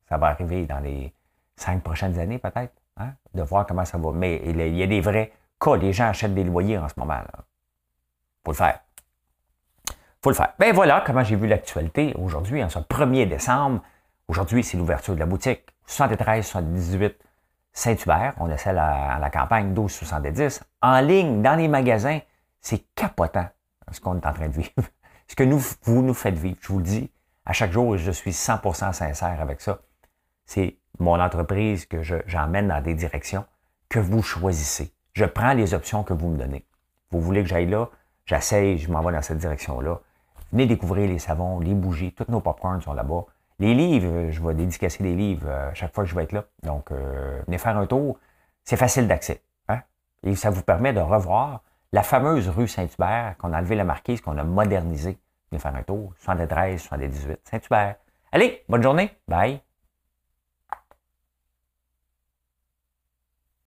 ça 0.08 0.16
va 0.16 0.28
arriver 0.28 0.66
dans 0.66 0.80
les 0.80 1.12
cinq 1.60 1.82
prochaines 1.82 2.18
années, 2.18 2.38
peut-être. 2.38 2.72
Hein, 2.96 3.12
de 3.34 3.42
voir 3.42 3.66
comment 3.66 3.84
ça 3.84 3.98
va. 3.98 4.10
Mais 4.12 4.42
il 4.44 4.76
y 4.76 4.82
a 4.82 4.86
des 4.86 5.00
vrais 5.00 5.32
cas. 5.60 5.76
Les 5.76 5.92
gens 5.92 6.08
achètent 6.08 6.34
des 6.34 6.44
loyers 6.44 6.78
en 6.78 6.88
ce 6.88 6.94
moment. 6.96 7.20
Il 7.24 8.44
faut 8.44 8.50
le 8.50 8.56
faire. 8.56 8.80
faut 10.22 10.30
le 10.30 10.34
faire. 10.34 10.52
Ben 10.58 10.74
voilà 10.74 11.02
comment 11.06 11.22
j'ai 11.22 11.36
vu 11.36 11.46
l'actualité 11.46 12.14
aujourd'hui, 12.18 12.62
en 12.62 12.68
ce 12.68 12.78
1er 12.78 13.28
décembre. 13.28 13.82
Aujourd'hui, 14.26 14.64
c'est 14.64 14.76
l'ouverture 14.76 15.14
de 15.14 15.20
la 15.20 15.26
boutique 15.26 15.62
73 15.86 16.44
78 16.44 17.16
Saint-Hubert. 17.72 18.34
On 18.38 18.50
essaie 18.50 18.72
la, 18.72 19.18
la 19.20 19.30
campagne 19.30 19.72
12-70. 19.74 20.60
En 20.82 21.00
ligne, 21.00 21.40
dans 21.40 21.54
les 21.54 21.68
magasins, 21.68 22.18
c'est 22.60 22.84
capotant 22.94 23.48
ce 23.92 24.00
qu'on 24.00 24.16
est 24.16 24.26
en 24.26 24.32
train 24.32 24.48
de 24.48 24.54
vivre. 24.54 24.72
ce 25.28 25.36
que 25.36 25.44
nous, 25.44 25.60
vous 25.82 26.02
nous 26.02 26.14
faites 26.14 26.36
vivre. 26.36 26.58
Je 26.60 26.68
vous 26.68 26.78
le 26.78 26.84
dis, 26.84 27.10
à 27.46 27.52
chaque 27.52 27.72
jour, 27.72 27.96
je 27.96 28.10
suis 28.10 28.32
100% 28.32 28.92
sincère 28.92 29.40
avec 29.40 29.60
ça. 29.60 29.78
C'est 30.44 30.76
mon 30.98 31.20
entreprise 31.20 31.86
que 31.86 32.02
j'emmène 32.26 32.68
dans 32.68 32.82
des 32.82 32.94
directions 32.94 33.44
que 33.88 33.98
vous 33.98 34.22
choisissez. 34.22 34.92
Je 35.14 35.24
prends 35.24 35.52
les 35.52 35.74
options 35.74 36.02
que 36.02 36.12
vous 36.12 36.28
me 36.28 36.38
donnez. 36.38 36.64
Vous 37.10 37.20
voulez 37.20 37.42
que 37.42 37.48
j'aille 37.48 37.68
là, 37.68 37.88
j'essaye, 38.26 38.78
je 38.78 38.90
m'en 38.90 39.00
vais 39.02 39.12
dans 39.12 39.22
cette 39.22 39.38
direction-là. 39.38 40.00
Venez 40.52 40.66
découvrir 40.66 41.08
les 41.08 41.18
savons, 41.18 41.60
les 41.60 41.74
bougies, 41.74 42.12
tous 42.12 42.30
nos 42.30 42.40
popcorns 42.40 42.80
sont 42.80 42.94
là-bas. 42.94 43.24
Les 43.58 43.74
livres, 43.74 44.30
je 44.30 44.40
vais 44.40 44.54
dédicacer 44.54 45.02
des 45.02 45.16
livres 45.16 45.48
euh, 45.48 45.70
chaque 45.74 45.92
fois 45.92 46.04
que 46.04 46.10
je 46.10 46.14
vais 46.14 46.22
être 46.22 46.32
là. 46.32 46.44
Donc, 46.62 46.92
euh, 46.92 47.42
venez 47.46 47.58
faire 47.58 47.76
un 47.76 47.86
tour. 47.86 48.18
C'est 48.64 48.76
facile 48.76 49.08
d'accès. 49.08 49.42
Hein? 49.68 49.80
Et 50.22 50.36
ça 50.36 50.50
vous 50.50 50.62
permet 50.62 50.92
de 50.92 51.00
revoir 51.00 51.62
la 51.92 52.02
fameuse 52.02 52.48
rue 52.48 52.68
Saint-Hubert 52.68 53.34
qu'on 53.38 53.52
a 53.52 53.58
enlevé 53.58 53.74
la 53.74 53.84
marquise, 53.84 54.20
qu'on 54.20 54.38
a 54.38 54.44
modernisée. 54.44 55.18
Venez 55.50 55.60
faire 55.60 55.74
un 55.74 55.82
tour. 55.82 56.12
73, 56.20 56.80
78, 56.80 57.40
Saint-Hubert. 57.44 57.96
Allez, 58.30 58.62
bonne 58.68 58.82
journée. 58.82 59.10
Bye. 59.26 59.60